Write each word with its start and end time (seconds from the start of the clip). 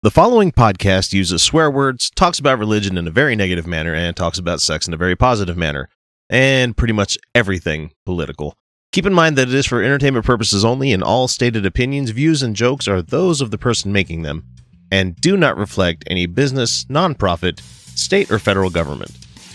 The 0.00 0.12
following 0.12 0.52
podcast 0.52 1.12
uses 1.12 1.42
swear 1.42 1.68
words, 1.68 2.08
talks 2.10 2.38
about 2.38 2.60
religion 2.60 2.96
in 2.96 3.08
a 3.08 3.10
very 3.10 3.34
negative 3.34 3.66
manner, 3.66 3.92
and 3.92 4.14
talks 4.16 4.38
about 4.38 4.60
sex 4.60 4.86
in 4.86 4.94
a 4.94 4.96
very 4.96 5.16
positive 5.16 5.56
manner, 5.56 5.88
and 6.30 6.76
pretty 6.76 6.92
much 6.92 7.18
everything 7.34 7.90
political. 8.06 8.54
Keep 8.92 9.06
in 9.06 9.12
mind 9.12 9.36
that 9.36 9.48
it 9.48 9.54
is 9.54 9.66
for 9.66 9.82
entertainment 9.82 10.24
purposes 10.24 10.64
only, 10.64 10.92
and 10.92 11.02
all 11.02 11.26
stated 11.26 11.66
opinions, 11.66 12.10
views, 12.10 12.44
and 12.44 12.54
jokes 12.54 12.86
are 12.86 13.02
those 13.02 13.40
of 13.40 13.50
the 13.50 13.58
person 13.58 13.90
making 13.90 14.22
them, 14.22 14.44
and 14.92 15.16
do 15.16 15.36
not 15.36 15.58
reflect 15.58 16.04
any 16.06 16.26
business, 16.26 16.84
nonprofit, 16.84 17.58
state, 17.98 18.30
or 18.30 18.38
federal 18.38 18.70
government. 18.70 19.10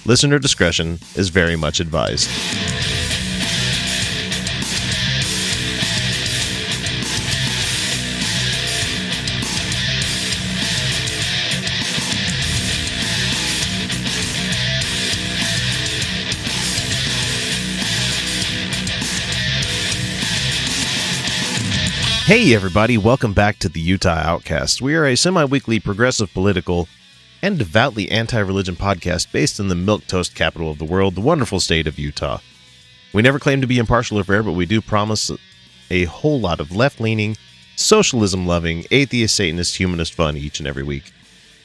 Listener 0.05 0.39
discretion 0.39 0.99
is 1.15 1.29
very 1.29 1.55
much 1.55 1.79
advised. 1.79 2.29
Hey, 22.33 22.55
everybody, 22.55 22.97
welcome 22.97 23.33
back 23.33 23.59
to 23.59 23.69
the 23.69 23.79
Utah 23.79 24.09
Outcast. 24.09 24.81
We 24.81 24.95
are 24.95 25.05
a 25.05 25.15
semi 25.15 25.45
weekly 25.45 25.79
progressive 25.79 26.33
political 26.33 26.87
and 27.43 27.59
devoutly 27.59 28.09
anti 28.09 28.39
religion 28.39 28.75
podcast 28.75 29.31
based 29.31 29.59
in 29.59 29.67
the 29.67 29.75
milquetoast 29.75 30.33
capital 30.33 30.71
of 30.71 30.79
the 30.79 30.83
world, 30.83 31.13
the 31.13 31.21
wonderful 31.21 31.59
state 31.59 31.85
of 31.85 31.99
Utah. 31.99 32.39
We 33.13 33.21
never 33.21 33.37
claim 33.37 33.61
to 33.61 33.67
be 33.67 33.77
impartial 33.77 34.17
or 34.17 34.23
fair, 34.23 34.41
but 34.41 34.53
we 34.53 34.65
do 34.65 34.81
promise 34.81 35.29
a 35.91 36.05
whole 36.05 36.39
lot 36.39 36.59
of 36.59 36.75
left 36.75 36.99
leaning, 36.99 37.37
socialism 37.75 38.47
loving, 38.47 38.85
atheist, 38.89 39.35
Satanist, 39.35 39.77
humanist 39.77 40.15
fun 40.15 40.35
each 40.35 40.57
and 40.57 40.67
every 40.67 40.81
week. 40.81 41.13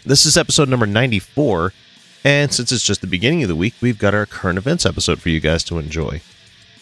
This 0.04 0.26
is 0.26 0.36
episode 0.36 0.68
number 0.68 0.84
94, 0.84 1.72
and 2.24 2.52
since 2.52 2.72
it's 2.72 2.84
just 2.84 3.00
the 3.00 3.06
beginning 3.06 3.42
of 3.42 3.48
the 3.48 3.56
week, 3.56 3.72
we've 3.80 3.98
got 3.98 4.12
our 4.12 4.26
current 4.26 4.58
events 4.58 4.84
episode 4.84 5.22
for 5.22 5.30
you 5.30 5.40
guys 5.40 5.64
to 5.64 5.78
enjoy. 5.78 6.20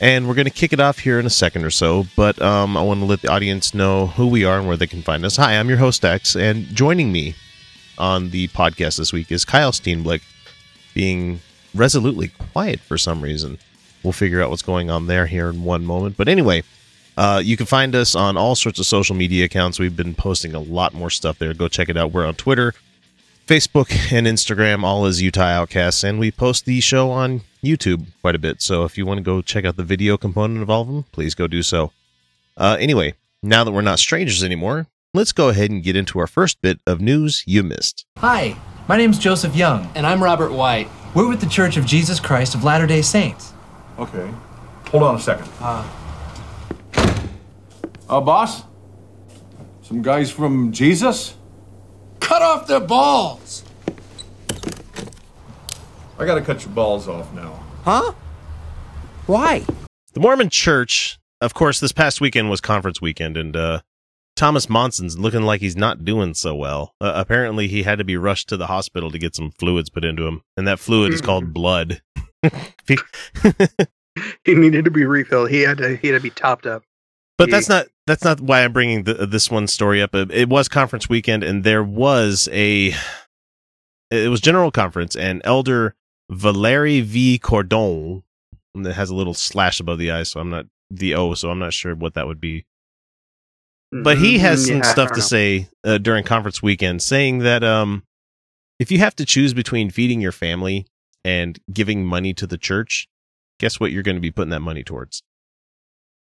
And 0.01 0.29
we're 0.29 0.35
going 0.35 0.47
to 0.47 0.51
kick 0.51 0.75
it 0.75 0.81
off 0.81 0.99
here 0.99 1.19
in 1.19 1.25
a 1.25 1.31
second 1.31 1.65
or 1.65 1.71
so, 1.71 2.07
but 2.17 2.41
um, 2.43 2.77
I 2.77 2.83
want 2.83 3.01
to 3.01 3.07
let 3.07 3.23
the 3.23 3.29
audience 3.29 3.73
know 3.73 4.09
who 4.09 4.27
we 4.27 4.45
are 4.45 4.59
and 4.59 4.69
where 4.69 4.77
they 4.77 4.87
can 4.87 5.01
find 5.01 5.25
us. 5.25 5.37
Hi, 5.37 5.55
I'm 5.55 5.71
your 5.71 5.79
host, 5.79 6.05
X, 6.05 6.37
and 6.37 6.67
joining 6.67 7.13
me 7.13 7.35
on 7.97 8.29
the 8.29 8.49
podcast 8.49 8.99
this 8.99 9.11
week 9.13 9.33
is 9.33 9.47
Kyle 9.47 9.73
Steenblick, 9.73 10.21
being 10.93 11.41
resolutely 11.75 12.29
quiet 12.53 12.81
for 12.81 12.99
some 12.99 13.23
reason. 13.23 13.57
We'll 14.03 14.13
figure 14.13 14.43
out 14.43 14.51
what's 14.51 14.63
going 14.63 14.91
on 14.91 15.07
there 15.07 15.27
here 15.27 15.49
in 15.49 15.65
one 15.65 15.87
moment. 15.87 16.19
But 16.19 16.29
anyway, 16.29 16.63
uh, 17.17 17.41
you 17.43 17.57
can 17.57 17.65
find 17.65 17.95
us 17.95 18.15
on 18.15 18.37
all 18.37 18.55
sorts 18.55 18.79
of 18.79 18.85
social 18.85 19.17
media 19.17 19.47
accounts. 19.47 19.79
We've 19.79 19.97
been 19.97 20.15
posting 20.15 20.55
a 20.55 20.61
lot 20.61 20.93
more 20.93 21.09
stuff 21.09 21.39
there. 21.39 21.55
Go 21.55 21.69
check 21.69 21.89
it 21.89 21.97
out. 21.97 22.13
We're 22.13 22.27
on 22.27 22.35
Twitter, 22.35 22.75
Facebook, 23.47 24.13
and 24.13 24.27
Instagram, 24.27 24.83
all 24.83 25.07
as 25.07 25.23
Utah 25.23 25.45
Outcasts, 25.45 26.03
and 26.03 26.19
we 26.19 26.33
post 26.33 26.65
the 26.65 26.81
show 26.81 27.11
on 27.11 27.43
YouTube 27.63 28.07
quite 28.21 28.35
a 28.35 28.41
bit. 28.41 28.61
So 28.61 28.85
if 28.85 28.99
you 28.99 29.07
want 29.07 29.19
to 29.19 29.23
go 29.23 29.41
check 29.41 29.65
out 29.65 29.77
the 29.77 29.85
video 29.85 30.17
component 30.17 30.63
of 30.63 30.71
all 30.71 30.83
of 30.83 30.89
them, 30.89 31.05
please 31.13 31.37
go 31.37 31.47
do 31.47 31.63
so. 31.63 31.93
Uh, 32.57 32.77
anyway, 32.81 33.15
now 33.43 33.63
that 33.63 33.71
we're 33.71 33.83
not 33.83 34.01
strangers 34.01 34.43
anymore, 34.43 34.89
let's 35.15 35.31
go 35.31 35.49
ahead 35.49 35.71
and 35.71 35.83
get 35.83 35.95
into 35.95 36.19
our 36.19 36.27
first 36.27 36.61
bit 36.61 36.81
of 36.87 37.01
news 37.01 37.45
you 37.47 37.63
missed. 37.63 38.05
Hi, 38.19 38.57
my 38.89 38.97
name's 38.97 39.19
Joseph 39.19 39.55
Young. 39.55 39.89
And 39.95 40.07
I'm 40.07 40.23
Robert 40.23 40.51
White. 40.51 40.89
We're 41.15 41.29
with 41.29 41.41
the 41.41 41.49
Church 41.49 41.77
of 41.77 41.87
Jesus 41.87 42.19
Christ 42.19 42.57
of 42.57 42.65
Latter 42.65 42.87
day 42.87 43.03
Saints. 43.03 43.53
Okay. 43.97 44.29
Hold 44.89 45.03
on 45.05 45.15
a 45.17 45.21
second. 45.21 45.49
Uh, 45.61 45.89
uh 48.09 48.21
boss? 48.21 48.65
Some 49.83 50.03
guys 50.03 50.33
from 50.33 50.73
Jesus? 50.73 51.35
Cut 52.21 52.43
off 52.43 52.67
their 52.67 52.81
balls! 52.81 53.65
I 56.19 56.25
gotta 56.25 56.43
cut 56.43 56.65
your 56.65 56.73
balls 56.73 57.09
off 57.09 57.33
now. 57.33 57.63
Huh? 57.85 58.13
Why? 59.27 59.65
The 60.15 60.21
Mormon 60.21 60.51
Church, 60.51 61.19
of 61.41 61.53
course, 61.53 61.79
this 61.79 61.93
past 61.93 62.21
weekend 62.21 62.49
was 62.49 62.61
conference 62.61 63.01
weekend, 63.01 63.37
and 63.37 63.55
uh, 63.55 63.81
Thomas 64.35 64.69
Monson's 64.69 65.19
looking 65.19 65.43
like 65.43 65.61
he's 65.61 65.77
not 65.77 66.05
doing 66.05 66.33
so 66.35 66.55
well. 66.55 66.95
Uh, 67.01 67.13
apparently, 67.15 67.69
he 67.69 67.83
had 67.83 67.99
to 67.99 68.05
be 68.05 68.17
rushed 68.17 68.49
to 68.49 68.57
the 68.57 68.67
hospital 68.67 69.11
to 69.11 69.19
get 69.19 69.35
some 69.35 69.51
fluids 69.51 69.91
put 69.91 70.05
into 70.05 70.27
him, 70.27 70.43
and 70.57 70.67
that 70.67 70.79
fluid 70.79 71.13
is 71.13 71.21
called 71.21 71.53
blood. 71.53 72.01
he 72.87 74.55
needed 74.55 74.85
to 74.85 74.91
be 74.91 75.05
refilled. 75.05 75.51
He 75.51 75.61
had 75.63 75.79
to. 75.79 75.97
He 75.97 76.09
had 76.09 76.15
to 76.15 76.23
be 76.23 76.31
topped 76.31 76.67
up. 76.67 76.83
But 77.39 77.51
that's 77.51 77.69
not 77.69 77.87
that's 78.07 78.25
not 78.25 78.41
why 78.41 78.65
I'm 78.65 78.73
bringing 78.73 79.05
the, 79.05 79.27
this 79.27 79.51
one 79.51 79.67
story 79.67 80.01
up. 80.01 80.15
It 80.15 80.49
was 80.49 80.69
conference 80.69 81.09
weekend, 81.09 81.43
and 81.43 81.65
there 81.65 81.85
was 81.85 82.49
a 82.53 82.95
it 84.11 84.31
was 84.31 84.41
general 84.41 84.71
conference, 84.71 85.17
and 85.17 85.43
Elder 85.45 85.95
Valeri 86.31 87.01
V. 87.01 87.39
Cordon. 87.39 88.23
That 88.75 88.95
has 88.95 89.11
a 89.11 89.15
little 89.15 89.35
slash 89.35 89.81
above 89.81 89.99
the 89.99 90.11
I, 90.11 90.23
so 90.23 90.41
I'm 90.41 90.51
not 90.51 90.67
the 90.91 91.15
O, 91.15 91.35
so 91.35 91.51
I'm 91.51 91.59
not 91.59 91.73
sure 91.73 91.95
what 91.95 92.15
that 92.15 92.27
would 92.27 92.41
be. 92.41 92.67
But 93.91 94.19
he 94.19 94.39
has 94.39 94.67
some 94.67 94.77
Mm-hmm. 94.77 94.85
Yeah, 94.85 94.91
stuff 94.91 95.13
to 95.13 95.23
say 95.23 95.69
uh, 95.85 95.99
during 95.99 96.25
conference 96.25 96.63
weekend, 96.63 97.03
saying 97.03 97.39
that 97.39 97.65
um, 97.65 98.03
if 98.79 98.91
you 98.91 98.99
have 98.99 99.17
to 99.17 99.25
choose 99.25 99.55
between 99.55 99.91
feeding 99.91 100.21
your 100.21 100.33
family 100.33 100.87
and 101.25 101.59
giving 101.73 102.05
money 102.05 102.35
to 102.35 102.47
the 102.47 102.59
church, 102.59 103.09
guess 103.59 103.81
what? 103.81 103.93
You're 103.93 104.03
going 104.03 104.17
to 104.17 104.21
be 104.21 104.31
putting 104.31 104.51
that 104.51 104.61
money 104.61 104.83
towards. 104.83 105.23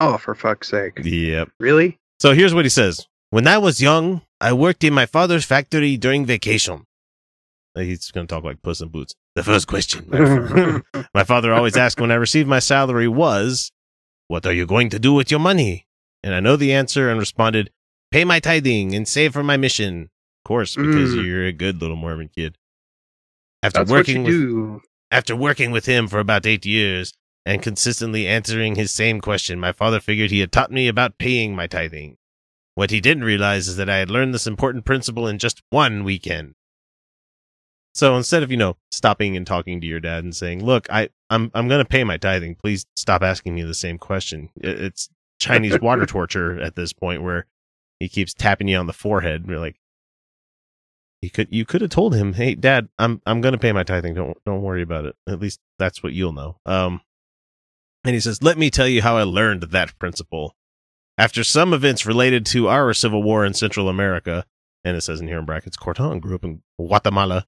Oh, 0.03 0.17
for 0.17 0.33
fuck's 0.35 0.67
sake! 0.69 0.99
Yep. 1.03 1.49
Really? 1.59 1.99
So 2.19 2.33
here's 2.33 2.53
what 2.55 2.65
he 2.65 2.69
says: 2.69 3.05
When 3.29 3.47
I 3.47 3.57
was 3.59 3.81
young, 3.81 4.21
I 4.41 4.51
worked 4.53 4.83
in 4.83 4.93
my 4.93 5.05
father's 5.05 5.45
factory 5.45 5.95
during 5.95 6.25
vacation. 6.25 6.85
He's 7.75 8.11
going 8.11 8.27
to 8.27 8.33
talk 8.35 8.43
like 8.43 8.61
Puss 8.61 8.81
in 8.81 8.89
Boots. 8.89 9.13
The 9.35 9.43
first 9.43 9.67
question 9.67 10.03
my, 11.13 11.23
father 11.23 11.53
always 11.53 11.77
asked 11.77 12.01
when 12.01 12.11
I 12.11 12.15
received 12.15 12.49
my 12.49 12.59
salary 12.59 13.07
was, 13.07 13.71
What 14.27 14.45
are 14.45 14.51
you 14.51 14.65
going 14.65 14.89
to 14.89 14.99
do 14.99 15.13
with 15.13 15.31
your 15.31 15.39
money? 15.39 15.85
And 16.23 16.35
I 16.35 16.41
know 16.41 16.57
the 16.57 16.73
answer 16.73 17.09
and 17.09 17.17
responded, 17.19 17.69
Pay 18.11 18.25
my 18.25 18.39
tithing 18.41 18.93
and 18.93 19.07
save 19.07 19.31
for 19.31 19.43
my 19.43 19.55
mission. 19.55 20.09
Of 20.43 20.47
course, 20.49 20.75
because 20.75 21.13
Mm. 21.13 21.25
you're 21.25 21.45
a 21.45 21.53
good 21.53 21.79
little 21.79 21.95
Mormon 21.95 22.29
kid. 22.35 22.57
After 23.63 23.79
That's 23.79 23.91
working 23.91 24.23
with 24.23 24.33
do. 24.33 24.81
after 25.11 25.35
working 25.35 25.71
with 25.71 25.85
him 25.85 26.07
for 26.09 26.19
about 26.19 26.45
eight 26.45 26.65
years 26.65 27.13
and 27.45 27.61
consistently 27.61 28.27
answering 28.27 28.75
his 28.75 28.91
same 28.91 29.19
question, 29.19 29.59
my 29.59 29.71
father 29.71 29.99
figured 29.99 30.31
he 30.31 30.39
had 30.39 30.51
taught 30.51 30.71
me 30.71 30.87
about 30.87 31.17
paying 31.17 31.55
my 31.55 31.67
tithing. 31.67 32.17
What 32.75 32.91
he 32.91 33.01
didn't 33.01 33.23
realize 33.23 33.67
is 33.67 33.77
that 33.77 33.89
I 33.89 33.97
had 33.97 34.09
learned 34.09 34.33
this 34.33 34.47
important 34.47 34.85
principle 34.85 35.27
in 35.27 35.37
just 35.37 35.61
one 35.69 36.03
weekend. 36.03 36.55
So 37.93 38.15
instead 38.15 38.43
of, 38.43 38.51
you 38.51 38.57
know, 38.57 38.77
stopping 38.91 39.35
and 39.35 39.45
talking 39.45 39.81
to 39.81 39.87
your 39.87 39.99
dad 39.99 40.23
and 40.23 40.35
saying, 40.35 40.63
"Look, 40.63 40.89
I 40.89 41.09
I'm 41.29 41.51
I'm 41.53 41.67
going 41.67 41.83
to 41.83 41.89
pay 41.89 42.03
my 42.03 42.17
tithing. 42.17 42.55
Please 42.55 42.85
stop 42.95 43.21
asking 43.21 43.53
me 43.55 43.63
the 43.63 43.73
same 43.73 43.97
question." 43.97 44.49
It's 44.55 45.09
Chinese 45.39 45.79
water 45.81 46.05
torture 46.05 46.59
at 46.61 46.75
this 46.75 46.93
point 46.93 47.21
where 47.21 47.47
he 47.99 48.07
keeps 48.07 48.33
tapping 48.33 48.69
you 48.69 48.77
on 48.77 48.87
the 48.87 48.93
forehead. 48.93 49.45
You're 49.47 49.59
like, 49.59 49.75
you 51.21 51.29
could 51.29 51.49
you 51.51 51.65
could 51.65 51.81
have 51.81 51.89
told 51.89 52.15
him, 52.15 52.33
"Hey, 52.33 52.55
Dad, 52.55 52.87
I'm 52.97 53.21
I'm 53.25 53.41
gonna 53.41 53.57
pay 53.57 53.73
my 53.73 53.83
tithing. 53.83 54.13
Don't 54.13 54.37
don't 54.45 54.61
worry 54.61 54.81
about 54.81 55.05
it. 55.05 55.15
At 55.27 55.41
least 55.41 55.59
that's 55.77 56.01
what 56.01 56.13
you'll 56.13 56.33
know." 56.33 56.57
Um, 56.65 57.01
and 58.03 58.13
he 58.13 58.19
says, 58.19 58.41
"Let 58.41 58.57
me 58.57 58.69
tell 58.69 58.87
you 58.87 59.01
how 59.01 59.17
I 59.17 59.23
learned 59.23 59.63
that 59.63 59.97
principle. 59.99 60.55
After 61.17 61.43
some 61.43 61.73
events 61.73 62.05
related 62.05 62.45
to 62.47 62.67
our 62.67 62.93
civil 62.93 63.21
war 63.21 63.45
in 63.45 63.53
Central 63.53 63.89
America, 63.89 64.45
and 64.83 64.97
it 64.97 65.01
says 65.01 65.21
in 65.21 65.27
here 65.27 65.39
in 65.39 65.45
brackets, 65.45 65.77
Cordon 65.77 66.19
grew 66.19 66.35
up 66.35 66.43
in 66.43 66.63
Guatemala. 66.79 67.45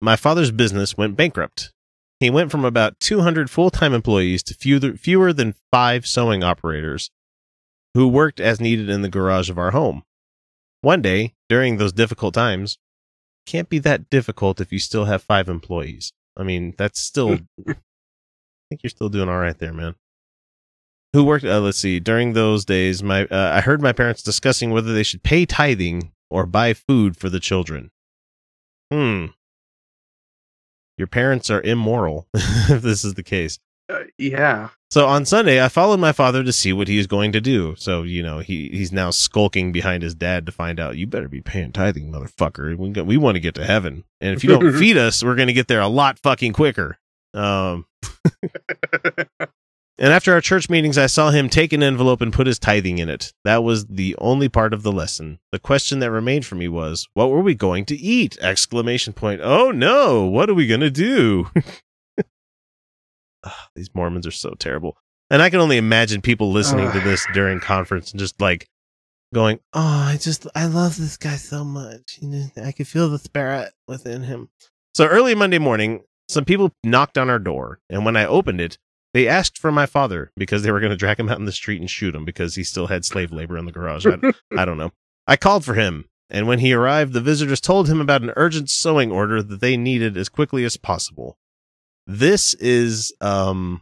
My 0.00 0.16
father's 0.16 0.50
business 0.50 0.96
went 0.96 1.16
bankrupt. 1.16 1.72
He 2.20 2.30
went 2.30 2.50
from 2.50 2.64
about 2.64 3.00
200 3.00 3.50
full 3.50 3.70
time 3.70 3.94
employees 3.94 4.42
to 4.44 4.54
fewer 4.54 4.96
fewer 4.96 5.32
than 5.32 5.54
five 5.70 6.06
sewing 6.06 6.42
operators, 6.42 7.10
who 7.94 8.08
worked 8.08 8.40
as 8.40 8.60
needed 8.60 8.90
in 8.90 9.02
the 9.02 9.08
garage 9.08 9.50
of 9.50 9.58
our 9.58 9.70
home." 9.70 10.02
One 10.82 11.00
day, 11.00 11.34
during 11.48 11.78
those 11.78 11.94
difficult 11.94 12.34
times, 12.34 12.76
can't 13.46 13.68
be 13.68 13.78
that 13.78 14.10
difficult 14.10 14.60
if 14.60 14.72
you 14.72 14.78
still 14.78 15.06
have 15.06 15.22
five 15.22 15.48
employees. 15.48 16.12
I 16.36 16.42
mean, 16.42 16.74
that's 16.76 17.00
still. 17.00 17.38
I 18.64 18.66
think 18.70 18.82
you're 18.82 18.90
still 18.90 19.08
doing 19.08 19.28
all 19.28 19.38
right 19.38 19.58
there, 19.58 19.72
man. 19.72 19.94
Who 21.12 21.24
worked? 21.24 21.44
Uh, 21.44 21.60
let's 21.60 21.78
see. 21.78 22.00
During 22.00 22.32
those 22.32 22.64
days, 22.64 23.02
my 23.02 23.26
uh, 23.26 23.52
I 23.54 23.60
heard 23.60 23.80
my 23.80 23.92
parents 23.92 24.22
discussing 24.22 24.70
whether 24.70 24.92
they 24.92 25.04
should 25.04 25.22
pay 25.22 25.46
tithing 25.46 26.12
or 26.28 26.44
buy 26.44 26.74
food 26.74 27.16
for 27.16 27.28
the 27.28 27.38
children. 27.38 27.92
Hmm. 28.92 29.26
Your 30.98 31.06
parents 31.06 31.50
are 31.50 31.60
immoral 31.60 32.26
if 32.34 32.82
this 32.82 33.04
is 33.04 33.14
the 33.14 33.22
case. 33.22 33.58
Uh, 33.88 34.04
yeah. 34.18 34.70
So 34.90 35.06
on 35.06 35.24
Sunday, 35.24 35.62
I 35.62 35.68
followed 35.68 36.00
my 36.00 36.12
father 36.12 36.42
to 36.42 36.52
see 36.52 36.72
what 36.72 36.88
he 36.88 36.98
is 36.98 37.06
going 37.06 37.32
to 37.32 37.40
do. 37.40 37.74
So 37.76 38.02
you 38.02 38.22
know, 38.22 38.38
he 38.38 38.68
he's 38.70 38.90
now 38.90 39.10
skulking 39.10 39.72
behind 39.72 40.02
his 40.02 40.14
dad 40.14 40.46
to 40.46 40.52
find 40.52 40.80
out. 40.80 40.96
You 40.96 41.06
better 41.06 41.28
be 41.28 41.40
paying 41.40 41.70
tithing, 41.70 42.10
motherfucker. 42.10 42.76
We 42.76 42.90
got, 42.90 43.06
we 43.06 43.18
want 43.18 43.36
to 43.36 43.40
get 43.40 43.54
to 43.56 43.64
heaven, 43.64 44.04
and 44.20 44.34
if 44.34 44.42
you 44.42 44.50
don't 44.50 44.72
feed 44.78 44.96
us, 44.96 45.22
we're 45.22 45.36
going 45.36 45.48
to 45.48 45.54
get 45.54 45.68
there 45.68 45.80
a 45.80 45.88
lot 45.88 46.18
fucking 46.18 46.54
quicker. 46.54 46.98
Um, 47.34 47.86
And 49.96 50.12
after 50.12 50.32
our 50.32 50.40
church 50.40 50.68
meetings, 50.68 50.98
I 50.98 51.06
saw 51.06 51.30
him 51.30 51.48
take 51.48 51.72
an 51.72 51.82
envelope 51.82 52.20
and 52.20 52.32
put 52.32 52.48
his 52.48 52.58
tithing 52.58 52.98
in 52.98 53.08
it. 53.08 53.32
That 53.44 53.62
was 53.62 53.86
the 53.86 54.16
only 54.18 54.48
part 54.48 54.74
of 54.74 54.82
the 54.82 54.90
lesson. 54.90 55.38
The 55.52 55.60
question 55.60 56.00
that 56.00 56.10
remained 56.10 56.44
for 56.44 56.56
me 56.56 56.66
was, 56.66 57.06
what 57.14 57.30
were 57.30 57.40
we 57.40 57.54
going 57.54 57.84
to 57.86 57.96
eat? 57.96 58.36
Exclamation 58.40 59.12
point. 59.12 59.40
Oh 59.42 59.70
no, 59.70 60.24
what 60.24 60.50
are 60.50 60.54
we 60.54 60.66
going 60.66 60.80
to 60.80 60.90
do? 60.90 61.48
Ugh, 63.44 63.52
these 63.76 63.94
Mormons 63.94 64.26
are 64.26 64.32
so 64.32 64.54
terrible. 64.58 64.96
And 65.30 65.40
I 65.40 65.48
can 65.48 65.60
only 65.60 65.76
imagine 65.76 66.22
people 66.22 66.50
listening 66.50 66.90
to 66.90 67.00
this 67.00 67.24
during 67.32 67.60
conference 67.60 68.10
and 68.10 68.18
just 68.18 68.40
like 68.40 68.66
going, 69.32 69.60
"Oh, 69.72 69.80
I 69.80 70.18
just 70.20 70.46
I 70.54 70.66
love 70.66 70.96
this 70.96 71.16
guy 71.16 71.36
so 71.36 71.64
much. 71.64 72.18
You 72.20 72.28
know, 72.28 72.46
I 72.62 72.72
could 72.72 72.88
feel 72.88 73.08
the 73.08 73.18
spirit 73.18 73.72
within 73.88 74.24
him." 74.24 74.48
So 74.94 75.06
early 75.06 75.34
Monday 75.34 75.58
morning, 75.58 76.02
some 76.28 76.44
people 76.44 76.72
knocked 76.82 77.18
on 77.18 77.28
our 77.30 77.38
door, 77.38 77.80
and 77.90 78.04
when 78.04 78.16
I 78.16 78.24
opened 78.26 78.60
it, 78.60 78.78
they 79.12 79.28
asked 79.28 79.58
for 79.58 79.70
my 79.70 79.86
father 79.86 80.32
because 80.36 80.62
they 80.62 80.72
were 80.72 80.80
going 80.80 80.90
to 80.90 80.96
drag 80.96 81.20
him 81.20 81.28
out 81.28 81.38
in 81.38 81.44
the 81.44 81.52
street 81.52 81.80
and 81.80 81.88
shoot 81.90 82.14
him 82.14 82.24
because 82.24 82.54
he 82.56 82.64
still 82.64 82.88
had 82.88 83.04
slave 83.04 83.30
labor 83.30 83.56
in 83.56 83.64
the 83.64 83.72
garage. 83.72 84.06
I, 84.06 84.16
I 84.60 84.64
don't 84.64 84.78
know. 84.78 84.90
I 85.26 85.36
called 85.36 85.64
for 85.64 85.74
him, 85.74 86.06
and 86.30 86.48
when 86.48 86.58
he 86.58 86.72
arrived, 86.72 87.12
the 87.12 87.20
visitors 87.20 87.60
told 87.60 87.88
him 87.88 88.00
about 88.00 88.22
an 88.22 88.32
urgent 88.36 88.70
sewing 88.70 89.12
order 89.12 89.42
that 89.42 89.60
they 89.60 89.76
needed 89.76 90.16
as 90.16 90.28
quickly 90.28 90.64
as 90.64 90.76
possible. 90.76 91.36
This 92.06 92.54
is 92.54 93.12
um 93.20 93.80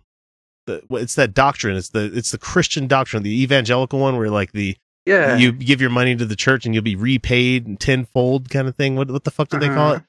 the 0.66 0.82
it's 0.90 1.14
that 1.16 1.34
doctrine. 1.34 1.76
It's 1.76 1.88
the 1.90 2.04
it's 2.16 2.30
the 2.30 2.38
Christian 2.38 2.86
doctrine, 2.86 3.22
the 3.24 3.42
evangelical 3.42 3.98
one 3.98 4.16
where 4.16 4.30
like 4.30 4.52
the 4.52 4.76
Yeah. 5.06 5.36
you 5.36 5.50
give 5.50 5.80
your 5.80 5.90
money 5.90 6.14
to 6.14 6.24
the 6.24 6.36
church 6.36 6.64
and 6.64 6.72
you'll 6.74 6.84
be 6.84 6.94
repaid 6.94 7.80
tenfold 7.80 8.48
kind 8.50 8.68
of 8.68 8.76
thing. 8.76 8.94
What 8.94 9.10
what 9.10 9.24
the 9.24 9.32
fuck 9.32 9.48
do 9.48 9.58
they 9.58 9.68
call 9.68 9.88
Uh-huh. 9.94 9.96
it? 9.96 10.02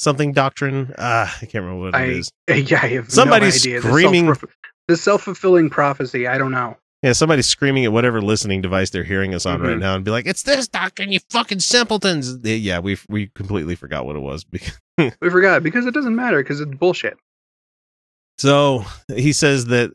Something 0.00 0.32
doctrine? 0.32 0.94
Ah, 0.96 1.30
I 1.42 1.44
can't 1.44 1.62
remember 1.62 1.80
what 1.84 1.94
I, 1.94 2.04
it 2.04 2.08
is. 2.10 2.32
yeah, 2.70 2.80
I 2.82 2.86
have 2.86 3.10
Somebody's 3.10 3.66
no 3.66 3.80
screaming- 3.80 4.24
The, 4.28 4.34
self- 4.34 4.54
the 4.88 4.96
self-fulfilling 4.96 5.68
prophecy. 5.68 6.26
I 6.26 6.38
don't 6.38 6.52
know. 6.52 6.78
Yeah, 7.02 7.12
somebody's 7.12 7.46
screaming 7.48 7.84
at 7.84 7.92
whatever 7.92 8.22
listening 8.22 8.62
device 8.62 8.88
they're 8.88 9.04
hearing 9.04 9.34
us 9.34 9.44
on 9.44 9.60
right 9.60 9.76
Mhm. 9.76 9.80
now 9.80 9.94
and 9.96 10.02
be 10.04 10.10
like, 10.10 10.24
"It's 10.26 10.42
this 10.42 10.68
doctrine, 10.68 11.12
you 11.12 11.18
fucking 11.28 11.60
simpletons!" 11.60 12.38
Yeah, 12.42 12.78
we 12.78 12.96
we 13.10 13.26
completely 13.34 13.74
forgot 13.74 14.06
what 14.06 14.16
it 14.16 14.20
was. 14.20 14.42
because- 14.50 14.78
We 15.20 15.28
forgot 15.28 15.62
because 15.62 15.84
it 15.84 15.92
doesn't 15.92 16.16
matter 16.16 16.38
because 16.42 16.60
it's 16.62 16.74
bullshit. 16.74 17.18
So 18.38 18.84
he 19.14 19.32
says 19.34 19.66
that 19.66 19.92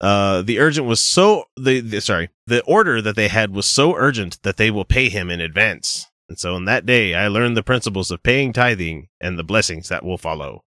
uh, 0.00 0.42
the 0.42 0.60
urgent 0.60 0.86
was 0.86 1.00
so 1.00 1.46
the, 1.56 1.80
the 1.80 2.00
sorry 2.00 2.30
the 2.46 2.62
order 2.62 3.02
that 3.02 3.16
they 3.16 3.26
had 3.28 3.50
was 3.52 3.66
so 3.66 3.96
urgent 3.96 4.40
that 4.44 4.56
they 4.56 4.70
will 4.70 4.84
pay 4.84 5.08
him 5.08 5.30
in 5.30 5.40
advance. 5.40 6.06
And 6.32 6.38
so 6.38 6.54
on 6.54 6.64
that 6.64 6.86
day, 6.86 7.12
I 7.14 7.28
learned 7.28 7.58
the 7.58 7.62
principles 7.62 8.10
of 8.10 8.22
paying 8.22 8.54
tithing 8.54 9.08
and 9.20 9.38
the 9.38 9.44
blessings 9.44 9.90
that 9.90 10.02
will 10.02 10.16
follow. 10.16 10.64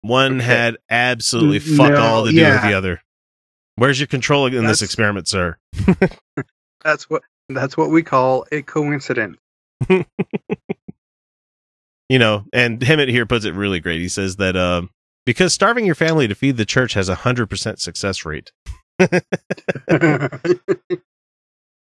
One 0.00 0.38
Okay. 0.38 0.44
had 0.44 0.76
absolutely 0.90 1.60
fuck 1.60 1.92
no, 1.92 2.02
all 2.02 2.24
to 2.26 2.32
do 2.32 2.42
with 2.42 2.62
the 2.62 2.74
other. 2.74 3.00
Where's 3.76 4.00
your 4.00 4.08
control 4.08 4.46
in 4.46 4.54
That's- 4.54 4.80
this 4.80 4.82
experiment, 4.82 5.28
sir? 5.28 5.56
That's 6.82 7.08
what 7.08 7.22
that's 7.48 7.76
what 7.76 7.90
we 7.90 8.02
call 8.02 8.44
a 8.50 8.62
coincidence. 8.62 9.38
you 9.88 10.04
know, 12.18 12.44
and 12.52 12.80
Hemet 12.80 13.08
here 13.10 13.26
puts 13.26 13.44
it 13.44 13.54
really 13.54 13.78
great. 13.78 14.00
He 14.00 14.08
says 14.08 14.34
that 14.36 14.56
um, 14.56 14.90
because 15.24 15.54
starving 15.54 15.86
your 15.86 15.94
family 15.94 16.26
to 16.26 16.34
feed 16.34 16.56
the 16.56 16.64
church 16.66 16.94
has 16.94 17.08
a 17.08 17.14
hundred 17.14 17.48
percent 17.48 17.78
success 17.78 18.24
rate. 18.24 18.50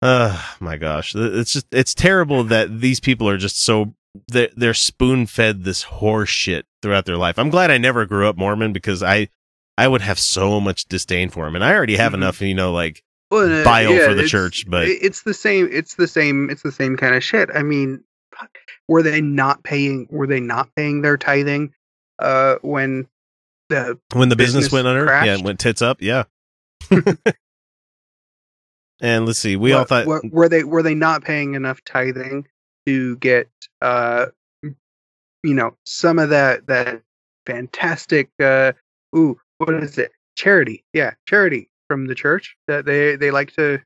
Uh 0.02 0.40
my 0.60 0.76
gosh. 0.76 1.14
It's 1.14 1.52
just 1.52 1.66
it's 1.72 1.94
terrible 1.94 2.44
that 2.44 2.80
these 2.80 3.00
people 3.00 3.28
are 3.28 3.38
just 3.38 3.60
so 3.60 3.94
they're, 4.28 4.50
they're 4.56 4.74
spoon 4.74 5.26
fed 5.26 5.64
this 5.64 5.82
horse 5.84 6.28
shit 6.30 6.66
throughout 6.82 7.04
their 7.06 7.16
life. 7.16 7.38
I'm 7.38 7.50
glad 7.50 7.70
I 7.70 7.78
never 7.78 8.06
grew 8.06 8.28
up 8.28 8.36
Mormon 8.36 8.72
because 8.72 9.02
I 9.02 9.28
I 9.78 9.88
would 9.88 10.00
have 10.02 10.18
so 10.18 10.60
much 10.60 10.86
disdain 10.86 11.28
for 11.30 11.46
him. 11.46 11.54
And 11.54 11.64
I 11.64 11.74
already 11.74 11.96
have 11.96 12.12
Mhm. 12.12 12.16
enough, 12.16 12.40
you 12.40 12.54
know, 12.54 12.72
like 12.72 13.02
Well, 13.30 13.60
uh, 13.60 13.64
bile 13.64 13.92
yeah, 13.92 14.06
for 14.06 14.14
the 14.14 14.26
church, 14.28 14.64
but 14.68 14.86
it's 14.88 15.22
the 15.22 15.34
same. 15.34 15.68
It's 15.72 15.94
the 15.94 16.08
same. 16.08 16.48
It's 16.50 16.62
the 16.62 16.72
same 16.72 16.96
kind 16.96 17.14
of 17.14 17.22
shit. 17.24 17.50
I 17.54 17.62
mean, 17.62 18.04
were 18.88 19.02
they 19.02 19.20
not 19.20 19.64
paying? 19.64 20.06
Were 20.10 20.26
they 20.26 20.40
not 20.40 20.68
paying 20.76 21.02
their 21.02 21.16
tithing? 21.16 21.72
Uh, 22.18 22.56
when 22.62 23.06
the 23.68 23.98
when 24.14 24.28
the 24.28 24.36
business, 24.36 24.64
business 24.66 24.72
went 24.72 24.86
under, 24.86 25.00
yeah, 25.04 25.06
crashed? 25.06 25.40
it 25.40 25.44
went 25.44 25.60
tits 25.60 25.82
up, 25.82 26.00
yeah. 26.00 26.24
and 29.00 29.26
let's 29.26 29.38
see, 29.38 29.56
we 29.56 29.72
all 29.72 29.84
thought 29.84 30.06
what- 30.06 30.30
were 30.30 30.48
they 30.48 30.64
were 30.64 30.82
they 30.82 30.94
not 30.94 31.24
paying 31.24 31.54
enough 31.54 31.82
tithing 31.84 32.46
to 32.86 33.16
get 33.16 33.48
uh, 33.82 34.26
you 34.62 35.54
know, 35.54 35.76
some 35.84 36.18
of 36.18 36.30
that 36.30 36.66
that 36.66 37.02
fantastic 37.46 38.30
uh, 38.40 38.72
ooh, 39.16 39.38
what 39.58 39.74
is 39.74 39.98
it? 39.98 40.12
Charity, 40.36 40.84
yeah, 40.92 41.14
charity 41.28 41.68
from 41.88 42.06
the 42.06 42.14
church 42.14 42.56
that 42.68 42.84
they 42.84 43.16
they 43.16 43.30
like 43.30 43.52
to, 43.54 43.80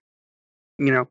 you 0.79 0.93
know, 0.93 1.09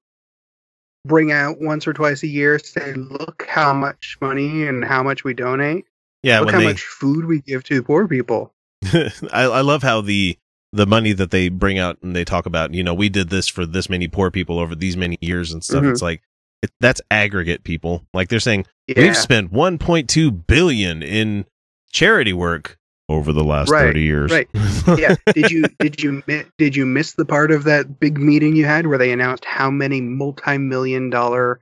bring 1.05 1.31
out 1.31 1.61
once 1.61 1.87
or 1.87 1.93
twice 1.93 2.23
a 2.23 2.27
year. 2.27 2.59
Say, 2.59 2.93
look 2.93 3.45
how 3.47 3.73
much 3.73 4.17
money 4.21 4.65
and 4.67 4.83
how 4.83 5.03
much 5.03 5.23
we 5.23 5.33
donate. 5.33 5.85
yeah, 6.23 6.39
look 6.39 6.51
how 6.51 6.59
they 6.59 6.65
much 6.65 6.81
food 6.83 7.25
we 7.25 7.41
give 7.41 7.63
to 7.65 7.83
poor 7.83 8.07
people. 8.07 8.53
I, 8.85 9.11
I 9.43 9.61
love 9.61 9.83
how 9.83 10.01
the 10.01 10.37
the 10.71 10.85
money 10.85 11.13
that 11.13 11.31
they 11.31 11.49
bring 11.49 11.79
out 11.79 11.97
and 12.03 12.15
they 12.15 12.23
talk 12.23 12.45
about, 12.45 12.73
you 12.73 12.83
know, 12.83 12.93
we 12.93 13.09
did 13.09 13.29
this 13.29 13.47
for 13.47 13.65
this 13.65 13.89
many 13.89 14.07
poor 14.07 14.29
people 14.31 14.59
over 14.59 14.75
these 14.75 14.95
many 14.95 15.17
years 15.21 15.51
and 15.51 15.63
stuff. 15.63 15.83
Mhm. 15.83 15.91
It's 15.91 16.01
like 16.01 16.21
it, 16.61 16.71
that's 16.79 17.01
aggregate 17.09 17.63
people. 17.63 18.05
Like 18.13 18.29
they're 18.29 18.39
saying 18.39 18.65
Yeah, 18.87 19.01
we've 19.03 19.17
spent 19.17 19.51
1.2 19.51 20.45
billion 20.47 21.01
in 21.01 21.45
charity 21.91 22.33
work 22.33 22.77
over 23.07 23.33
the 23.33 23.43
last 23.43 23.71
Right, 23.71 23.85
30 23.85 24.01
years. 24.01 24.31
right. 24.31 24.47
yeah. 24.99 25.15
Did 25.33 25.49
you 25.49 25.63
did 25.79 26.03
you 26.03 26.21
did 26.59 26.75
you 26.75 26.85
miss 26.85 27.13
the 27.13 27.25
part 27.25 27.49
of 27.51 27.63
that 27.63 27.99
big 27.99 28.19
meeting 28.19 28.55
you 28.55 28.65
had 28.65 28.85
where 28.85 28.99
they 28.99 29.11
announced 29.11 29.45
how 29.45 29.71
many 29.71 30.01
multi-million 30.01 31.09
dollar 31.09 31.59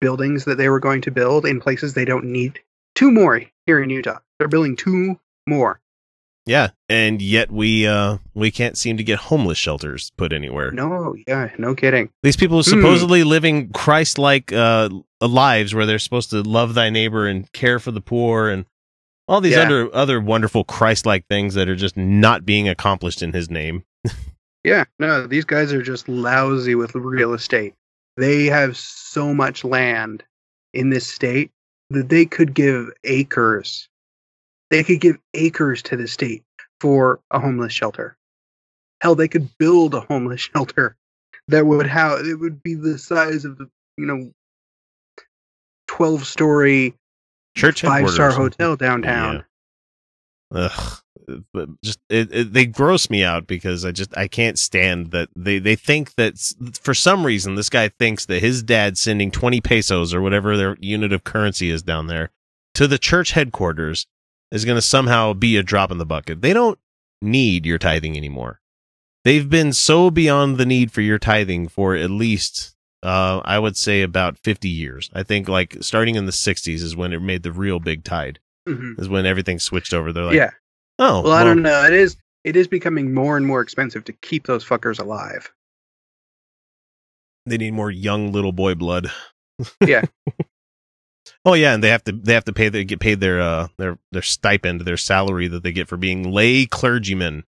buildings 0.00 0.44
that 0.44 0.56
they 0.58 0.68
were 0.68 0.78
going 0.80 1.00
to 1.02 1.10
build 1.10 1.44
in 1.46 1.60
places 1.60 1.94
they 1.94 2.04
don't 2.04 2.26
need? 2.26 2.60
Two 2.94 3.10
more 3.10 3.42
here 3.66 3.82
in 3.82 3.90
Utah. 3.90 4.18
They're 4.38 4.46
building 4.46 4.76
two 4.76 5.18
more. 5.48 5.80
Yeah, 6.46 6.70
and 6.88 7.20
yet 7.22 7.50
we 7.50 7.86
uh 7.86 8.18
we 8.34 8.50
can't 8.50 8.76
seem 8.76 8.96
to 8.96 9.04
get 9.04 9.18
homeless 9.18 9.58
shelters 9.58 10.12
put 10.16 10.32
anywhere. 10.32 10.70
No, 10.70 11.14
yeah, 11.26 11.50
no 11.58 11.74
kidding. 11.74 12.10
These 12.22 12.36
people 12.36 12.58
are 12.58 12.62
Hmm. 12.62 12.70
supposedly 12.70 13.24
living 13.24 13.70
Christ-like 13.70 14.52
uh 14.52 14.88
lives 15.20 15.74
where 15.74 15.86
they're 15.86 15.98
supposed 15.98 16.30
to 16.30 16.42
love 16.42 16.74
thy 16.74 16.90
neighbor 16.90 17.26
and 17.26 17.50
care 17.52 17.78
for 17.78 17.90
the 17.90 18.00
poor 18.00 18.48
and 18.48 18.66
all 19.26 19.40
these 19.40 19.54
Yeah. 19.54 19.62
other 19.62 19.94
other 19.94 20.20
wonderful 20.20 20.64
Christ-like 20.64 21.26
things 21.28 21.54
that 21.54 21.68
are 21.68 21.76
just 21.76 21.96
not 21.96 22.44
being 22.44 22.68
accomplished 22.68 23.22
in 23.22 23.32
his 23.32 23.50
name. 23.50 23.84
Yeah, 24.66 24.84
no, 24.98 25.26
these 25.26 25.44
guys 25.44 25.74
are 25.74 25.82
just 25.82 26.08
lousy 26.08 26.74
with 26.74 26.94
real 26.94 27.34
estate. 27.34 27.74
They 28.16 28.46
have 28.46 28.78
so 28.78 29.34
much 29.34 29.62
land 29.62 30.24
in 30.72 30.88
this 30.88 31.06
state 31.06 31.50
that 31.90 32.08
they 32.08 32.24
could 32.24 32.54
give 32.54 32.88
acres. 33.04 33.90
They 34.70 34.82
could 34.82 35.00
give 35.00 35.18
acres 35.34 35.82
to 35.82 35.96
the 35.96 36.08
state 36.08 36.42
for 36.80 37.20
a 37.30 37.38
homeless 37.38 37.72
shelter. 37.72 38.16
Hell, 39.00 39.14
they 39.14 39.28
could 39.28 39.48
build 39.58 39.94
a 39.94 40.00
homeless 40.00 40.40
shelter 40.54 40.96
that 41.48 41.66
would 41.66 41.86
how 41.86 42.16
it 42.16 42.38
would 42.38 42.62
be 42.62 42.74
the 42.74 42.98
size 42.98 43.44
of 43.44 43.58
the 43.58 43.68
you 43.96 44.06
know 44.06 44.32
twelve 45.86 46.26
story 46.26 46.94
Church 47.56 47.82
five 47.82 48.10
star 48.10 48.30
hotel 48.30 48.76
downtown. 48.76 49.44
Ugh, 50.52 51.02
but 51.52 51.68
just 51.82 52.00
it, 52.08 52.32
it, 52.32 52.52
they 52.52 52.66
gross 52.66 53.08
me 53.08 53.22
out 53.22 53.46
because 53.46 53.84
I 53.84 53.92
just 53.92 54.16
I 54.16 54.28
can't 54.28 54.58
stand 54.58 55.10
that 55.12 55.28
they 55.36 55.58
they 55.58 55.76
think 55.76 56.14
that 56.16 56.38
for 56.80 56.94
some 56.94 57.24
reason 57.24 57.54
this 57.54 57.70
guy 57.70 57.88
thinks 57.88 58.26
that 58.26 58.40
his 58.40 58.62
dad 58.62 58.98
sending 58.98 59.30
20 59.30 59.60
pesos 59.60 60.12
or 60.12 60.20
whatever 60.20 60.56
their 60.56 60.76
unit 60.80 61.12
of 61.12 61.24
currency 61.24 61.70
is 61.70 61.82
down 61.82 62.08
there 62.08 62.30
to 62.74 62.86
the 62.86 62.98
church 62.98 63.32
headquarters 63.32 64.06
is 64.54 64.64
going 64.64 64.76
to 64.76 64.82
somehow 64.82 65.34
be 65.34 65.56
a 65.56 65.62
drop 65.62 65.90
in 65.90 65.98
the 65.98 66.06
bucket. 66.06 66.40
They 66.40 66.52
don't 66.54 66.78
need 67.20 67.66
your 67.66 67.78
tithing 67.78 68.16
anymore. 68.16 68.60
They've 69.24 69.48
been 69.48 69.72
so 69.72 70.10
beyond 70.10 70.56
the 70.58 70.66
need 70.66 70.92
for 70.92 71.00
your 71.00 71.18
tithing 71.18 71.68
for 71.68 71.94
at 71.94 72.10
least 72.10 72.74
uh 73.02 73.40
I 73.44 73.58
would 73.58 73.76
say 73.76 74.00
about 74.02 74.38
50 74.38 74.68
years. 74.68 75.10
I 75.14 75.22
think 75.22 75.48
like 75.48 75.76
starting 75.80 76.14
in 76.14 76.26
the 76.26 76.32
60s 76.32 76.82
is 76.82 76.96
when 76.96 77.12
it 77.12 77.20
made 77.20 77.42
the 77.42 77.52
real 77.52 77.80
big 77.80 78.04
tide. 78.04 78.38
Mhm. 78.68 78.98
Is 78.98 79.08
when 79.08 79.26
everything 79.26 79.58
switched 79.58 79.92
over. 79.92 80.12
They're 80.12 80.24
like, 80.24 80.36
yeah. 80.36 80.50
Oh, 80.98 81.22
Well, 81.22 81.32
I 81.32 81.44
don't 81.44 81.62
know. 81.62 81.84
It 81.84 81.92
is 81.92 82.16
it 82.44 82.56
is 82.56 82.68
becoming 82.68 83.12
more 83.12 83.36
and 83.36 83.46
more 83.46 83.60
expensive 83.60 84.04
to 84.04 84.12
keep 84.12 84.46
those 84.46 84.64
fuckers 84.64 85.00
alive. 85.00 85.52
They 87.46 87.56
need 87.58 87.72
more 87.72 87.90
young 87.90 88.32
little 88.32 88.52
boy 88.52 88.74
blood. 88.74 89.10
Yeah. 89.86 90.02
oh 91.44 91.54
yeah, 91.54 91.74
and 91.74 91.82
they 91.82 91.88
have 91.90 92.04
to 92.04 92.12
they 92.12 92.34
have 92.34 92.44
to 92.44 92.52
pay 92.52 92.68
they 92.68 92.84
get 92.84 93.00
paid 93.00 93.20
their 93.20 93.40
uh 93.40 93.68
their 93.78 93.98
their 94.12 94.22
stipend, 94.22 94.82
their 94.82 94.96
salary 94.96 95.48
that 95.48 95.62
they 95.62 95.72
get 95.72 95.88
for 95.88 95.96
being 95.96 96.30
lay 96.30 96.66
clergymen. 96.66 97.44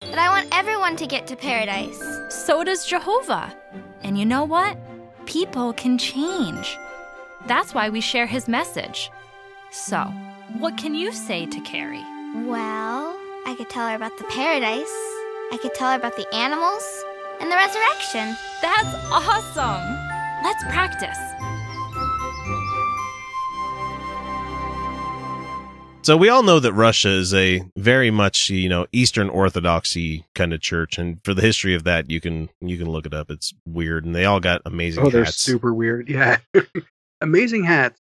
But 0.00 0.18
I 0.18 0.28
want 0.28 0.48
everyone 0.52 0.96
to 0.96 1.06
get 1.06 1.26
to 1.28 1.36
paradise. 1.36 2.00
So 2.30 2.62
does 2.62 2.86
Jehovah. 2.86 3.54
And 4.02 4.18
you 4.18 4.24
know 4.24 4.44
what? 4.44 4.78
People 5.26 5.72
can 5.72 5.98
change. 5.98 6.78
That's 7.46 7.74
why 7.74 7.88
we 7.88 8.00
share 8.00 8.26
his 8.26 8.48
message. 8.48 9.10
So, 9.70 9.98
what 10.58 10.76
can 10.76 10.94
you 10.94 11.12
say 11.12 11.46
to 11.46 11.60
Carrie? 11.60 12.04
Well, 12.46 13.16
I 13.46 13.54
could 13.56 13.68
tell 13.70 13.88
her 13.88 13.94
about 13.94 14.16
the 14.18 14.24
paradise. 14.24 14.86
I 15.50 15.58
could 15.60 15.74
tell 15.74 15.90
her 15.90 15.96
about 15.96 16.16
the 16.16 16.32
animals 16.34 16.84
and 17.40 17.50
the 17.50 17.56
resurrection. 17.56 18.36
That's 18.62 18.94
awesome! 19.10 20.08
Let's 20.42 20.62
practice. 20.64 21.18
So 26.08 26.16
we 26.16 26.30
all 26.30 26.42
know 26.42 26.58
that 26.58 26.72
Russia 26.72 27.10
is 27.10 27.34
a 27.34 27.60
very 27.76 28.10
much, 28.10 28.48
you 28.48 28.70
know, 28.70 28.86
Eastern 28.92 29.28
Orthodoxy 29.28 30.24
kind 30.34 30.54
of 30.54 30.62
church, 30.62 30.96
and 30.96 31.22
for 31.22 31.34
the 31.34 31.42
history 31.42 31.74
of 31.74 31.84
that, 31.84 32.08
you 32.08 32.18
can 32.18 32.48
you 32.62 32.78
can 32.78 32.88
look 32.88 33.04
it 33.04 33.12
up. 33.12 33.30
It's 33.30 33.52
weird, 33.66 34.06
and 34.06 34.14
they 34.16 34.24
all 34.24 34.40
got 34.40 34.62
amazing 34.64 35.04
Oh, 35.04 35.10
they're 35.10 35.24
hats. 35.24 35.36
super 35.36 35.74
weird. 35.74 36.08
Yeah, 36.18 36.38
amazing 37.20 37.64
hats. 37.64 38.00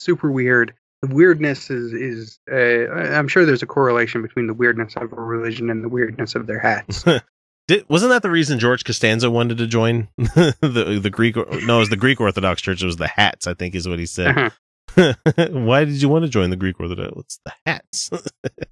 Super 0.00 0.28
weird. 0.28 0.74
The 1.02 1.14
weirdness 1.14 1.70
is 1.70 1.92
is. 1.92 2.40
Uh, 2.50 2.90
I'm 2.90 3.28
sure 3.28 3.46
there's 3.46 3.62
a 3.62 3.66
correlation 3.66 4.22
between 4.22 4.48
the 4.48 4.54
weirdness 4.54 4.96
of 4.96 5.12
a 5.12 5.14
religion 5.14 5.70
and 5.70 5.84
the 5.84 5.88
weirdness 5.88 6.34
of 6.34 6.48
their 6.48 6.58
hats. 6.58 7.04
Did, 7.68 7.88
wasn't 7.88 8.10
that 8.10 8.22
the 8.22 8.30
reason 8.30 8.58
George 8.58 8.84
Costanza 8.84 9.30
wanted 9.30 9.58
to 9.58 9.68
join 9.68 10.08
the 10.18 10.98
the 11.00 11.10
Greek? 11.10 11.36
No, 11.36 11.76
it 11.76 11.78
was 11.78 11.90
the 11.90 11.96
Greek 11.96 12.20
Orthodox 12.20 12.60
Church. 12.60 12.82
It 12.82 12.86
was 12.86 12.96
the 12.96 13.06
hats, 13.06 13.46
I 13.46 13.54
think, 13.54 13.76
is 13.76 13.86
what 13.86 14.00
he 14.00 14.06
said. 14.06 14.36
Uh-huh. 14.36 14.50
Why 15.36 15.84
did 15.84 16.00
you 16.00 16.08
want 16.08 16.24
to 16.24 16.30
join 16.30 16.50
the 16.50 16.56
Greek 16.56 16.80
Orthodox? 16.80 17.16
It's 17.18 17.40
the 17.44 17.52
hats. 17.66 18.10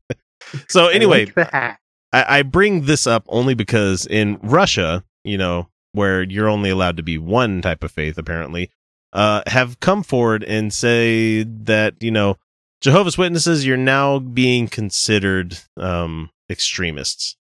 so 0.69 0.89
I 0.89 0.93
anyway, 0.93 1.27
like 1.27 1.35
the 1.35 1.45
hat. 1.45 1.79
I, 2.13 2.39
I 2.39 2.43
bring 2.43 2.87
this 2.87 3.07
up 3.07 3.25
only 3.29 3.55
because 3.55 4.07
in 4.07 4.39
Russia, 4.43 5.05
you 5.25 5.39
know, 5.39 5.69
where 5.93 6.23
you're 6.23 6.49
only 6.49 6.71
allowed 6.71 6.97
to 6.97 7.03
be 7.03 7.19
one 7.19 7.63
type 7.63 7.85
of 7.85 7.91
faith, 7.91 8.19
apparently, 8.19 8.71
uh, 9.13 9.43
have 9.47 9.81
come 9.81 10.03
forward 10.03 10.43
and 10.45 10.73
say 10.73 11.43
that 11.45 11.95
you 12.01 12.11
know 12.11 12.37
Jehovah's 12.85 13.17
Witnesses, 13.17 13.65
you're 13.65 13.79
now 13.79 14.19
being 14.19 14.69
considered 14.69 15.59
um, 15.79 16.29
extremists. 16.51 17.35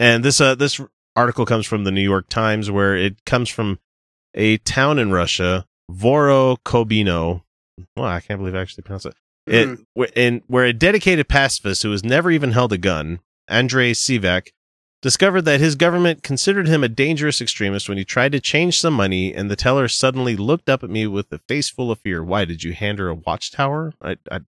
And 0.00 0.24
this 0.24 0.40
uh, 0.40 0.56
this 0.56 0.80
article 1.14 1.46
comes 1.46 1.66
from 1.66 1.84
the 1.84 1.92
New 1.92 2.02
York 2.02 2.28
Times, 2.28 2.68
where 2.68 2.96
it 2.96 3.24
comes 3.24 3.48
from 3.48 3.78
a 4.34 4.58
town 4.58 4.98
in 4.98 5.12
Russia, 5.12 5.66
Vorokhobino. 5.88 7.43
Well, 7.96 8.06
I 8.06 8.20
can't 8.20 8.40
believe 8.40 8.54
I 8.54 8.60
actually 8.60 8.82
pronounced 8.82 9.06
it. 9.06 9.14
It 9.46 9.68
mm-hmm. 9.68 9.82
where- 9.94 10.10
and 10.16 10.42
where 10.46 10.64
a 10.64 10.72
dedicated 10.72 11.28
pacifist 11.28 11.82
who 11.82 11.90
has 11.90 12.04
never 12.04 12.30
even 12.30 12.52
held 12.52 12.72
a 12.72 12.78
gun, 12.78 13.20
Andrei 13.48 13.92
Sivak, 13.92 14.48
discovered 15.02 15.42
that 15.42 15.60
his 15.60 15.74
government 15.74 16.22
considered 16.22 16.66
him 16.66 16.82
a 16.82 16.88
dangerous 16.88 17.42
extremist 17.42 17.88
when 17.88 17.98
he 17.98 18.04
tried 18.04 18.32
to 18.32 18.40
change 18.40 18.80
some 18.80 18.94
money, 18.94 19.34
and 19.34 19.50
the 19.50 19.56
teller 19.56 19.86
suddenly 19.86 20.34
looked 20.34 20.70
up 20.70 20.82
at 20.82 20.88
me 20.88 21.06
with 21.06 21.30
a 21.30 21.40
face 21.46 21.68
full 21.68 21.90
of 21.90 22.00
fear. 22.00 22.24
Why 22.24 22.46
did 22.46 22.62
you 22.62 22.72
hand 22.72 22.98
her 22.98 23.08
a 23.08 23.14
watchtower? 23.14 23.92
I, 24.00 24.16
I, 24.30 24.40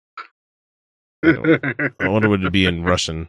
I, 1.22 1.90
I 2.00 2.08
wonder 2.08 2.30
what 2.30 2.40
it'd 2.40 2.52
be 2.52 2.64
in 2.64 2.84
Russian. 2.84 3.28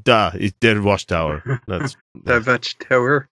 Da, 0.00 0.30
it's 0.34 0.56
dead 0.60 0.82
watchtower. 0.82 1.60
That's 1.66 1.96
the 2.14 2.42
Watchtower. 2.46 3.28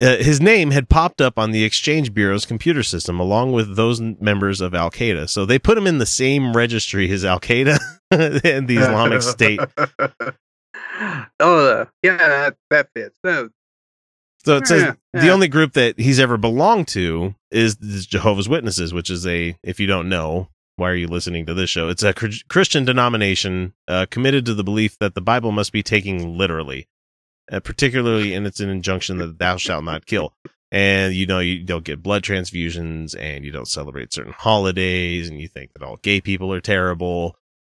Uh, 0.00 0.16
his 0.16 0.40
name 0.40 0.70
had 0.70 0.88
popped 0.88 1.20
up 1.20 1.38
on 1.38 1.50
the 1.50 1.64
Exchange 1.64 2.14
Bureau's 2.14 2.46
computer 2.46 2.82
system 2.82 3.18
along 3.18 3.52
with 3.52 3.76
those 3.76 4.00
n- 4.00 4.16
members 4.20 4.60
of 4.60 4.74
Al 4.74 4.90
Qaeda. 4.90 5.28
So 5.28 5.44
they 5.44 5.58
put 5.58 5.76
him 5.76 5.86
in 5.86 5.98
the 5.98 6.06
same 6.06 6.56
registry 6.56 7.10
as 7.10 7.24
Al 7.24 7.40
Qaeda 7.40 7.78
and 8.10 8.68
the 8.68 8.76
Islamic 8.76 9.22
State. 9.22 9.60
oh, 11.40 11.86
yeah, 12.02 12.16
that, 12.16 12.56
that 12.70 12.88
fits. 12.94 13.18
So 14.44 14.56
it 14.56 14.66
says 14.66 14.82
Yeah, 15.14 15.20
the 15.20 15.30
only 15.30 15.48
group 15.48 15.72
that 15.74 15.98
he's 15.98 16.20
ever 16.20 16.36
belonged 16.36 16.88
to 16.88 17.34
is 17.50 17.76
the 17.76 18.06
Jehovah's 18.08 18.48
Witnesses, 18.48 18.94
which 18.94 19.10
is 19.10 19.26
a, 19.26 19.56
if 19.62 19.80
you 19.80 19.86
don't 19.86 20.08
know, 20.08 20.48
why 20.76 20.90
are 20.90 20.94
you 20.94 21.08
listening 21.08 21.44
to 21.46 21.54
this 21.54 21.70
show? 21.70 21.88
It's 21.88 22.04
a 22.04 22.14
Chri- 22.14 22.46
Christian 22.48 22.84
denomination 22.84 23.74
uh, 23.88 24.06
committed 24.10 24.46
to 24.46 24.54
the 24.54 24.62
belief 24.62 24.96
that 25.00 25.14
the 25.14 25.20
Bible 25.20 25.50
must 25.50 25.72
be 25.72 25.82
taken 25.82 26.38
literally, 26.38 26.86
uh, 27.50 27.60
particularly 27.60 28.34
and 28.34 28.46
its 28.46 28.60
an 28.60 28.68
injunction 28.68 29.18
that 29.18 29.38
thou 29.38 29.56
shalt 29.56 29.84
not 29.84 30.06
kill. 30.06 30.32
And 30.70 31.14
you 31.14 31.26
know, 31.26 31.38
you 31.38 31.64
don't 31.64 31.84
get 31.84 32.02
blood 32.02 32.22
transfusions 32.22 33.16
and 33.18 33.44
you 33.44 33.50
don't 33.50 33.68
celebrate 33.68 34.12
certain 34.12 34.34
holidays 34.34 35.28
and 35.28 35.40
you 35.40 35.48
think 35.48 35.72
that 35.72 35.82
all 35.82 35.96
gay 35.96 36.20
people 36.20 36.52
are 36.52 36.60
terrible. 36.60 37.36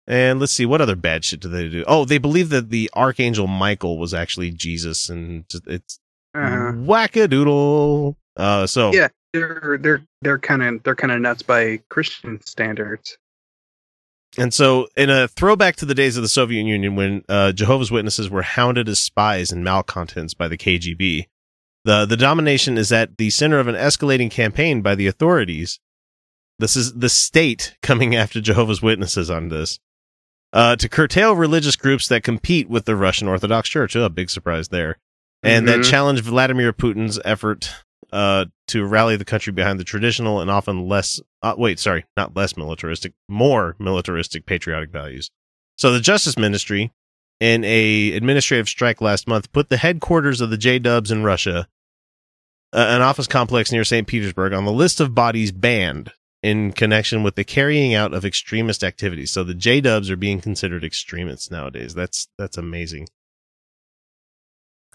And 0.07 0.39
let's 0.39 0.53
see, 0.53 0.65
what 0.65 0.81
other 0.81 0.95
bad 0.95 1.23
shit 1.23 1.39
do 1.39 1.49
they 1.49 1.69
do? 1.69 1.83
Oh, 1.88 2.03
they 2.03 2.17
believe 2.17 2.49
that 2.49 2.71
the 2.71 2.89
Archangel 2.95 3.45
Michael 3.45 3.99
was 3.99 4.13
actually 4.13 4.49
Jesus 4.49 5.07
and 5.07 5.45
it's 5.67 5.99
uh, 6.33 6.71
wackadoodle. 6.73 8.15
Uh, 8.35 8.65
so 8.65 8.91
yeah, 8.91 9.09
they're 9.33 9.77
they're 9.79 10.01
they're 10.21 10.39
kind 10.39 10.63
of 10.63 10.83
they're 10.83 10.95
kind 10.95 11.11
of 11.11 11.21
nuts 11.21 11.43
by 11.43 11.79
Christian 11.89 12.41
standards. 12.41 13.17
And 14.38 14.53
so 14.53 14.88
in 14.95 15.09
a 15.09 15.27
throwback 15.27 15.75
to 15.77 15.86
the 15.86 15.95
days 15.95 16.15
of 16.17 16.24
the 16.24 16.29
Soviet 16.29 16.63
Union 16.63 16.95
when 16.95 17.24
uh, 17.27 17.51
Jehovah's 17.51 17.91
Witnesses 17.91 18.29
were 18.29 18.41
hounded 18.43 18.88
as 18.88 19.00
spies 19.00 19.51
and 19.51 19.63
malcontents 19.63 20.33
by 20.33 20.48
the 20.48 20.57
KGB, 20.57 21.25
the 21.86 22.05
the 22.05 22.17
domination 22.17 22.77
is 22.77 22.91
at 22.91 23.17
the 23.17 23.29
center 23.29 23.59
of 23.59 23.67
an 23.67 23.75
escalating 23.75 24.29
campaign 24.29 24.81
by 24.81 24.95
the 24.95 25.07
authorities. 25.07 25.79
This 26.59 26.75
is 26.75 26.93
the 26.93 27.09
state 27.09 27.75
coming 27.81 28.15
after 28.15 28.41
Jehovah's 28.41 28.81
Witnesses 28.81 29.29
on 29.29 29.50
this. 29.50 29.79
Uh, 30.51 30.75
to 30.75 30.89
curtail 30.89 31.36
religious 31.36 31.75
groups 31.75 32.07
that 32.07 32.24
compete 32.24 32.67
with 32.69 32.86
the 32.86 32.95
Russian 32.95 33.27
Orthodox 33.27 33.69
Church. 33.69 33.95
Oh, 33.95 34.09
big 34.09 34.29
surprise 34.29 34.69
there. 34.69 34.98
And 35.43 35.67
that 35.67 35.79
Mhm. 35.81 35.89
challenge 35.89 36.21
Vladimir 36.21 36.74
Putin's 36.74 37.19
effort 37.24 37.71
uh, 38.11 38.45
to 38.67 38.85
rally 38.85 39.15
the 39.15 39.25
country 39.25 39.53
behind 39.53 39.79
the 39.79 39.83
traditional 39.83 40.39
and 40.39 40.49
often 40.49 40.87
less, 40.87 41.19
uh, 41.41 41.55
wait, 41.57 41.79
sorry, 41.79 42.05
not 42.17 42.35
less 42.35 42.57
militaristic, 42.57 43.13
more 43.27 43.75
militaristic 43.79 44.45
patriotic 44.45 44.91
values. 44.91 45.29
So 45.77 45.91
the 45.91 45.99
Justice 45.99 46.37
Ministry, 46.37 46.91
in 47.39 47.63
a 47.63 48.13
administrative 48.13 48.67
strike 48.67 49.01
last 49.01 49.27
month, 49.27 49.51
put 49.51 49.69
the 49.69 49.77
headquarters 49.77 50.41
of 50.41 50.49
the 50.49 50.57
J 50.57 50.79
Dubs 50.79 51.11
in 51.11 51.23
Russia, 51.23 51.67
uh, 52.73 52.85
an 52.89 53.01
office 53.01 53.27
complex 53.27 53.71
near 53.71 53.83
St. 53.83 54.07
Petersburg, 54.07 54.53
on 54.53 54.65
the 54.65 54.71
list 54.71 54.99
of 54.99 55.15
bodies 55.15 55.51
banned 55.51 56.11
in 56.41 56.71
connection 56.71 57.23
with 57.23 57.35
the 57.35 57.43
carrying 57.43 57.93
out 57.93 58.13
of 58.13 58.25
extremist 58.25 58.83
activities. 58.83 59.31
So 59.31 59.43
the 59.43 59.53
J 59.53 59.81
Dubs 59.81 60.09
are 60.09 60.15
being 60.15 60.41
considered 60.41 60.83
extremists 60.83 61.51
nowadays. 61.51 61.93
That's 61.93 62.27
that's 62.37 62.57
amazing. 62.57 63.07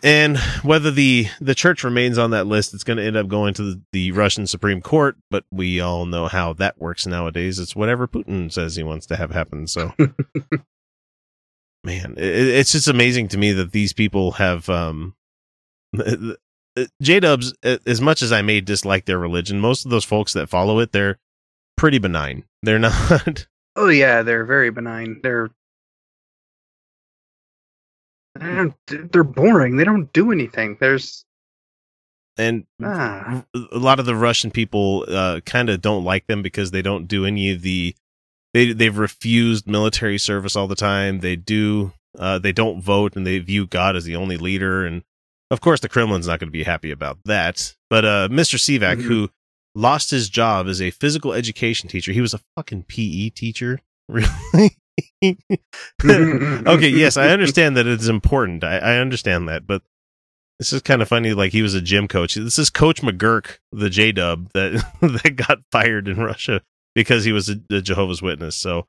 And 0.05 0.37
whether 0.63 0.91
the 0.91 1.29
the 1.41 1.55
church 1.55 1.83
remains 1.83 2.19
on 2.19 2.31
that 2.33 2.47
list, 2.47 2.75
it's 2.75 2.85
going 2.85 2.99
to 2.99 3.05
end 3.05 3.17
up 3.17 3.27
going 3.27 3.55
to 3.55 3.63
the, 3.63 3.81
the 3.93 4.13
Russian 4.13 4.47
Supreme 4.47 4.83
Court. 4.83 5.17
But 5.31 5.45
we 5.51 5.81
all 5.81 6.05
know 6.05 6.29
how 6.29 6.53
that 6.53 6.79
works 6.79 7.07
nowadays. 7.07 7.59
It's 7.59 7.75
whatever 7.75 8.07
Putin 8.07 8.53
says 8.53 8.77
he 8.77 8.83
wants 8.83 9.07
to 9.07 9.17
have 9.17 9.31
happen. 9.31 9.67
So, 9.67 9.95
man, 11.85 12.17
it, 12.19 12.19
it's 12.19 12.73
just 12.73 12.87
amazing 12.87 13.29
to 13.29 13.39
me 13.39 13.53
that 13.55 13.73
these 13.73 13.95
people 13.95 14.33
have 14.33 14.69
um, 14.69 15.15
J 17.01 17.21
Dubs. 17.21 17.55
As 17.63 18.03
much 18.03 18.21
as 18.21 18.31
I 18.31 18.43
may 18.43 18.61
dislike 18.61 19.07
their 19.07 19.19
religion, 19.19 19.59
most 19.59 19.87
of 19.87 19.91
those 19.91 20.05
folks 20.05 20.35
that 20.35 20.51
follow 20.51 20.81
it, 20.81 20.93
they're 20.93 21.19
pretty 21.79 21.99
benign. 21.99 22.45
They're 22.63 22.79
not. 22.79 23.47
Oh 23.75 23.89
yeah, 23.89 24.21
they're 24.21 24.45
very 24.45 24.71
benign. 24.71 25.21
They're 25.23 25.49
they're 28.37 29.25
boring. 29.25 29.77
They 29.77 29.85
don't 29.85 30.13
do 30.13 30.33
anything. 30.33 30.77
There's 30.81 31.25
and 32.37 32.65
ah, 32.83 33.45
a 33.55 33.79
lot 33.79 34.01
of 34.01 34.07
the 34.07 34.17
Russian 34.17 34.51
people 34.51 35.05
uh, 35.09 35.41
kind 35.47 35.71
of 35.71 35.81
don't 35.81 36.05
like 36.05 36.27
them 36.27 36.43
because 36.43 36.73
they 36.73 36.83
don't 36.83 37.07
do 37.07 37.25
any 37.27 37.53
of 37.53 37.63
the 37.63 37.95
they 38.53 38.73
they've 38.73 38.97
refused 38.99 39.67
military 39.69 40.19
service 40.19 40.57
all 40.57 40.67
the 40.67 40.75
time. 40.75 41.21
They 41.21 41.37
do 41.37 41.93
uh, 42.19 42.39
they 42.39 42.53
don't 42.53 42.81
vote 42.81 43.15
and 43.17 43.27
they 43.27 43.39
view 43.39 43.67
God 43.67 43.95
as 43.97 44.05
the 44.05 44.17
only 44.17 44.37
leader 44.37 44.85
and 44.85 45.03
of 45.51 45.61
course 45.61 45.81
the 45.81 45.89
Kremlin's 45.89 46.27
not 46.27 46.41
going 46.41 46.49
to 46.49 46.53
be 46.53 46.65
happy 46.65 46.91
about 46.91 47.19
that. 47.25 47.75
But 47.89 48.05
uh, 48.05 48.29
Mr. 48.31 48.57
Sivak 48.59 48.97
Mhm. 48.99 49.03
who 49.03 49.31
lost 49.77 50.11
his 50.11 50.29
job 50.29 50.67
as 50.69 50.81
a 50.83 50.91
physical 50.91 51.33
education 51.33 51.89
teacher, 51.89 52.13
he 52.13 52.21
was 52.21 52.35
a 52.35 52.41
fucking 52.57 52.85
PE 52.89 53.31
teacher. 53.31 53.81
Really? 54.07 54.77
okay, 55.23 56.89
yes, 56.89 57.17
I 57.17 57.29
understand 57.29 57.77
that 57.77 57.87
it's 57.87 58.07
important. 58.07 58.63
I, 58.65 58.79
I 58.79 58.97
understand 58.99 59.49
that, 59.49 59.67
but 59.67 59.83
this 60.59 60.73
is 60.73 60.83
kind 60.83 61.03
of 61.03 61.09
funny. 61.09 61.35
Like 61.35 61.53
he 61.53 61.63
was 61.63 61.75
a 61.75 61.81
gym 61.81 62.09
coach. 62.09 62.35
This 62.35 62.59
is 62.59 62.71
Coach 62.71 63.03
McGurk, 63.03 63.59
the 63.73 63.91
J 63.91 64.13
Dub 64.13 64.51
that 64.55 64.85
that 65.01 65.37
got 65.37 65.59
fired 65.71 66.09
in 66.09 66.19
Russia 66.19 66.63
because 66.95 67.25
he 67.25 67.33
was 67.33 67.49
a, 67.49 67.57
a 67.71 67.81
Jehovah's 67.81 68.23
Witness. 68.23 68.57
So, 68.57 68.87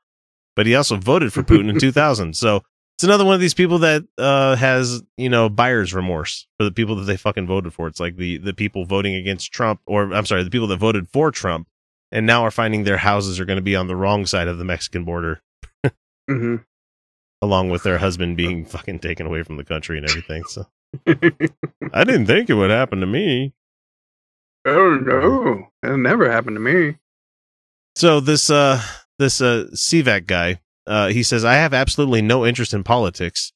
but 0.54 0.66
he 0.66 0.74
also 0.74 0.96
voted 0.96 1.32
for 1.32 1.42
Putin 1.42 1.68
in 1.68 1.78
2000. 1.80 2.36
So 2.36 2.62
it's 2.96 3.04
another 3.04 3.24
one 3.24 3.34
of 3.34 3.40
these 3.40 3.54
people 3.54 3.78
that 3.78 4.04
uh, 4.16 4.56
has 4.56 5.02
you 5.16 5.28
know 5.28 5.48
buyer's 5.48 5.92
remorse 5.92 6.46
for 6.58 6.64
the 6.64 6.72
people 6.72 6.96
that 6.96 7.04
they 7.04 7.16
fucking 7.16 7.46
voted 7.46 7.74
for. 7.74 7.88
It's 7.88 8.00
like 8.00 8.16
the 8.16 8.38
the 8.38 8.54
people 8.54 8.84
voting 8.84 9.14
against 9.14 9.52
Trump, 9.52 9.80
or 9.86 10.14
I'm 10.14 10.26
sorry, 10.26 10.44
the 10.44 10.50
people 10.50 10.68
that 10.68 10.78
voted 10.78 11.08
for 11.08 11.30
Trump, 11.30 11.68
and 12.12 12.26
now 12.26 12.42
are 12.42 12.50
finding 12.50 12.84
their 12.84 12.96
houses 12.98 13.40
are 13.40 13.44
going 13.44 13.58
to 13.58 13.62
be 13.62 13.76
on 13.76 13.88
the 13.88 13.96
wrong 13.96 14.24
side 14.24 14.48
of 14.48 14.58
the 14.58 14.64
Mexican 14.64 15.04
border 15.04 15.42
mhm. 16.28 16.64
along 17.42 17.70
with 17.70 17.82
their 17.82 17.98
husband 17.98 18.36
being 18.36 18.64
fucking 18.64 18.98
taken 19.00 19.26
away 19.26 19.42
from 19.42 19.56
the 19.56 19.64
country 19.64 19.98
and 19.98 20.08
everything. 20.08 20.44
So 20.44 20.66
I 21.06 22.04
didn't 22.04 22.26
think 22.26 22.48
it 22.50 22.54
would 22.54 22.70
happen 22.70 23.00
to 23.00 23.06
me. 23.06 23.54
oh 24.66 24.94
no, 24.96 25.68
it 25.82 25.96
never 25.96 26.30
happened 26.30 26.56
to 26.56 26.60
me. 26.60 26.96
So 27.94 28.20
this 28.20 28.50
uh 28.50 28.80
this 29.18 29.40
uh 29.40 29.66
Sivak 29.74 30.26
guy, 30.26 30.60
uh 30.86 31.08
he 31.08 31.22
says 31.22 31.44
I 31.44 31.54
have 31.54 31.72
absolutely 31.74 32.22
no 32.22 32.44
interest 32.46 32.74
in 32.74 32.84
politics. 32.84 33.52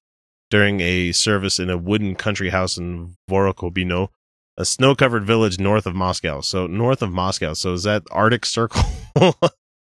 during 0.50 0.80
a 0.80 1.12
service 1.12 1.58
in 1.60 1.70
a 1.70 1.78
wooden 1.78 2.14
country 2.16 2.50
house 2.50 2.76
in 2.76 3.14
Vorokhobino, 3.30 4.08
a 4.56 4.64
snow-covered 4.64 5.24
village 5.24 5.60
north 5.60 5.86
of 5.86 5.94
Moscow. 5.94 6.40
So 6.40 6.66
north 6.66 7.02
of 7.02 7.12
Moscow. 7.12 7.54
So 7.54 7.72
is 7.72 7.84
that 7.84 8.02
Arctic 8.10 8.44
Circle? 8.44 8.82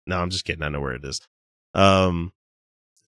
no, 0.07 0.19
I'm 0.19 0.31
just 0.31 0.43
kidding. 0.43 0.63
I 0.63 0.69
know 0.69 0.81
where 0.81 0.95
it 0.95 1.05
is. 1.05 1.21
Um, 1.75 2.33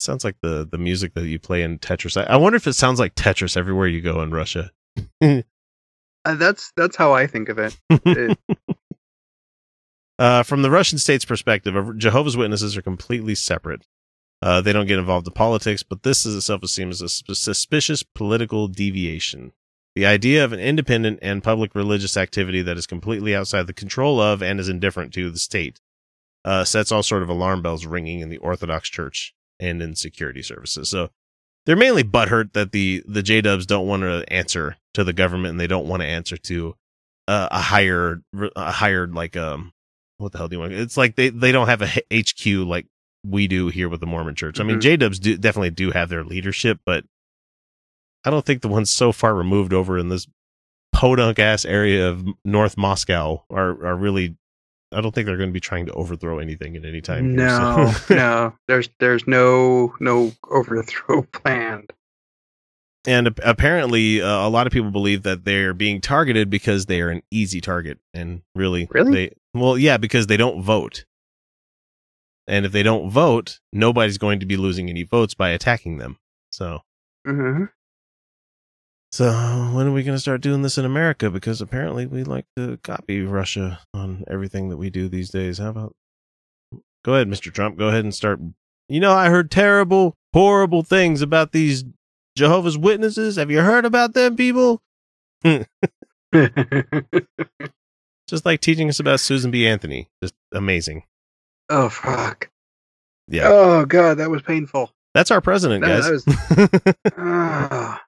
sounds 0.06 0.24
like 0.24 0.38
the 0.42 0.68
the 0.70 0.78
music 0.78 1.14
that 1.16 1.26
you 1.28 1.40
play 1.40 1.64
in 1.64 1.80
Tetris. 1.80 2.16
I, 2.16 2.34
I 2.34 2.38
wonder 2.38 2.56
if 2.56 2.68
it 2.68 2.74
sounds 2.74 3.00
like 3.00 3.16
Tetris 3.16 3.58
everywhere 3.58 3.88
you 3.88 4.02
go 4.02 4.22
in 4.22 4.32
Russia. 4.32 4.72
Uh, 6.28 6.34
that's 6.34 6.72
that's 6.76 6.96
how 6.96 7.14
I 7.14 7.28
think 7.28 7.50
of 7.50 7.60
it. 7.60 7.78
It- 7.90 8.40
Uh, 10.18 10.44
from 10.44 10.62
the 10.62 10.72
Russian 10.72 10.98
state's 10.98 11.26
perspective, 11.26 11.98
Jehovah's 11.98 12.38
Witnesses 12.38 12.78
are 12.78 12.82
completely 12.82 13.36
separate. 13.36 13.86
Uh, 14.42 14.62
they 14.62 14.72
don't 14.72 14.88
get 14.88 14.98
involved 14.98 15.28
in 15.28 15.34
politics, 15.34 15.84
but 15.84 16.04
this 16.04 16.26
is 16.26 16.36
itself 16.36 16.64
is 16.64 16.72
seen 16.72 16.90
as 16.90 17.02
a 17.02 17.10
suspicious 17.10 18.02
political 18.02 18.68
deviation. 18.70 19.52
The 19.96 20.06
idea 20.06 20.44
of 20.46 20.54
an 20.54 20.60
independent 20.60 21.20
and 21.22 21.44
public 21.44 21.76
religious 21.76 22.16
activity 22.18 22.62
that 22.62 22.78
is 22.78 22.88
completely 22.88 23.36
outside 23.36 23.68
the 23.68 23.74
control 23.74 24.22
of 24.22 24.42
and 24.42 24.60
is 24.60 24.70
indifferent 24.70 25.14
to 25.14 25.30
the 25.30 25.38
state 25.40 25.82
uh, 26.44 26.64
sets 26.64 26.92
all 26.92 27.04
sort 27.04 27.24
of 27.24 27.30
alarm 27.30 27.62
bells 27.62 27.86
ringing 27.86 28.20
in 28.20 28.30
the 28.30 28.38
Orthodox 28.38 28.88
Church 28.90 29.34
and 29.60 29.82
in 29.82 29.96
security 29.96 30.42
services. 30.42 30.90
So 30.90 31.10
they're 31.66 31.76
mainly 31.76 32.04
butthurt 32.04 32.54
that 32.54 32.72
the 32.72 33.04
the 33.08 33.24
J 33.24 33.42
Dubs 33.42 33.66
don't 33.66 33.88
want 33.88 34.04
to 34.04 34.24
answer 34.32 34.78
to 34.94 35.04
the 35.04 35.14
government 35.14 35.52
and 35.52 35.60
they 35.60 35.68
don't 35.68 35.88
want 35.88 36.02
to 36.02 36.08
answer 36.08 36.38
to 36.38 36.76
uh, 37.28 37.48
a 37.52 37.60
higher 37.60 38.22
a 38.56 38.72
higher 38.72 39.08
like 39.08 39.36
um 39.36 39.72
what 40.18 40.32
the 40.32 40.38
hell 40.38 40.48
do 40.48 40.56
you 40.56 40.60
want? 40.62 40.74
It's 40.74 40.98
like 40.98 41.16
they 41.16 41.30
they 41.30 41.52
don't 41.52 41.68
have 41.68 41.82
a 41.82 41.88
HQ 42.14 42.46
like 42.68 42.86
we 43.26 43.48
do 43.48 43.70
here 43.70 43.90
with 43.90 44.00
the 44.00 44.06
Mormon 44.06 44.36
Church. 44.36 44.60
I 44.60 44.64
mean, 44.64 44.78
Mhm. 44.78 44.82
J 44.82 44.98
Dubs 44.98 45.20
do 45.20 45.36
definitely 45.38 45.72
do 45.72 45.92
have 45.92 46.10
their 46.10 46.24
leadership, 46.24 46.80
but 46.86 47.04
I 48.24 48.30
don't 48.30 48.46
think 48.46 48.62
the 48.62 48.68
ones 48.68 48.92
so 48.94 49.12
far 49.12 49.34
removed 49.36 49.74
over 49.74 49.98
in 49.98 50.10
this 50.10 50.28
podunk 50.94 51.40
ass 51.40 51.66
area 51.66 52.08
of 52.10 52.26
North 52.46 52.78
Moscow 52.78 53.44
are 53.50 53.86
are 53.86 53.96
really. 53.96 54.36
I 54.96 55.02
don't 55.02 55.14
think 55.14 55.26
they're 55.28 55.38
going 55.38 55.50
to 55.50 55.54
be 55.54 55.60
trying 55.60 55.86
to 55.88 55.94
overthrow 55.94 56.40
anything 56.40 56.76
at 56.76 56.86
any 56.86 57.02
time. 57.02 57.26
here, 57.26 57.36
no, 57.48 57.92
so. 58.08 58.16
no. 58.16 58.54
There's 58.68 58.90
there's 59.00 59.28
no 59.28 59.94
no 60.00 60.32
overthrow 60.50 61.22
planned. 61.34 61.92
and 63.08 63.28
apparently 63.44 64.22
uh, 64.22 64.48
a 64.48 64.50
lot 64.50 64.66
of 64.68 64.74
people 64.74 64.92
believe 64.92 65.24
that 65.24 65.46
they're 65.46 65.74
being 65.74 66.02
targeted 66.02 66.50
because 66.50 66.86
they 66.88 67.02
are 67.02 67.10
an 67.10 67.22
easy 67.32 67.62
target 67.62 68.00
and 68.14 68.42
really 68.56 68.88
Really? 68.92 69.12
they 69.12 69.32
well 69.54 69.78
yeah 69.78 69.98
because 69.98 70.26
they 70.28 70.38
don't 70.38 70.62
vote 70.64 71.06
and 72.48 72.66
if 72.66 72.72
they 72.72 72.82
don't 72.84 73.10
vote 73.12 73.60
nobody's 73.72 74.18
going 74.18 74.40
to 74.40 74.46
be 74.48 74.58
losing 74.58 74.90
any 74.90 75.04
votes 75.04 75.34
by 75.36 75.50
attacking 75.50 75.98
them 76.00 76.18
so 76.52 76.80
hmm 77.26 77.66
so 79.16 79.32
when 79.74 79.88
are 79.88 79.92
we 79.94 80.04
going 80.04 80.16
to 80.16 80.20
start 80.22 80.42
doing 80.42 80.62
this 80.62 80.78
in 80.78 80.84
america 80.84 81.30
because 81.30 81.62
apparently 81.62 82.06
we 82.06 82.24
like 82.24 82.46
to 82.58 82.78
copy 82.84 83.22
russia 83.22 83.80
on 83.94 84.24
everything 84.30 84.68
that 84.70 84.76
we 84.78 84.90
do 84.90 85.08
these 85.08 85.30
days 85.30 85.58
how 85.58 85.70
about 85.70 85.94
go 87.06 87.14
ahead 87.16 87.28
mr 87.30 87.52
trump 87.54 87.78
go 87.78 87.88
ahead 87.88 88.04
and 88.04 88.14
start 88.14 88.40
you 88.90 89.00
know 89.00 89.14
i 89.14 89.30
heard 89.30 89.50
terrible 89.50 90.16
horrible 90.34 90.84
things 90.84 91.22
about 91.22 91.54
these 91.54 91.86
jehovah's 92.38 92.78
witnesses 92.78 93.38
have 93.38 93.50
you 93.50 93.62
heard 93.62 93.86
about 93.86 94.14
them 94.14 94.36
people 94.36 94.82
just 98.28 98.46
like 98.46 98.60
teaching 98.60 98.90
us 98.90 99.00
about 99.00 99.20
Susan 99.20 99.52
B. 99.52 99.68
Anthony. 99.68 100.10
Just 100.24 100.34
amazing. 100.52 101.04
oh 101.70 101.90
fuck. 101.90 102.50
Yeah. 103.28 103.48
Oh 103.48 103.86
god, 103.86 104.16
that 104.18 104.30
was 104.32 104.42
painful. 104.42 104.92
That's 105.14 105.30
our 105.32 105.42
president, 105.42 105.82
No, 105.82 105.88
guys. 106.02 106.26
that 106.26 106.96
Ah. 107.18 108.02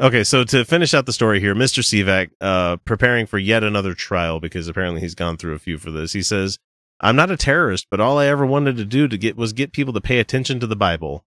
Okay, 0.00 0.24
so 0.24 0.44
to 0.44 0.64
finish 0.64 0.94
out 0.94 1.06
the 1.06 1.12
story 1.12 1.40
here, 1.40 1.54
Mr. 1.54 1.82
Sivak, 1.82 2.30
uh, 2.40 2.76
preparing 2.84 3.26
for 3.26 3.38
yet 3.38 3.64
another 3.64 3.94
trial 3.94 4.40
because 4.40 4.68
apparently 4.68 5.00
he's 5.00 5.14
gone 5.14 5.36
through 5.36 5.54
a 5.54 5.58
few 5.58 5.78
for 5.78 5.90
this. 5.90 6.12
He 6.12 6.22
says, 6.22 6.58
I'm 7.00 7.16
not 7.16 7.30
a 7.30 7.36
terrorist, 7.36 7.86
but 7.90 8.00
all 8.00 8.18
I 8.18 8.26
ever 8.26 8.46
wanted 8.46 8.76
to 8.76 8.84
do 8.84 9.08
to 9.08 9.18
get 9.18 9.36
was 9.36 9.52
get 9.52 9.72
people 9.72 9.92
to 9.92 10.00
pay 10.00 10.18
attention 10.18 10.60
to 10.60 10.66
the 10.66 10.76
Bible. 10.76 11.24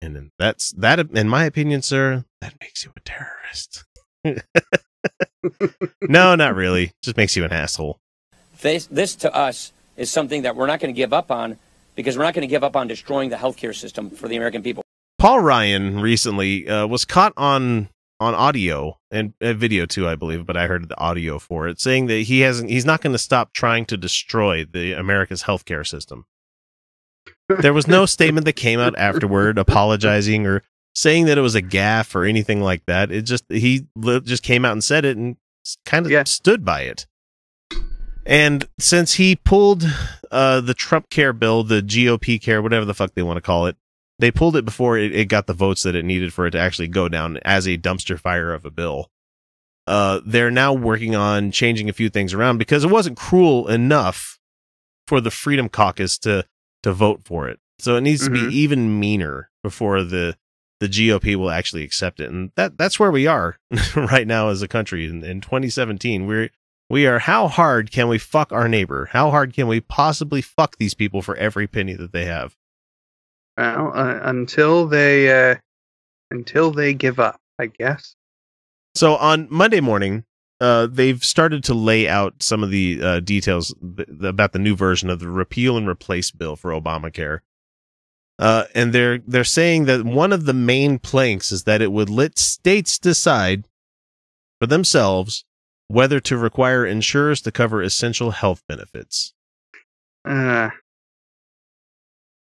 And 0.00 0.30
that's 0.38 0.72
that 0.72 0.98
in 0.98 1.28
my 1.28 1.44
opinion, 1.44 1.82
sir, 1.82 2.24
that 2.40 2.54
makes 2.60 2.84
you 2.84 2.92
a 2.96 3.00
terrorist. 3.00 3.84
no, 6.02 6.34
not 6.34 6.54
really. 6.54 6.92
Just 7.02 7.16
makes 7.16 7.36
you 7.36 7.44
an 7.44 7.52
asshole. 7.52 7.98
This, 8.60 8.86
this 8.86 9.14
to 9.16 9.34
us 9.34 9.72
is 9.96 10.10
something 10.10 10.42
that 10.42 10.56
we're 10.56 10.66
not 10.66 10.80
going 10.80 10.92
to 10.92 10.96
give 10.96 11.12
up 11.12 11.30
on 11.30 11.58
because 11.94 12.18
we're 12.18 12.24
not 12.24 12.34
going 12.34 12.46
to 12.46 12.50
give 12.50 12.64
up 12.64 12.76
on 12.76 12.88
destroying 12.88 13.30
the 13.30 13.36
healthcare 13.36 13.74
system 13.74 14.10
for 14.10 14.28
the 14.28 14.36
American 14.36 14.62
people. 14.62 14.82
Paul 15.18 15.40
Ryan 15.40 16.00
recently 16.00 16.68
uh, 16.68 16.86
was 16.86 17.04
caught 17.04 17.32
on 17.36 17.88
on 18.20 18.34
audio 18.34 18.98
and 19.10 19.34
uh, 19.40 19.52
video 19.52 19.86
too, 19.86 20.08
I 20.08 20.14
believe, 20.14 20.46
but 20.46 20.56
I 20.56 20.66
heard 20.66 20.88
the 20.88 20.98
audio 20.98 21.38
for 21.38 21.66
it 21.68 21.80
saying 21.80 22.06
that 22.06 22.22
he 22.22 22.40
hasn't 22.40 22.70
he's 22.70 22.84
not 22.86 23.00
going 23.02 23.12
to 23.12 23.18
stop 23.18 23.52
trying 23.52 23.84
to 23.86 23.96
destroy 23.96 24.64
the 24.64 24.92
America's 24.92 25.42
healthcare 25.44 25.86
system. 25.86 26.26
There 27.48 27.74
was 27.74 27.86
no 27.86 28.06
statement 28.06 28.44
that 28.46 28.54
came 28.54 28.80
out 28.80 28.96
afterward 28.96 29.58
apologizing 29.58 30.46
or 30.46 30.62
saying 30.94 31.26
that 31.26 31.36
it 31.36 31.42
was 31.42 31.54
a 31.54 31.62
gaffe 31.62 32.14
or 32.14 32.24
anything 32.24 32.62
like 32.62 32.86
that. 32.86 33.10
It 33.10 33.22
just 33.22 33.44
he 33.50 33.86
just 34.24 34.42
came 34.42 34.64
out 34.64 34.72
and 34.72 34.82
said 34.84 35.04
it 35.04 35.16
and 35.16 35.36
kind 35.84 36.06
of 36.06 36.12
Yeah. 36.12 36.24
stood 36.24 36.64
by 36.64 36.82
it. 36.82 37.06
And 38.26 38.66
since 38.78 39.14
he 39.14 39.36
pulled 39.36 39.84
uh, 40.30 40.60
the 40.62 40.72
Trump 40.72 41.10
care 41.10 41.34
bill, 41.34 41.62
the 41.62 41.82
GOP 41.82 42.40
care, 42.40 42.62
whatever 42.62 42.86
the 42.86 42.94
fuck 42.94 43.14
they 43.14 43.22
want 43.22 43.36
to 43.36 43.42
call 43.42 43.66
it, 43.66 43.76
they 44.18 44.30
pulled 44.30 44.56
it 44.56 44.64
before 44.64 44.96
it, 44.98 45.14
it 45.14 45.26
got 45.28 45.46
the 45.46 45.52
votes 45.52 45.82
that 45.82 45.94
it 45.96 46.04
needed 46.04 46.32
for 46.32 46.46
it 46.46 46.52
to 46.52 46.58
actually 46.58 46.88
go 46.88 47.08
down 47.08 47.38
as 47.44 47.66
a 47.66 47.76
dumpster 47.78 48.18
fire 48.18 48.52
of 48.52 48.64
a 48.64 48.70
bill. 48.70 49.10
Uh, 49.86 50.20
they're 50.24 50.50
now 50.50 50.72
working 50.72 51.14
on 51.14 51.50
changing 51.50 51.88
a 51.88 51.92
few 51.92 52.08
things 52.08 52.32
around 52.32 52.56
because 52.58 52.84
it 52.84 52.90
wasn't 52.90 53.16
cruel 53.18 53.68
enough 53.68 54.38
for 55.06 55.20
the 55.20 55.30
Freedom 55.30 55.68
Caucus 55.68 56.16
to 56.18 56.46
to 56.82 56.92
vote 56.92 57.22
for 57.24 57.48
it. 57.48 57.58
So 57.78 57.96
it 57.96 58.02
needs 58.02 58.24
to 58.24 58.30
Mhm. 58.30 58.48
be 58.50 58.56
even 58.56 58.98
meaner 59.00 59.50
before 59.62 60.02
the 60.04 60.36
the 60.80 60.88
GOP 60.88 61.34
will 61.36 61.50
actually 61.50 61.82
accept 61.82 62.20
it, 62.20 62.30
and 62.30 62.50
that 62.56 62.76
that's 62.78 62.98
where 62.98 63.10
we 63.10 63.26
are 63.26 63.58
right 63.96 64.26
now 64.26 64.48
as 64.48 64.60
a 64.62 64.68
country 64.68 65.06
in, 65.06 65.22
in 65.24 65.40
2017. 65.40 66.26
We're 66.26 66.50
we 66.90 67.06
are 67.06 67.18
how 67.18 67.48
hard 67.48 67.90
can 67.90 68.08
we 68.08 68.18
fuck 68.18 68.52
our 68.52 68.68
neighbor? 68.68 69.06
How 69.12 69.30
hard 69.30 69.52
can 69.54 69.66
we 69.66 69.80
possibly 69.80 70.40
fuck 70.42 70.76
these 70.76 70.94
people 70.94 71.20
for 71.22 71.36
every 71.36 71.66
penny 71.66 71.94
that 71.94 72.12
they 72.12 72.24
have? 72.26 72.56
Well, 73.56 73.92
uh, 73.94 74.20
until 74.22 74.86
they 74.86 75.50
uh, 75.50 75.56
until 76.30 76.70
they 76.70 76.94
give 76.94 77.20
up, 77.20 77.40
I 77.58 77.66
guess. 77.66 78.16
So 78.94 79.16
on 79.16 79.48
Monday 79.50 79.80
morning, 79.80 80.24
uh, 80.60 80.86
they've 80.86 81.24
started 81.24 81.64
to 81.64 81.74
lay 81.74 82.08
out 82.08 82.42
some 82.42 82.62
of 82.62 82.70
the 82.70 83.00
uh, 83.02 83.20
details 83.20 83.74
th- 83.96 84.08
about 84.22 84.52
the 84.52 84.58
new 84.58 84.76
version 84.76 85.10
of 85.10 85.20
the 85.20 85.28
repeal 85.28 85.76
and 85.76 85.88
replace 85.88 86.30
bill 86.30 86.56
for 86.56 86.70
Obamacare. 86.70 87.40
Uh, 88.38 88.64
and 88.74 88.92
they're 88.92 89.18
they're 89.18 89.44
saying 89.44 89.84
that 89.84 90.04
one 90.04 90.32
of 90.32 90.44
the 90.44 90.54
main 90.54 90.98
planks 90.98 91.52
is 91.52 91.64
that 91.64 91.80
it 91.80 91.92
would 91.92 92.10
let 92.10 92.38
states 92.38 92.98
decide 92.98 93.68
for 94.60 94.66
themselves 94.66 95.44
whether 95.88 96.18
to 96.18 96.36
require 96.36 96.84
insurers 96.84 97.40
to 97.42 97.52
cover 97.52 97.82
essential 97.82 98.32
health 98.32 98.62
benefits. 98.68 99.34
Uh, 100.24 100.70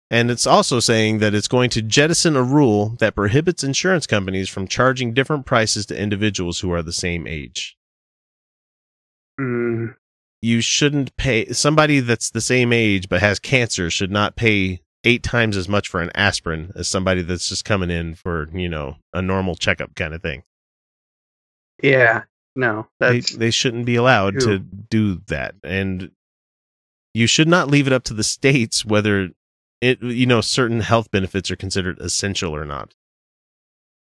And 0.09 0.31
it's 0.31 0.47
also 0.47 0.79
saying 0.79 1.19
that 1.19 1.33
it's 1.33 1.49
going 1.49 1.69
to 1.71 1.81
jettison 1.81 2.35
a 2.37 2.43
rule 2.43 2.95
that 2.99 3.15
prohibits 3.15 3.63
insurance 3.63 4.07
companies 4.07 4.47
from 4.47 4.67
charging 4.67 5.13
different 5.13 5.45
prices 5.45 5.85
to 5.87 5.99
individuals 6.01 6.59
who 6.61 6.71
are 6.71 6.81
the 6.81 6.93
same 6.93 7.27
age. 7.27 7.77
mm, 9.39 9.95
You 10.41 10.61
shouldn't 10.61 11.15
pay 11.17 11.51
somebody 11.51 11.99
that's 11.99 12.29
the 12.29 12.39
same 12.41 12.71
age 12.71 13.09
but 13.09 13.19
has 13.19 13.37
cancer 13.39 13.89
should 13.89 14.11
not 14.11 14.35
pay 14.37 14.81
eight 15.03 15.23
times 15.23 15.57
as 15.57 15.67
much 15.69 15.87
for 15.89 16.01
an 16.01 16.11
aspirin 16.15 16.71
as 16.75 16.87
somebody 16.87 17.21
that's 17.21 17.49
just 17.49 17.65
coming 17.65 17.89
in 17.91 18.15
for, 18.15 18.49
you 18.53 18.69
know, 18.69 18.95
a 19.13 19.21
normal 19.21 19.55
checkup 19.55 19.93
kind 19.95 20.13
of 20.13 20.21
thing. 20.21 20.43
yeah. 21.81 22.23
No, 22.55 22.87
They, 22.99 23.19
they 23.19 23.51
shouldn't 23.51 23.85
be 23.85 23.97
allowed 23.97 24.39
to 24.39 24.57
do 24.57 25.21
that. 25.27 25.53
And 25.63 26.09
you 27.13 27.27
should 27.27 27.47
not 27.47 27.67
leave 27.67 27.85
it 27.85 27.93
up 27.93 28.03
to 28.05 28.15
the 28.15 28.23
states 28.23 28.83
whether 28.83 29.29
it 29.81 30.01
you 30.01 30.25
know 30.25 30.41
certain 30.41 30.79
health 30.81 31.11
benefits 31.11 31.49
are 31.51 31.55
considered 31.55 31.99
essential 31.99 32.55
or 32.55 32.65
not. 32.65 32.93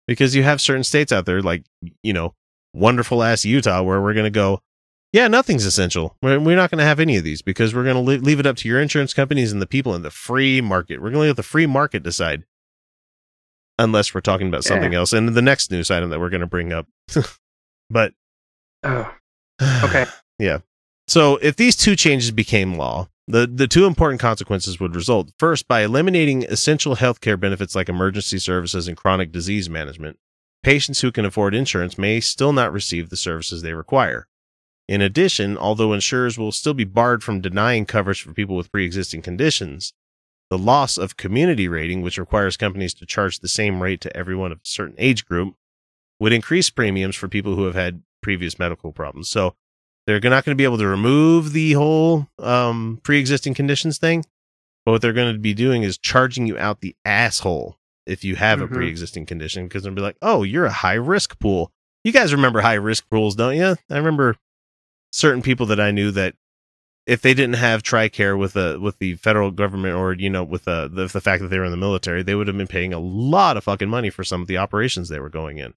Because 0.07 0.35
you 0.35 0.43
have 0.43 0.61
certain 0.61 0.83
states 0.85 1.11
out 1.11 1.25
there 1.25 1.41
like, 1.41 1.65
you 2.01 2.13
know, 2.13 2.33
wonderful 2.73 3.21
ass 3.23 3.43
Utah 3.43 3.81
where 3.81 4.01
we're 4.01 4.13
going 4.13 4.23
to 4.23 4.29
go, 4.29 4.61
yeah, 5.11 5.27
nothing's 5.27 5.65
essential. 5.65 6.15
We're, 6.21 6.39
we're 6.39 6.55
not 6.55 6.71
going 6.71 6.79
to 6.79 6.85
have 6.85 7.01
any 7.01 7.17
of 7.17 7.25
these 7.25 7.41
because 7.41 7.75
we're 7.75 7.83
going 7.83 7.95
to 7.95 8.01
li- 8.01 8.17
leave 8.17 8.39
it 8.39 8.45
up 8.45 8.55
to 8.57 8.69
your 8.69 8.81
insurance 8.81 9.13
companies 9.13 9.51
and 9.51 9.61
the 9.61 9.67
people 9.67 9.93
in 9.95 10.03
the 10.03 10.09
free 10.09 10.61
market. 10.61 11.01
We're 11.01 11.09
going 11.11 11.23
to 11.23 11.27
let 11.31 11.35
the 11.35 11.43
free 11.43 11.65
market 11.65 12.03
decide. 12.03 12.45
Unless 13.79 14.13
we're 14.13 14.21
talking 14.21 14.47
about 14.47 14.63
something 14.63 14.93
Yeah. 14.93 14.99
else. 14.99 15.11
And 15.13 15.29
the 15.29 15.41
next 15.41 15.71
news 15.71 15.91
item 15.91 16.09
that 16.09 16.19
we're 16.19 16.29
going 16.29 16.41
to 16.41 16.47
bring 16.47 16.71
up. 16.73 16.87
but 17.89 18.13
oh, 18.83 19.13
okay. 19.83 20.05
yeah. 20.39 20.59
So 21.09 21.35
if 21.37 21.57
these 21.57 21.75
two 21.75 21.95
changes 21.97 22.31
became 22.31 22.75
law, 22.75 23.09
The 23.27 23.45
the 23.45 23.67
two 23.67 23.85
important 23.85 24.21
consequences 24.21 24.79
would 24.79 24.95
result. 24.95 25.31
First, 25.37 25.67
by 25.67 25.81
eliminating 25.81 26.43
essential 26.45 26.95
healthcare 26.95 27.39
benefits 27.39 27.75
like 27.75 27.89
emergency 27.89 28.39
services 28.39 28.87
and 28.87 28.95
chronic 28.95 29.31
disease 29.31 29.69
management, 29.69 30.17
patients 30.63 31.01
who 31.01 31.11
can 31.11 31.25
afford 31.25 31.53
insurance 31.53 31.97
may 31.97 32.21
still 32.21 32.53
not 32.53 32.71
receive 32.71 33.09
the 33.09 33.17
services 33.17 33.61
they 33.61 33.73
require. 33.73 34.27
In 34.87 35.01
addition, 35.01 35.57
although 35.57 35.91
insurers 35.91 36.37
will 36.37 36.53
still 36.53 36.73
be 36.73 36.85
barred 36.85 37.21
from 37.21 37.41
denying 37.41 37.85
coverage 37.85 38.21
for 38.21 38.33
people 38.33 38.55
with 38.55 38.71
pre-existing 38.71 39.21
conditions, 39.21 39.91
the 40.49 40.57
loss 40.57 40.97
of 40.97 41.17
community 41.17 41.67
rating, 41.67 42.01
which 42.01 42.17
requires 42.17 42.55
companies 42.55 42.93
to 42.93 43.05
charge 43.05 43.39
the 43.39 43.49
same 43.49 43.83
rate 43.83 43.99
to 44.01 44.15
everyone 44.15 44.53
of 44.53 44.59
a 44.59 44.65
certain 44.65 44.95
age 44.97 45.25
group, 45.25 45.55
would 46.19 46.31
increase 46.31 46.69
premiums 46.69 47.17
for 47.17 47.27
people 47.27 47.55
who 47.55 47.65
have 47.65 47.75
had 47.75 48.01
previous 48.21 48.57
medical 48.57 48.93
problems. 48.93 49.27
So 49.27 49.55
they're 50.07 50.19
not 50.31 50.45
going 50.45 50.55
to 50.55 50.55
be 50.55 50.63
able 50.63 50.77
to 50.79 50.87
remove 50.87 51.51
the 51.53 51.73
whole 51.73 52.27
um, 52.39 52.99
pre-existing 53.03 53.53
conditions 53.53 53.97
thing, 53.99 54.23
but 54.85 54.93
what 54.93 55.01
they're 55.01 55.13
going 55.13 55.33
to 55.33 55.39
be 55.39 55.53
doing 55.53 55.83
is 55.83 55.97
charging 55.97 56.47
you 56.47 56.57
out 56.57 56.79
the 56.81 56.95
asshole 57.05 57.77
if 58.05 58.23
you 58.23 58.35
have 58.37 58.59
Mhm. 58.59 58.63
a 58.63 58.67
pre-existing 58.69 59.25
condition 59.25 59.67
because 59.67 59.83
they'll 59.83 59.93
be 59.93 60.01
like, 60.01 60.17
"Oh, 60.21 60.43
you're 60.43 60.65
a 60.65 60.71
high 60.71 60.93
risk 60.93 61.37
pool." 61.39 61.71
You 62.03 62.13
guys 62.13 62.33
remember 62.33 62.61
high 62.61 62.75
risk 62.75 63.09
pools, 63.09 63.35
don't 63.35 63.55
you? 63.57 63.75
I 63.89 63.97
remember 63.97 64.37
certain 65.11 65.41
people 65.41 65.65
that 65.67 65.79
I 65.79 65.91
knew 65.91 66.11
that 66.11 66.35
if 67.05 67.21
they 67.21 67.33
didn't 67.33 67.55
have 67.55 67.83
TRICARE 67.83 68.37
with 68.37 68.53
the 68.53 68.77
with 68.81 68.99
the 68.99 69.15
federal 69.15 69.51
government 69.51 69.95
or 69.95 70.13
you 70.13 70.29
know 70.29 70.43
with 70.43 70.63
the, 70.65 70.89
the 70.91 71.07
the 71.07 71.21
fact 71.21 71.41
that 71.41 71.49
they 71.49 71.59
were 71.59 71.65
in 71.65 71.71
the 71.71 71.77
military, 71.77 72.23
they 72.23 72.35
would 72.35 72.47
have 72.47 72.57
been 72.57 72.67
paying 72.67 72.93
a 72.93 72.99
lot 72.99 73.57
of 73.57 73.63
fucking 73.65 73.89
money 73.89 74.09
for 74.09 74.23
some 74.23 74.41
of 74.41 74.47
the 74.47 74.57
operations 74.57 75.09
they 75.09 75.19
were 75.19 75.29
going 75.29 75.57
in. 75.57 75.73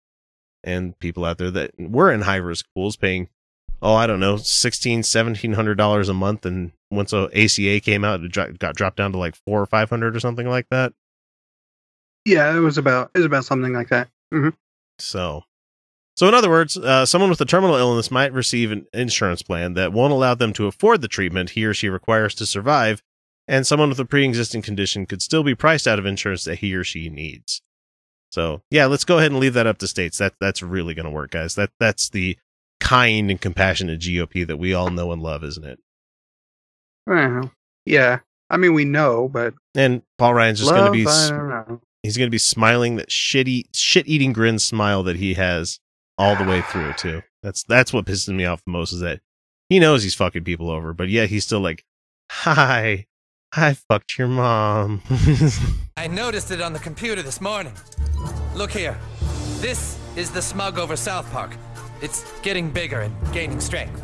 And 0.62 0.96
people 1.00 1.24
out 1.24 1.38
there 1.38 1.50
that 1.50 1.72
were 1.78 2.12
in 2.12 2.20
high 2.22 2.36
risk 2.36 2.66
pools 2.74 2.96
paying 2.96 3.28
oh 3.82 3.94
I 3.94 4.06
don't 4.06 4.20
know 4.20 4.36
sixteen 4.36 5.02
seventeen 5.02 5.52
hundred 5.52 5.76
dollars 5.76 6.08
a 6.08 6.14
month, 6.14 6.44
and 6.46 6.72
once 6.90 7.12
a 7.12 7.28
ACA 7.34 7.80
came 7.80 8.04
out, 8.04 8.22
it 8.22 8.32
dro- 8.32 8.52
got 8.52 8.76
dropped 8.76 8.96
down 8.96 9.12
to 9.12 9.18
like 9.18 9.36
four 9.46 9.60
or 9.60 9.66
five 9.66 9.90
hundred 9.90 10.16
or 10.16 10.20
something 10.20 10.48
like 10.48 10.66
that. 10.70 10.92
Yeah, 12.24 12.54
it 12.54 12.60
was 12.60 12.78
about 12.78 13.10
it 13.14 13.18
was 13.18 13.26
about 13.26 13.44
something 13.44 13.72
like 13.72 13.88
that. 13.88 14.08
hmm 14.32 14.50
So, 14.98 15.44
so 16.16 16.28
in 16.28 16.34
other 16.34 16.50
words, 16.50 16.76
uh, 16.76 17.06
someone 17.06 17.30
with 17.30 17.40
a 17.40 17.46
terminal 17.46 17.76
illness 17.76 18.10
might 18.10 18.32
receive 18.32 18.70
an 18.70 18.86
insurance 18.92 19.42
plan 19.42 19.74
that 19.74 19.92
won't 19.92 20.12
allow 20.12 20.34
them 20.34 20.52
to 20.54 20.66
afford 20.66 21.00
the 21.00 21.08
treatment 21.08 21.50
he 21.50 21.64
or 21.64 21.72
she 21.74 21.88
requires 21.88 22.34
to 22.36 22.46
survive, 22.46 23.02
and 23.48 23.66
someone 23.66 23.88
with 23.88 24.00
a 24.00 24.04
pre-existing 24.04 24.62
condition 24.62 25.06
could 25.06 25.22
still 25.22 25.42
be 25.42 25.54
priced 25.54 25.88
out 25.88 25.98
of 25.98 26.06
insurance 26.06 26.44
that 26.44 26.56
he 26.56 26.74
or 26.74 26.84
she 26.84 27.08
needs. 27.08 27.62
So, 28.30 28.62
yeah, 28.70 28.86
let's 28.86 29.04
go 29.04 29.18
ahead 29.18 29.32
and 29.32 29.40
leave 29.40 29.54
that 29.54 29.66
up 29.66 29.78
to 29.78 29.88
states. 29.88 30.18
That 30.18 30.34
that's 30.40 30.62
really 30.62 30.94
going 30.94 31.06
to 31.06 31.10
work, 31.10 31.30
guys. 31.32 31.54
That 31.54 31.70
that's 31.80 32.10
the 32.10 32.36
kind 32.90 33.31
and 33.31 33.40
compassionate 33.40 34.00
GOP 34.00 34.46
that 34.46 34.57
we 34.57 34.74
all 34.74 34.90
know 34.90 35.12
and 35.12 35.22
love, 35.22 35.44
isn't 35.44 35.64
it? 35.64 35.79
Well, 37.07 37.53
yeah. 37.87 38.20
I 38.50 38.57
mean, 38.57 38.74
we 38.74 38.85
know, 38.85 39.29
but 39.29 39.55
And 39.76 40.03
Paul 40.18 40.35
Ryan's 40.35 40.59
just 40.59 40.70
going 40.72 40.87
to 40.87 40.90
be 40.90 41.07
I 41.07 41.11
s- 41.11 41.31
don't 41.31 41.48
know. 41.48 41.81
he's 42.03 42.16
going 42.16 42.26
to 42.26 42.31
be 42.33 42.38
smiling 42.38 42.96
that 42.96 43.09
shitty 43.09 43.64
shit 43.72 44.09
eating 44.09 44.33
grin 44.33 44.59
smile 44.59 45.03
that 45.05 45.16
he 45.16 45.35
has 45.35 45.79
all 46.18 46.35
the 46.37 46.44
way 46.44 46.62
through 46.62 46.92
too. 46.94 47.22
That's 47.42 47.62
that's 47.64 47.92
what 47.92 48.05
pisses 48.07 48.35
me 48.35 48.44
off 48.44 48.64
the 48.64 48.72
most 48.72 48.92
is 48.92 49.00
that 49.00 49.20
he 49.68 49.79
knows 49.79 50.03
he's 50.03 50.14
fucking 50.16 50.44
people 50.44 50.68
over, 50.68 50.92
but 50.92 51.09
yeah, 51.09 51.26
he's 51.26 51.44
still 51.44 51.61
like, 51.61 51.85
"Hi, 52.31 53.07
I 53.53 53.74
fucked 53.74 54.18
your 54.18 54.29
mom." 54.29 55.00
I 55.96 56.09
noticed 56.09 56.50
it 56.50 56.61
on 56.61 56.72
the 56.72 56.81
computer 56.81 57.22
this 57.22 57.40
morning. 57.40 57.72
Look 58.55 58.72
here. 58.72 58.98
This 59.61 59.96
is 60.16 60.31
the 60.31 60.42
smug 60.42 60.79
over 60.79 60.96
South 60.96 61.31
Park. 61.33 61.53
It's 62.02 62.24
getting 62.40 62.70
bigger 62.70 63.00
and 63.00 63.32
gaining 63.32 63.60
strength. 63.60 64.02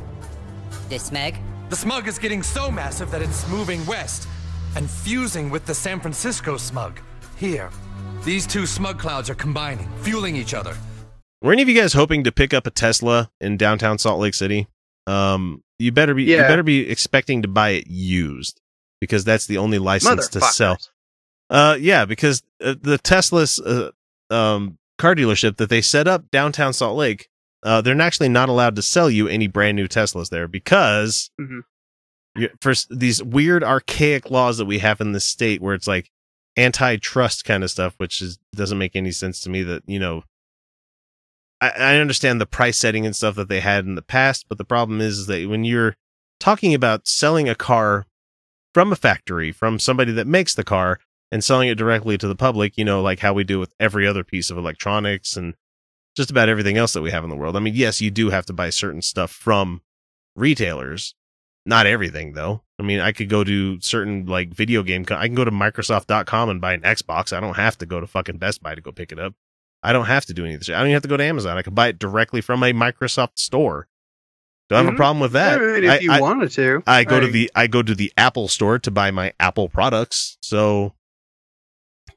The 0.88 0.98
smug? 0.98 1.34
The 1.70 1.76
smug 1.76 2.08
is 2.08 2.18
getting 2.18 2.42
so 2.42 2.70
massive 2.70 3.10
that 3.10 3.22
it's 3.22 3.48
moving 3.48 3.84
west 3.86 4.28
and 4.76 4.88
fusing 4.88 5.50
with 5.50 5.66
the 5.66 5.74
San 5.74 6.00
Francisco 6.00 6.56
smug. 6.56 7.00
Here, 7.36 7.70
these 8.24 8.46
two 8.46 8.66
smug 8.66 8.98
clouds 8.98 9.30
are 9.30 9.34
combining, 9.34 9.88
fueling 10.02 10.36
each 10.36 10.54
other. 10.54 10.76
Were 11.42 11.52
any 11.52 11.62
of 11.62 11.68
you 11.68 11.80
guys 11.80 11.92
hoping 11.92 12.24
to 12.24 12.32
pick 12.32 12.54
up 12.54 12.66
a 12.66 12.70
Tesla 12.70 13.30
in 13.40 13.56
downtown 13.56 13.98
Salt 13.98 14.20
Lake 14.20 14.34
City? 14.34 14.68
Um, 15.06 15.62
you 15.78 15.92
better 15.92 16.14
be 16.14 16.24
yeah. 16.24 16.36
you 16.36 16.42
better 16.42 16.62
be 16.62 16.88
expecting 16.88 17.42
to 17.42 17.48
buy 17.48 17.70
it 17.70 17.86
used 17.86 18.60
because 19.00 19.24
that's 19.24 19.46
the 19.46 19.58
only 19.58 19.78
license 19.78 20.28
to 20.28 20.40
sell. 20.40 20.76
Motherfuckers. 20.76 20.88
Uh, 21.48 21.76
yeah, 21.80 22.04
because 22.04 22.42
uh, 22.62 22.74
the 22.80 22.98
Tesla's 22.98 23.60
uh, 23.60 23.90
um, 24.30 24.78
car 24.98 25.14
dealership 25.14 25.56
that 25.58 25.68
they 25.68 25.80
set 25.80 26.08
up 26.08 26.30
downtown 26.30 26.72
Salt 26.72 26.96
Lake, 26.96 27.28
uh, 27.66 27.80
they're 27.80 28.00
actually 28.00 28.28
not 28.28 28.48
allowed 28.48 28.76
to 28.76 28.82
sell 28.82 29.10
you 29.10 29.28
any 29.28 29.46
brand 29.48 29.76
new 29.76 29.88
Teslas 29.88 30.30
there 30.30 30.48
because 30.48 31.30
Mhm. 31.40 31.62
you, 32.36 32.48
for 32.60 32.72
these 32.90 33.22
weird 33.22 33.64
archaic 33.64 34.30
laws 34.30 34.58
that 34.58 34.66
we 34.66 34.78
have 34.78 35.00
in 35.00 35.12
the 35.12 35.20
state 35.20 35.60
where 35.60 35.74
it's 35.74 35.86
like 35.88 36.10
antitrust 36.56 37.44
kind 37.44 37.62
of 37.64 37.70
stuff, 37.70 37.94
which 37.98 38.22
is 38.22 38.38
doesn't 38.54 38.78
make 38.78 38.94
any 38.96 39.10
sense 39.12 39.40
to 39.40 39.50
me. 39.50 39.62
That 39.62 39.82
you 39.86 39.98
know, 39.98 40.22
I, 41.60 41.70
I 41.70 41.96
understand 41.96 42.40
the 42.40 42.46
price 42.46 42.78
setting 42.78 43.04
and 43.06 43.16
stuff 43.16 43.34
that 43.36 43.48
they 43.48 43.60
had 43.60 43.84
in 43.84 43.94
the 43.94 44.02
past, 44.02 44.46
but 44.48 44.58
the 44.58 44.64
problem 44.64 45.00
is, 45.00 45.18
is 45.20 45.26
that 45.26 45.48
when 45.48 45.64
you're 45.64 45.96
talking 46.38 46.74
about 46.74 47.08
selling 47.08 47.48
a 47.48 47.54
car 47.54 48.06
from 48.74 48.92
a 48.92 48.96
factory 48.96 49.52
from 49.52 49.78
somebody 49.78 50.12
that 50.12 50.26
makes 50.26 50.54
the 50.54 50.64
car 50.64 50.98
and 51.32 51.42
selling 51.42 51.68
it 51.68 51.76
directly 51.76 52.18
to 52.18 52.28
the 52.28 52.36
public, 52.36 52.76
you 52.76 52.84
know, 52.84 53.00
like 53.02 53.20
how 53.20 53.32
we 53.32 53.42
do 53.42 53.58
with 53.58 53.72
every 53.80 54.06
other 54.06 54.22
piece 54.22 54.50
of 54.50 54.58
electronics 54.58 55.36
and 55.36 55.54
just 56.16 56.30
about 56.30 56.48
everything 56.48 56.76
else 56.76 56.92
that 56.94 57.02
we 57.02 57.10
have 57.10 57.24
in 57.24 57.30
the 57.30 57.36
world. 57.36 57.56
I 57.56 57.60
mean, 57.60 57.74
yes, 57.74 58.00
you 58.00 58.10
do 58.10 58.30
have 58.30 58.46
to 58.46 58.52
buy 58.52 58.70
certain 58.70 59.02
stuff 59.02 59.30
from 59.30 59.82
retailers. 60.34 61.14
Not 61.64 61.86
everything 61.86 62.32
though. 62.34 62.62
I 62.78 62.82
mean, 62.84 63.00
I 63.00 63.12
could 63.12 63.28
go 63.28 63.42
to 63.42 63.80
certain 63.80 64.26
like 64.26 64.50
video 64.54 64.82
game 64.82 65.04
co- 65.04 65.16
I 65.16 65.26
can 65.26 65.34
go 65.34 65.44
to 65.44 65.50
microsoft.com 65.50 66.48
and 66.48 66.60
buy 66.60 66.74
an 66.74 66.82
Xbox. 66.82 67.32
I 67.36 67.40
don't 67.40 67.56
have 67.56 67.76
to 67.78 67.86
go 67.86 68.00
to 68.00 68.06
fucking 68.06 68.38
Best 68.38 68.62
Buy 68.62 68.74
to 68.74 68.80
go 68.80 68.92
pick 68.92 69.10
it 69.12 69.18
up. 69.18 69.34
I 69.82 69.92
don't 69.92 70.06
have 70.06 70.24
to 70.26 70.34
do 70.34 70.44
any 70.44 70.54
of 70.54 70.60
this. 70.60 70.68
I 70.68 70.72
don't 70.78 70.86
even 70.86 70.92
have 70.94 71.02
to 71.02 71.08
go 71.08 71.16
to 71.16 71.24
Amazon. 71.24 71.58
I 71.58 71.62
can 71.62 71.74
buy 71.74 71.88
it 71.88 71.98
directly 71.98 72.40
from 72.40 72.62
a 72.62 72.72
Microsoft 72.72 73.38
store. 73.38 73.88
Don't 74.68 74.84
have 74.84 74.92
a 74.92 74.94
Mhm. 74.94 74.96
problem 74.96 75.20
with 75.20 75.32
that. 75.32 75.58
I 75.60 75.64
mean, 75.64 75.84
if 75.84 75.90
I- 75.90 75.98
you 75.98 76.12
I- 76.12 76.20
wanted 76.20 76.50
to, 76.52 76.82
I 76.86 77.04
go 77.04 77.20
to 77.20 77.26
the 77.28 77.50
I 77.54 77.66
go 77.66 77.82
to 77.82 77.94
the 77.94 78.12
Apple 78.16 78.48
store 78.48 78.78
to 78.80 78.90
buy 78.90 79.10
my 79.10 79.32
Apple 79.40 79.68
products. 79.68 80.38
So, 80.42 80.94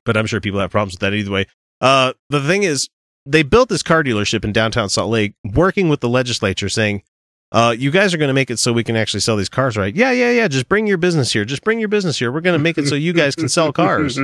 but 0.06 0.16
I'm 0.18 0.26
sure 0.28 0.40
people 0.42 0.60
have 0.60 0.72
problems 0.72 0.94
with 0.94 1.02
that 1.02 1.14
either 1.14 1.32
way. 1.32 1.46
Uh, 1.82 2.14
the 2.30 2.42
thing 2.42 2.64
is, 2.64 2.90
they 3.30 3.44
built 3.44 3.70
this 3.70 3.84
car 3.84 4.04
dealership 4.04 4.44
in 4.44 4.52
downtown 4.52 4.90
Salt 4.90 5.10
Lake, 5.12 5.34
working 5.54 5.88
with 5.90 6.00
the 6.02 6.10
legislature, 6.10 6.70
saying, 6.70 7.04
"Uh, 7.52 7.76
you 7.78 7.92
guys 7.92 8.14
are 8.14 8.18
going 8.18 8.28
to 8.30 8.34
make 8.34 8.50
it 8.52 8.60
so 8.60 8.74
we 8.74 8.84
can 8.84 8.96
actually 8.96 9.20
sell 9.20 9.36
these 9.38 9.50
cars, 9.50 9.78
right? 9.78 9.96
Yeah, 9.96 10.12
yeah, 10.12 10.32
yeah. 10.32 10.48
Just 10.48 10.68
bring 10.68 10.88
your 10.88 10.98
business 10.98 11.32
here. 11.34 11.46
Just 11.46 11.64
bring 11.64 11.80
your 11.80 11.90
business 11.90 12.18
here. 12.20 12.32
We're 12.32 12.42
going 12.42 12.58
to 12.58 12.64
make 12.64 12.78
it 12.78 12.88
so 12.88 12.96
you 12.96 13.14
guys 13.14 13.36
can 13.36 13.50
sell 13.50 13.72
cars. 13.72 14.20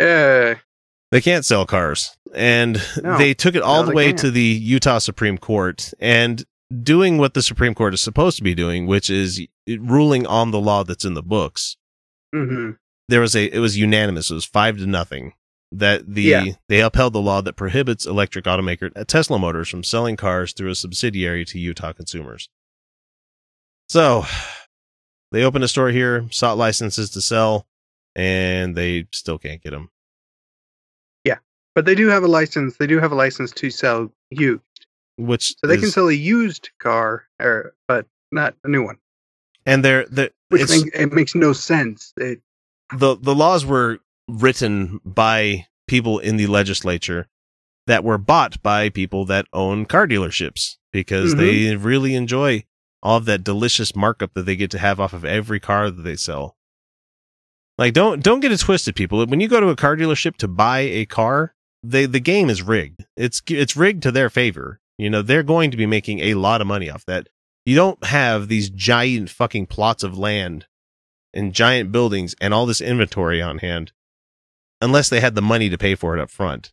Yeah. 0.00 0.54
They 1.12 1.20
can't 1.20 1.44
sell 1.44 1.64
cars. 1.64 2.16
And 2.34 2.82
No. 3.00 3.16
they 3.18 3.34
took 3.34 3.54
it 3.54 3.62
all 3.62 3.82
No, 3.82 3.90
the 3.90 3.94
way 3.94 4.06
can't. 4.06 4.18
to 4.20 4.30
the 4.32 4.40
Utah 4.42 4.98
Supreme 4.98 5.38
Court 5.38 5.92
and 6.00 6.44
doing 6.82 7.18
what 7.18 7.34
the 7.34 7.42
Supreme 7.42 7.72
Court 7.72 7.94
is 7.94 8.00
supposed 8.00 8.36
to 8.38 8.42
be 8.42 8.52
doing, 8.52 8.88
which 8.88 9.08
is 9.10 9.40
ruling 9.78 10.26
on 10.26 10.50
the 10.50 10.58
law 10.58 10.82
that's 10.82 11.04
in 11.04 11.14
the 11.14 11.22
books. 11.22 11.76
hmm 12.34 12.70
There 13.08 13.20
was 13.20 13.36
a 13.36 13.44
it 13.54 13.60
was 13.60 13.78
unanimous. 13.78 14.32
It 14.32 14.34
was 14.34 14.44
5 14.44 14.78
to 14.78 14.86
nothing 14.86 15.34
that 15.78 16.14
the 16.14 16.22
Yeah. 16.22 16.44
they 16.68 16.80
upheld 16.80 17.12
the 17.12 17.20
law 17.20 17.40
that 17.42 17.56
prohibits 17.56 18.06
electric 18.06 18.44
automaker 18.44 18.90
uh, 18.96 19.04
Tesla 19.04 19.38
Motors 19.38 19.68
from 19.68 19.82
selling 19.84 20.16
cars 20.16 20.52
through 20.52 20.70
a 20.70 20.74
subsidiary 20.74 21.44
to 21.46 21.58
Utah 21.58 21.92
consumers. 21.92 22.48
So, 23.88 24.24
they 25.32 25.42
opened 25.44 25.64
a 25.64 25.68
store 25.68 25.90
here, 25.90 26.26
sought 26.30 26.56
licenses 26.56 27.10
to 27.10 27.20
sell, 27.20 27.66
and 28.14 28.74
they 28.76 29.06
still 29.12 29.38
can't 29.38 29.62
get 29.62 29.70
them. 29.70 29.90
Yeah, 31.24 31.38
but 31.74 31.84
they 31.84 31.94
do 31.94 32.08
have 32.08 32.22
a 32.22 32.28
license. 32.28 32.76
They 32.76 32.86
do 32.86 32.98
have 33.00 33.12
a 33.12 33.16
license 33.16 33.52
to 33.52 33.70
sell 33.70 34.10
used, 34.30 34.62
Which 35.16 35.54
so 35.58 35.66
they 35.66 35.76
can 35.76 35.90
sell 35.90 36.08
a 36.08 36.12
used 36.12 36.70
car, 36.78 37.24
or 37.40 37.74
but 37.88 38.06
not 38.32 38.54
a 38.64 38.68
new 38.68 38.84
one. 38.84 38.98
and 39.66 39.84
they're 39.84 40.06
the 40.06 40.32
Which 40.48 40.62
it's, 40.62 40.84
make, 40.84 40.94
it 40.94 41.12
makes 41.12 41.34
no 41.34 41.52
sense. 41.52 42.12
It, 42.16 42.40
the 42.96 43.16
the 43.16 43.34
laws 43.34 43.64
were 43.66 43.98
written 44.28 45.00
by 45.04 45.66
people 45.86 46.18
in 46.18 46.36
the 46.36 46.46
legislature 46.46 47.28
that 47.86 48.04
were 48.04 48.18
bought 48.18 48.62
by 48.62 48.88
people 48.88 49.24
that 49.26 49.46
own 49.52 49.84
car 49.84 50.06
dealerships 50.06 50.76
because 50.92 51.34
Mhm. 51.34 51.38
they 51.38 51.76
really 51.76 52.14
enjoy 52.14 52.64
all 53.02 53.18
of 53.18 53.26
that 53.26 53.44
delicious 53.44 53.94
markup 53.94 54.32
that 54.34 54.46
they 54.46 54.56
get 54.56 54.70
to 54.70 54.78
have 54.78 54.98
off 54.98 55.12
of 55.12 55.24
every 55.24 55.60
car 55.60 55.90
that 55.90 56.02
they 56.02 56.16
sell. 56.16 56.56
Like 57.76 57.92
don't 57.92 58.22
don't 58.22 58.40
get 58.40 58.52
it 58.52 58.60
twisted 58.60 58.94
people. 58.94 59.24
When 59.26 59.40
you 59.40 59.48
go 59.48 59.60
to 59.60 59.68
a 59.68 59.76
car 59.76 59.96
dealership 59.96 60.36
to 60.36 60.48
buy 60.48 60.80
a 60.80 61.04
car, 61.06 61.54
they 61.82 62.06
the 62.06 62.20
game 62.20 62.48
is 62.48 62.62
rigged. 62.62 63.04
It's 63.16 63.42
it's 63.48 63.76
rigged 63.76 64.02
to 64.04 64.12
their 64.12 64.30
favor. 64.30 64.80
You 64.96 65.10
know, 65.10 65.22
they're 65.22 65.42
going 65.42 65.70
to 65.72 65.76
be 65.76 65.86
making 65.86 66.20
a 66.20 66.34
lot 66.34 66.60
of 66.60 66.66
money 66.68 66.88
off 66.88 67.04
that. 67.06 67.28
You 67.66 67.74
don't 67.74 68.02
have 68.04 68.48
these 68.48 68.70
giant 68.70 69.28
fucking 69.28 69.66
plots 69.66 70.02
of 70.04 70.16
land 70.16 70.66
and 71.32 71.52
giant 71.52 71.90
buildings 71.90 72.34
and 72.40 72.54
all 72.54 72.64
this 72.64 72.80
inventory 72.80 73.42
on 73.42 73.58
hand 73.58 73.92
unless 74.80 75.08
they 75.08 75.20
had 75.20 75.34
the 75.34 75.42
money 75.42 75.68
to 75.70 75.78
pay 75.78 75.94
for 75.94 76.16
it 76.16 76.20
up 76.20 76.30
front. 76.30 76.72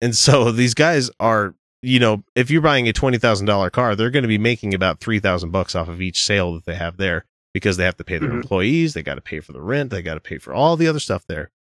And 0.00 0.14
so 0.14 0.50
these 0.52 0.74
guys 0.74 1.10
are, 1.20 1.54
you 1.82 1.98
know, 1.98 2.24
if 2.34 2.50
you're 2.50 2.62
buying 2.62 2.88
a 2.88 2.92
$20,000 2.92 3.72
car, 3.72 3.94
they're 3.96 4.10
going 4.10 4.22
to 4.22 4.28
be 4.28 4.38
making 4.38 4.74
about 4.74 5.00
3,000 5.00 5.50
bucks 5.50 5.74
off 5.74 5.88
of 5.88 6.00
each 6.02 6.24
sale 6.24 6.54
that 6.54 6.64
they 6.66 6.74
have 6.76 6.96
there. 6.96 7.24
because 7.52 7.76
they 7.76 7.84
have 7.84 7.96
to 7.96 8.02
pay 8.02 8.18
their 8.18 8.30
Mhm. 8.30 8.42
employees, 8.42 8.94
they 8.94 9.02
got 9.04 9.14
to 9.14 9.20
pay 9.20 9.38
for 9.38 9.52
the 9.52 9.60
rent, 9.60 9.90
they 9.90 10.02
got 10.02 10.14
to 10.14 10.20
pay 10.20 10.38
for 10.38 10.52
all 10.52 10.76
the 10.76 10.88
other 10.88 10.98
stuff 10.98 11.24
there. 11.28 11.52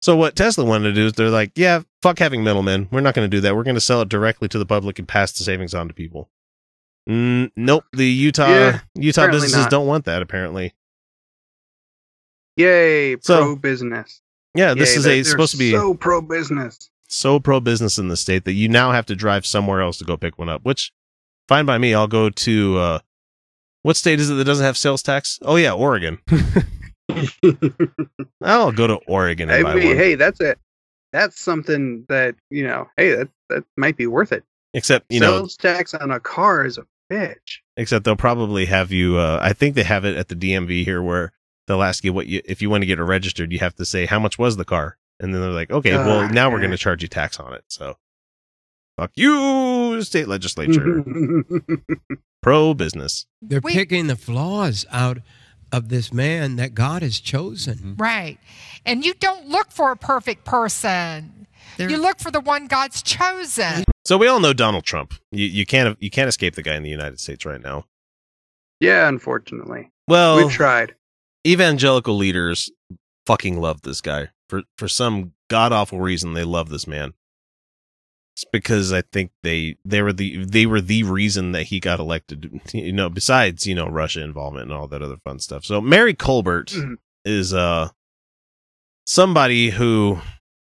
So 0.00 0.16
what 0.16 0.34
Tesla 0.36 0.64
wanted 0.64 0.84
to 0.88 0.94
do 0.94 1.04
is 1.04 1.12
they're 1.12 1.28
like, 1.28 1.52
yeah, 1.54 1.82
fuck 2.00 2.18
having 2.18 2.42
middlemen. 2.42 2.88
We're 2.90 3.02
not 3.02 3.12
going 3.14 3.30
to 3.30 3.36
do 3.36 3.42
that. 3.42 3.54
We're 3.54 3.62
going 3.62 3.74
to 3.74 3.80
sell 3.82 4.00
it 4.00 4.08
directly 4.08 4.48
to 4.48 4.58
the 4.58 4.64
public 4.64 4.98
and 4.98 5.06
pass 5.06 5.32
the 5.32 5.44
savings 5.44 5.74
on 5.74 5.88
to 5.88 5.92
people. 5.92 6.30
Mm, 7.06 7.50
nope, 7.56 7.84
the 7.92 8.06
Utah 8.06 8.48
Yeah, 8.48 8.80
Utah 8.94 9.26
businesses 9.30 9.64
not. 9.64 9.70
don't 9.70 9.86
want 9.86 10.06
that 10.06 10.22
apparently. 10.22 10.72
Yay, 12.56 13.16
So- 13.20 13.42
pro 13.42 13.56
business. 13.56 14.20
Yeah, 14.54 14.72
this 14.74 14.92
Yay, 14.92 14.96
is 14.98 15.04
they're- 15.04 15.12
a 15.12 15.16
they're 15.16 15.24
supposed 15.24 15.52
to 15.52 15.58
be 15.58 15.72
so 15.72 15.94
pro 15.94 16.20
business. 16.22 16.90
so 17.08 17.38
pro 17.38 17.60
business 17.60 17.98
in 17.98 18.08
the 18.08 18.16
state 18.16 18.44
that 18.46 18.54
you 18.54 18.68
now 18.68 18.92
have 18.92 19.04
to 19.06 19.14
drive 19.14 19.44
somewhere 19.44 19.82
else 19.82 19.98
to 19.98 20.04
go 20.04 20.16
pick 20.16 20.38
one 20.38 20.48
up, 20.48 20.64
which 20.64 20.92
fine 21.48 21.66
by 21.66 21.76
me. 21.78 21.92
I'll 21.94 22.06
go 22.08 22.30
to 22.30 22.78
uh 22.78 22.98
what 23.82 23.96
state 23.96 24.18
is 24.18 24.30
it 24.30 24.34
that 24.34 24.44
doesn't 24.44 24.64
have 24.64 24.76
sales 24.78 25.02
tax? 25.02 25.38
Oh 25.42 25.56
yeah, 25.56 25.72
Oregon. 25.72 26.18
I'll 28.42 28.72
go 28.72 28.86
to 28.86 28.96
Oregon 29.06 29.50
and 29.50 29.58
I 29.58 29.62
buy 29.62 29.74
mean, 29.78 29.88
one. 29.88 29.96
hey, 29.96 30.14
that's 30.14 30.40
it. 30.40 30.58
That's 31.12 31.40
something 31.40 32.04
that 32.08 32.34
you 32.50 32.64
know. 32.66 32.88
Hey, 32.96 33.10
that 33.14 33.28
that 33.48 33.64
might 33.76 33.96
be 33.96 34.06
worth 34.06 34.32
it. 34.32 34.44
Except, 34.74 35.06
you 35.10 35.20
know, 35.20 35.38
Sales 35.38 35.56
tax 35.56 35.94
on 35.94 36.10
a 36.10 36.20
car 36.20 36.64
is 36.66 36.78
a 36.78 36.86
bitch. 37.10 37.58
except 37.76 38.04
they'll 38.04 38.16
probably 38.16 38.66
have 38.66 38.90
you 38.92 39.16
uh 39.16 39.38
I 39.40 39.52
think 39.52 39.74
they 39.74 39.84
have 39.84 40.04
it 40.04 40.16
at 40.16 40.28
the 40.28 40.34
DMV 40.34 40.84
here 40.84 41.02
where 41.02 41.32
they'll 41.66 41.82
ask 41.82 42.04
you 42.04 42.12
what 42.12 42.26
you 42.26 42.40
if 42.44 42.60
you 42.62 42.70
want 42.70 42.82
to 42.82 42.86
get 42.86 42.98
it 42.98 43.04
registered, 43.04 43.52
you 43.52 43.58
have 43.60 43.74
to 43.76 43.84
say 43.84 44.06
how 44.06 44.18
much 44.18 44.38
was 44.38 44.56
the 44.56 44.64
car. 44.64 44.96
And 45.20 45.32
then 45.34 45.40
they're 45.40 45.50
like, 45.50 45.70
"Okay, 45.70 45.92
well, 45.94 46.20
Ah, 46.20 46.28
now 46.28 46.50
we're 46.50 46.58
going 46.58 46.70
to 46.72 46.76
charge 46.76 47.02
you 47.02 47.08
tax 47.08 47.40
on 47.40 47.54
it." 47.54 47.64
So 47.68 47.96
fuck 48.98 49.12
you, 49.14 50.02
state 50.02 50.28
legislature. 50.28 51.02
pro 52.42 52.74
business. 52.74 53.26
They're 53.42 53.60
We- 53.60 53.72
picking 53.72 54.06
the 54.08 54.16
flaws 54.16 54.84
out 54.90 55.18
of 55.72 55.88
this 55.88 56.12
man 56.12 56.56
that 56.56 56.74
God 56.74 57.02
has 57.02 57.18
chosen. 57.18 57.96
Right. 57.98 58.38
And 58.84 59.04
you 59.04 59.14
don't 59.14 59.48
look 59.48 59.72
for 59.72 59.90
a 59.90 59.96
perfect 59.96 60.44
person. 60.44 61.46
You 61.78 61.96
look 61.98 62.20
for 62.20 62.30
the 62.30 62.40
one 62.40 62.68
God's 62.68 63.02
chosen. 63.02 63.84
So 64.06 64.16
we 64.16 64.28
all 64.28 64.40
know 64.40 64.52
Donald 64.54 64.84
Trump. 64.84 65.12
You 65.30 65.44
you 65.46 65.66
can't 65.66 66.00
you 66.00 66.08
can't 66.10 66.28
escape 66.28 66.54
the 66.54 66.62
guy 66.62 66.74
in 66.76 66.82
the 66.82 66.88
United 66.88 67.20
States 67.20 67.44
right 67.44 67.60
now. 67.60 67.84
yeah, 68.80 69.08
unfortunately, 69.08 69.90
Well, 70.08 70.36
we've 70.38 70.50
tried. 70.52 70.94
Evangelical 71.46 72.16
leaders 72.16 72.70
fucking 73.26 73.60
love 73.60 73.82
this 73.82 74.00
guy 74.00 74.28
for 74.48 74.62
for 74.76 74.88
some 74.88 75.32
god 75.48 75.72
awful 75.72 76.00
reason. 76.00 76.32
They 76.34 76.44
love 76.44 76.68
this 76.68 76.86
man. 76.86 77.14
It's 78.34 78.44
because 78.52 78.92
I 78.92 79.00
think 79.02 79.30
they 79.42 79.76
they 79.84 80.02
were 80.02 80.12
the 80.12 80.44
they 80.44 80.66
were 80.66 80.80
the 80.80 81.02
reason 81.04 81.52
that 81.52 81.64
he 81.64 81.80
got 81.80 81.98
elected. 82.00 82.60
You 82.74 82.92
know, 82.92 83.08
besides 83.08 83.66
you 83.66 83.74
know 83.74 83.88
Russia 83.88 84.22
involvement 84.22 84.64
and 84.70 84.72
all 84.72 84.88
that 84.88 85.02
other 85.02 85.16
fun 85.24 85.38
stuff. 85.38 85.64
So 85.64 85.80
Mary 85.80 86.12
Colbert 86.14 86.68
Mhm. 86.68 86.96
is 87.24 87.54
uh 87.54 87.88
somebody 89.06 89.70
who 89.70 90.18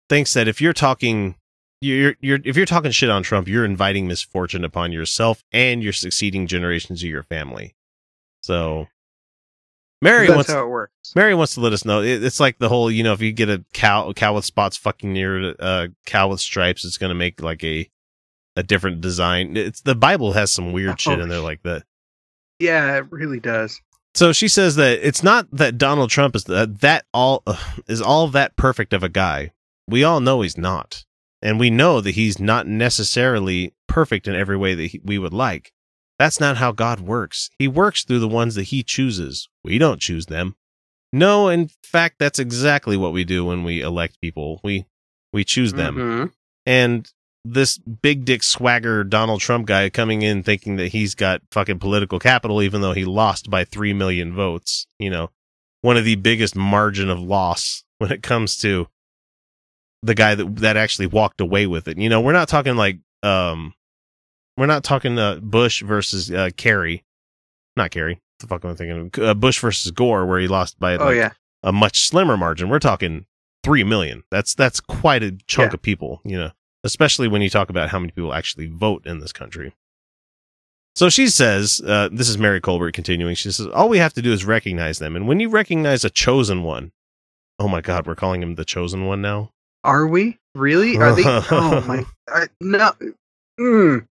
thinks 0.09 0.33
that 0.33 0.47
if 0.47 0.61
you're 0.61 0.73
talking 0.73 1.35
you're 1.81 2.15
you're 2.21 2.39
if 2.45 2.55
you're 2.55 2.65
talking 2.65 2.91
shit 2.91 3.09
on 3.09 3.23
Trump, 3.23 3.47
you're 3.47 3.65
inviting 3.65 4.07
misfortune 4.07 4.63
upon 4.63 4.91
yourself 4.91 5.43
and 5.51 5.83
your 5.83 5.93
succeeding 5.93 6.47
generations 6.47 7.03
of 7.03 7.09
your 7.09 7.23
family. 7.23 7.75
So 8.41 8.87
Mary 10.05 10.27
That's 10.27 10.35
wants 10.35 10.51
how 10.51 10.63
it 10.63 10.69
works. 10.69 11.13
Mary 11.15 11.35
wants 11.35 11.55
to 11.55 11.61
let 11.61 11.73
us 11.73 11.83
know. 11.85 12.01
It, 12.01 12.23
it's 12.23 12.39
like 12.39 12.57
the 12.59 12.69
whole, 12.69 12.89
you 12.89 13.03
know, 13.03 13.13
if 13.13 13.21
you 13.21 13.31
get 13.31 13.49
a 13.49 13.63
cow, 13.73 14.09
a 14.09 14.13
cow 14.13 14.35
with 14.35 14.45
spots 14.45 14.77
fucking 14.77 15.11
near 15.11 15.55
a 15.59 15.89
cow 16.05 16.29
with 16.29 16.39
stripes, 16.39 16.85
it's 16.85 16.97
gonna 16.97 17.15
make 17.15 17.41
like 17.41 17.63
a 17.63 17.89
a 18.55 18.63
different 18.63 19.01
design. 19.01 19.57
It's 19.57 19.81
the 19.81 19.95
Bible 19.95 20.33
has 20.33 20.51
some 20.51 20.71
weird 20.71 20.99
shit 20.99 21.19
in 21.19 21.29
there 21.29 21.41
like 21.41 21.63
that. 21.63 21.83
Yeah, 22.59 22.97
it 22.97 23.11
really 23.11 23.39
does. 23.39 23.81
So 24.13 24.31
she 24.31 24.47
says 24.47 24.77
that 24.77 25.05
it's 25.05 25.23
not 25.23 25.47
that 25.51 25.77
Donald 25.77 26.09
Trump 26.09 26.35
is 26.35 26.45
that 26.45 26.79
that 26.79 27.05
all 27.13 27.43
uh, 27.45 27.57
is 27.87 28.01
all 28.01 28.27
that 28.29 28.55
perfect 28.55 28.93
of 28.93 29.03
a 29.03 29.09
guy. 29.09 29.51
We 29.87 30.03
all 30.03 30.21
know 30.21 30.41
he's 30.41 30.57
not, 30.57 31.03
and 31.41 31.59
we 31.59 31.69
know 31.69 31.99
that 31.99 32.11
he's 32.11 32.39
not 32.39 32.65
necessarily 32.65 33.73
perfect 33.87 34.27
in 34.27 34.35
every 34.35 34.57
way 34.57 34.73
that 34.73 34.87
he, 34.87 35.01
we 35.03 35.17
would 35.17 35.33
like. 35.33 35.73
That's 36.17 36.39
not 36.39 36.58
how 36.58 36.71
God 36.71 37.01
works. 37.01 37.49
He 37.60 37.67
works 37.67 38.04
through 38.04 38.19
the 38.19 38.28
ones 38.28 38.56
that 38.56 38.63
he 38.63 38.84
chooses. 38.84 39.49
We 39.63 39.78
don't 39.78 39.99
choose 39.99 40.28
them. 40.28 40.56
No, 41.12 41.49
in 41.49 41.69
fact, 41.84 42.15
that's 42.19 42.39
exactly 42.39 42.97
what 42.97 43.13
we 43.13 43.23
do 43.23 43.45
when 43.45 43.63
we 43.63 43.82
elect 43.82 44.19
people. 44.21 44.60
We 44.63 44.86
we 45.34 45.43
choose 45.43 45.73
them. 45.73 45.95
Mhm. 45.95 46.32
And 46.65 47.12
this 47.43 47.78
big 47.78 48.25
dick 48.25 48.41
swagger 48.41 49.04
Donald 49.04 49.39
Trump 49.41 49.67
guy 49.67 49.89
coming 49.89 50.21
in 50.23 50.41
thinking 50.43 50.78
that 50.78 50.88
he's 50.93 51.13
got 51.13 51.41
fucking 51.51 51.80
political 51.80 52.17
capital, 52.19 52.62
even 52.62 52.82
though 52.82 52.93
he 52.93 53.06
lost 53.06 53.49
by 53.49 53.63
3 53.65 53.93
million 53.93 54.34
votes. 54.34 54.88
You 54.97 55.10
know, 55.10 55.30
one 55.82 55.97
of 55.97 56.06
the 56.06 56.15
biggest 56.15 56.56
margin 56.56 57.10
of 57.10 57.19
loss 57.19 57.84
when 57.99 58.12
it 58.12 58.23
comes 58.23 58.58
to 58.60 58.88
the 60.01 60.15
guy 60.15 60.36
that, 60.36 60.56
that 60.58 60.78
actually 60.78 61.08
walked 61.08 61.39
away 61.41 61.67
with 61.67 61.88
it. 61.88 61.97
You 61.97 62.10
know, 62.10 62.21
we're 62.21 62.32
not 62.34 62.47
talking 62.47 62.75
like, 62.75 62.99
um, 63.23 63.73
we're 64.57 64.65
not 64.65 64.83
talking 64.83 65.17
uh, 65.19 65.35
Bush 65.41 65.81
versus 65.83 66.31
uh, 66.31 66.49
Kerry. 66.57 67.03
Not 67.75 67.91
Kerry. 67.91 68.13
What 68.15 68.21
the 68.39 68.47
fuck 68.47 68.65
am 68.65 68.71
I 68.71 68.73
thinking? 68.75 69.11
of? 69.13 69.23
Uh, 69.29 69.33
Bush 69.33 69.59
versus 69.59 69.91
Gore, 69.91 70.25
where 70.25 70.39
he 70.39 70.47
lost 70.47 70.79
by 70.79 70.95
Oh 70.97 71.05
like, 71.05 71.15
yeah, 71.15 71.31
a 71.63 71.71
much 71.71 71.99
slimmer 72.07 72.37
margin. 72.37 72.69
We're 72.69 72.79
talking 72.79 73.25
three 73.63 73.83
million. 73.83 74.23
That's 74.31 74.53
that's 74.55 74.79
quite 74.79 75.23
a 75.23 75.31
chunk 75.47 75.71
Yeah. 75.71 75.75
of 75.75 75.81
people, 75.81 76.21
you 76.23 76.37
know, 76.37 76.51
especially 76.83 77.27
when 77.27 77.41
you 77.41 77.49
talk 77.49 77.69
about 77.69 77.89
how 77.89 77.99
many 77.99 78.11
people 78.11 78.33
actually 78.33 78.67
vote 78.67 79.05
in 79.05 79.19
this 79.19 79.33
country. 79.33 79.73
So 80.95 81.09
she 81.09 81.27
says, 81.27 81.81
uh, 81.85 82.07
this 82.09 82.29
is 82.29 82.37
Mary 82.37 82.61
Colbert 82.61 82.93
continuing. 82.93 83.35
She 83.35 83.51
says, 83.51 83.67
all 83.67 83.89
we 83.89 83.97
have 83.97 84.13
to 84.13 84.21
do 84.21 84.31
is 84.31 84.45
recognize 84.45 84.97
them. 84.99 85.17
And 85.17 85.27
when 85.27 85.41
you 85.41 85.49
recognize 85.49 86.05
a 86.05 86.09
chosen 86.09 86.63
one, 86.63 86.93
oh 87.59 87.67
my 87.67 87.81
God, 87.81 88.07
we're 88.07 88.15
calling 88.15 88.41
him 88.41 88.55
the 88.55 88.63
chosen 88.63 89.05
one 89.05 89.21
now. 89.21 89.51
are 89.83 90.07
we 90.07 90.37
really? 90.55 90.95
Are 90.97 91.13
they? 91.13 91.23
oh 91.25 91.83
my! 91.85 92.05
I, 92.29 92.47
no, 92.61 92.91
mm, 93.59 94.07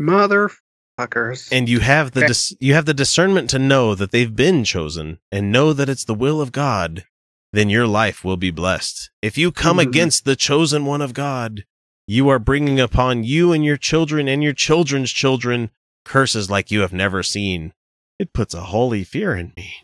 motherfuckers. 0.00 1.48
And 1.52 1.68
you 1.68 1.80
have 1.80 2.12
the 2.12 2.26
dis- 2.26 2.56
you 2.60 2.74
have 2.74 2.86
the 2.86 2.94
discernment 2.94 3.50
to 3.50 3.58
know 3.58 3.94
that 3.94 4.10
they've 4.10 4.34
been 4.34 4.64
chosen 4.64 5.18
and 5.30 5.52
know 5.52 5.72
that 5.72 5.88
it's 5.88 6.04
the 6.04 6.14
will 6.14 6.40
of 6.40 6.52
God. 6.52 7.04
Then 7.52 7.70
your 7.70 7.86
life 7.86 8.24
will 8.24 8.36
be 8.36 8.50
blessed. 8.50 9.10
If 9.22 9.38
you 9.38 9.50
come 9.52 9.78
Mhm. 9.78 9.82
against 9.88 10.24
the 10.24 10.36
chosen 10.36 10.84
one 10.84 11.00
of 11.00 11.14
God, 11.14 11.64
you 12.06 12.28
are 12.28 12.38
bringing 12.38 12.78
upon 12.80 13.24
you 13.24 13.52
and 13.52 13.64
your 13.64 13.76
children 13.76 14.28
and 14.28 14.42
your 14.42 14.52
children's 14.52 15.10
children 15.12 15.70
curses 16.04 16.50
like 16.50 16.70
you 16.70 16.80
have 16.80 16.92
never 16.92 17.22
seen. 17.22 17.72
It 18.18 18.32
puts 18.32 18.52
a 18.54 18.62
holy 18.62 19.04
fear 19.04 19.34
in 19.34 19.52
me. 19.56 19.74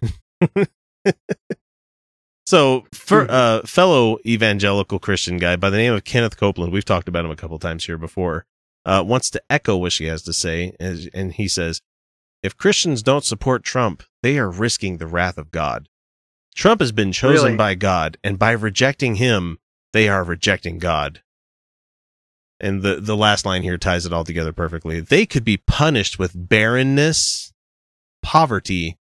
so, 2.47 2.87
for 2.93 3.27
uh, 3.31 3.63
fellow 3.63 4.19
evangelical 4.27 4.99
Christian 4.99 5.39
guy 5.39 5.57
by 5.57 5.71
the 5.71 5.77
name 5.77 5.93
of 5.95 6.05
Kenneth 6.05 6.37
Copeland, 6.37 6.73
we've 6.73 6.85
talked 6.85 7.09
about 7.09 7.25
him 7.25 7.31
a 7.31 7.37
couple 7.37 7.59
times 7.59 7.85
here 7.87 7.99
before, 7.99 8.45
uh, 8.85 9.03
wants 9.07 9.31
to 9.31 9.43
echo 9.49 9.77
what 9.77 9.93
she 9.93 10.07
has 10.07 10.23
to 10.23 10.33
say. 10.33 10.75
As, 10.79 11.09
and 11.15 11.33
he 11.33 11.49
says, 11.49 11.81
if 12.43 12.57
Christians 12.57 13.03
don't 13.03 13.25
support 13.25 13.65
Trump, 13.65 14.03
they 14.23 14.39
are 14.39 14.51
risking 14.51 14.99
the 14.99 15.07
wrath 15.07 15.39
of 15.39 15.51
God. 15.51 15.89
Trump 16.55 16.81
has 16.81 16.93
been 16.93 17.11
chosen 17.13 17.45
Really? 17.47 17.57
by 17.57 17.75
God, 17.75 18.17
and 18.23 18.39
by 18.39 18.53
rejecting 18.53 19.17
him, 19.17 19.59
they 19.93 20.09
are 20.09 20.23
rejecting 20.23 20.79
God. 20.79 21.23
And 22.61 22.83
the, 22.83 23.01
the 23.01 23.17
last 23.17 23.45
line 23.45 23.63
here 23.63 23.77
ties 23.79 24.07
it 24.07 24.13
all 24.13 24.25
together 24.25 24.53
perfectly. 24.53 25.01
They 25.01 25.27
could 25.27 25.45
be 25.45 25.57
punished 25.57 26.19
with 26.19 26.33
barrenness, 26.35 27.53
poverty, 28.23 28.99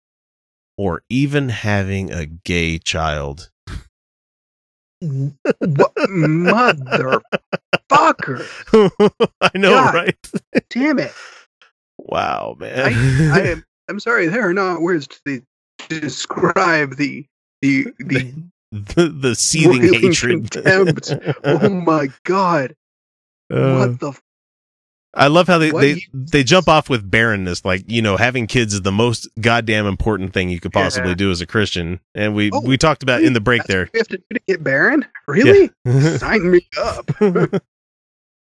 or 0.78 1.02
even 1.10 1.50
having 1.50 2.10
a 2.10 2.26
gay 2.26 2.78
child. 2.78 3.50
what 5.00 5.92
motherfucker? 7.92 9.30
I 9.40 9.58
know, 9.58 9.70
God. 9.70 9.94
right? 9.94 10.30
Damn 10.70 10.98
it! 10.98 11.12
Wow, 11.98 12.56
man. 12.58 12.78
I, 12.92 13.38
I 13.38 13.40
am. 13.50 13.64
I'm 13.88 14.00
sorry. 14.00 14.26
There 14.28 14.48
are 14.48 14.54
not 14.54 14.80
words 14.80 15.06
to, 15.26 15.42
to 15.88 16.00
describe 16.00 16.96
the 16.96 17.26
the 17.60 17.86
the 17.98 18.32
the, 18.72 19.08
the 19.08 19.34
seething 19.34 19.82
hatred. 19.82 20.50
contempt. 20.50 21.12
oh 21.44 21.68
my 21.68 22.08
god! 22.24 22.74
Uh, 23.52 23.76
what 23.76 24.00
the? 24.00 24.08
F- 24.08 24.22
I 25.14 25.26
love 25.26 25.46
how 25.46 25.58
they, 25.58 25.70
What 25.70 25.82
they, 25.82 26.06
they 26.14 26.42
jump 26.42 26.68
off 26.70 26.88
with 26.88 27.10
barrenness. 27.10 27.66
Like, 27.66 27.84
you 27.86 28.00
know, 28.00 28.16
having 28.16 28.46
kids 28.46 28.72
is 28.72 28.80
the 28.80 28.90
most 28.92 29.28
goddamn 29.38 29.84
important 29.84 30.32
thing 30.32 30.48
you 30.48 30.58
could 30.58 30.72
possibly 30.72 31.10
Yeah. 31.10 31.16
do 31.16 31.30
as 31.30 31.42
a 31.42 31.46
Christian. 31.46 32.00
And 32.14 32.34
we, 32.34 32.50
Oh, 32.50 32.62
we 32.62 32.78
talked 32.78 33.02
about 33.02 33.22
in 33.22 33.34
the 33.34 33.40
break 33.42 33.62
there. 33.64 33.90
we 33.92 33.98
have 33.98 34.08
to 34.08 34.16
do 34.16 34.24
to 34.32 34.40
get 34.48 34.64
barren? 34.64 35.04
Really? 35.28 35.70
Yeah. 35.84 36.16
Sign 36.16 36.50
me 36.50 36.66
up. 36.78 37.10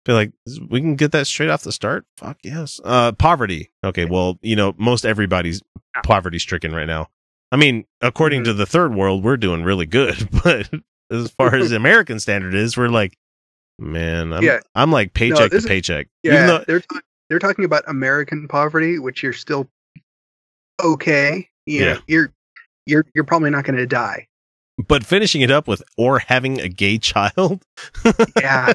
Feel 0.06 0.14
like 0.16 0.32
we 0.68 0.80
can 0.80 0.96
get 0.96 1.12
that 1.12 1.26
straight 1.26 1.48
off 1.48 1.62
the 1.62 1.72
start. 1.72 2.04
Fuck 2.18 2.38
yes. 2.44 2.80
Uh, 2.84 3.12
poverty. 3.12 3.70
Okay. 3.82 4.04
Well, 4.04 4.38
you 4.42 4.54
know, 4.56 4.74
most 4.76 5.06
everybody's 5.06 5.62
poverty 6.04 6.38
stricken 6.38 6.74
right 6.74 6.86
now. 6.86 7.08
I 7.52 7.56
mean, 7.56 7.84
according 8.02 8.40
Mm-hmm. 8.42 8.50
to 8.50 8.54
the 8.54 8.66
third 8.66 8.94
world, 8.94 9.22
we're 9.24 9.36
doing 9.36 9.62
really 9.64 9.86
good. 9.86 10.28
But 10.44 10.68
as 11.10 11.30
far 11.32 11.54
as 11.54 11.72
American 11.72 12.18
standard 12.20 12.54
is, 12.54 12.76
we're 12.76 12.88
like, 12.88 13.16
man, 13.78 14.32
I'm, 14.32 14.42
Yeah. 14.42 14.60
I'm 14.74 14.90
like 14.92 15.14
paycheck 15.14 15.50
this 15.50 15.50
to 15.50 15.56
is- 15.56 15.66
paycheck. 15.66 16.08
Yeah, 16.22 16.32
Even 16.34 16.46
though, 16.48 16.64
they're 16.66 16.80
ta- 16.80 17.00
they're 17.30 17.38
talking 17.38 17.64
about 17.64 17.84
American 17.86 18.46
poverty, 18.48 18.98
which 18.98 19.22
you're 19.22 19.32
still 19.32 19.68
okay. 20.82 21.48
you 21.66 21.80
Yeah. 21.80 21.92
know, 21.94 22.00
you're 22.06 22.32
you're 22.86 23.06
you're 23.14 23.24
probably 23.24 23.50
not 23.50 23.64
going 23.64 23.76
to 23.76 23.86
die. 23.86 24.28
But 24.88 25.04
finishing 25.06 25.40
it 25.40 25.50
up 25.50 25.68
with 25.68 25.82
or 25.96 26.18
having 26.18 26.60
a 26.60 26.68
gay 26.68 26.98
child. 26.98 27.62
Yeah. 28.36 28.72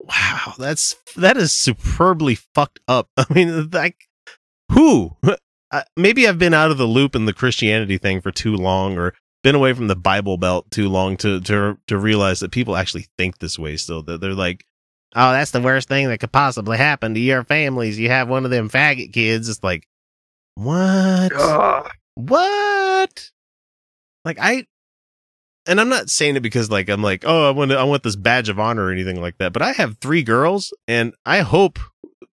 Wow, 0.00 0.54
that's 0.58 0.96
that 1.16 1.36
is 1.36 1.56
superbly 1.56 2.34
fucked 2.34 2.80
up. 2.88 3.08
I 3.16 3.26
mean, 3.30 3.70
like 3.70 3.96
who? 4.72 5.16
Uh, 5.72 5.82
maybe 5.96 6.26
I've 6.26 6.36
been 6.36 6.52
out 6.52 6.72
of 6.72 6.78
the 6.78 6.84
loop 6.84 7.14
in 7.14 7.26
the 7.26 7.32
Christianity 7.32 7.96
thing 7.96 8.20
for 8.20 8.32
too 8.32 8.56
long, 8.56 8.98
or 8.98 9.14
been 9.44 9.54
away 9.54 9.72
from 9.72 9.86
the 9.86 9.94
Bible 9.94 10.36
Belt 10.36 10.68
too 10.72 10.88
long 10.88 11.16
to 11.18 11.40
to 11.42 11.78
to 11.86 11.96
realize 11.96 12.40
that 12.40 12.50
people 12.50 12.74
actually 12.74 13.06
think 13.16 13.38
this 13.38 13.56
way. 13.56 13.76
Still, 13.76 14.02
that 14.02 14.20
they're 14.20 14.34
like, 14.34 14.64
"Oh, 15.14 15.30
that's 15.30 15.52
the 15.52 15.60
worst 15.60 15.86
thing 15.86 16.08
that 16.08 16.18
could 16.18 16.32
possibly 16.32 16.76
happen 16.76 17.14
to 17.14 17.20
your 17.20 17.44
families. 17.44 18.00
You 18.00 18.08
have 18.08 18.28
one 18.28 18.44
of 18.44 18.50
them 18.50 18.68
faggot 18.68 19.12
kids." 19.12 19.48
It's 19.48 19.62
like, 19.62 19.86
what? 20.56 21.32
Ugh. 21.36 21.90
What? 22.16 23.30
Like 24.24 24.38
I 24.40 24.66
and 25.70 25.80
I'm 25.80 25.88
not 25.88 26.10
saying 26.10 26.36
it 26.36 26.40
because 26.40 26.70
like 26.70 26.88
I'm 26.90 27.02
like, 27.02 27.24
oh, 27.26 27.48
I 27.48 27.50
want 27.52 27.70
to, 27.70 27.78
I 27.78 27.84
want 27.84 28.02
this 28.02 28.16
badge 28.16 28.48
of 28.50 28.58
honor 28.60 28.84
or 28.86 28.92
anything 28.92 29.20
like 29.20 29.38
that. 29.38 29.52
But 29.52 29.62
I 29.62 29.72
have 29.72 29.96
three 29.98 30.22
girls, 30.22 30.74
and 30.86 31.14
I 31.24 31.40
hope 31.40 31.78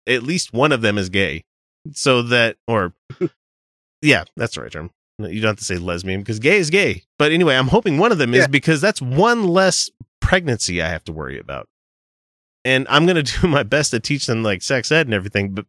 at 0.07 0.23
least 0.23 0.53
one 0.53 0.71
of 0.71 0.81
them 0.81 0.97
is 0.97 1.09
gay, 1.09 1.43
so 1.91 2.21
that 2.23 2.57
or 2.67 2.93
yeah, 4.01 4.23
that's 4.37 4.55
the 4.55 4.61
right 4.61 4.71
term. 4.71 4.91
You 5.19 5.41
don't 5.41 5.49
have 5.49 5.57
to 5.57 5.65
say 5.65 5.77
lesbian 5.77 6.21
because 6.21 6.39
gay 6.39 6.57
is 6.57 6.69
gay. 6.69 7.03
But 7.19 7.31
anyway, 7.31 7.55
I'm 7.55 7.67
hoping 7.67 7.97
one 7.97 8.11
of 8.11 8.17
them 8.17 8.33
is 8.33 8.41
Yeah. 8.41 8.47
because 8.47 8.81
that's 8.81 9.01
one 9.01 9.47
less 9.47 9.89
pregnancy 10.21 10.81
I 10.81 10.89
have 10.89 11.03
to 11.05 11.11
worry 11.11 11.39
about. 11.39 11.67
And 12.65 12.87
I'm 12.89 13.05
gonna 13.05 13.23
do 13.41 13.47
my 13.47 13.63
best 13.63 13.91
to 13.91 13.99
teach 13.99 14.25
them 14.25 14.43
like 14.43 14.61
sex 14.61 14.91
ed 14.91 15.07
and 15.07 15.13
everything. 15.13 15.53
But 15.53 15.65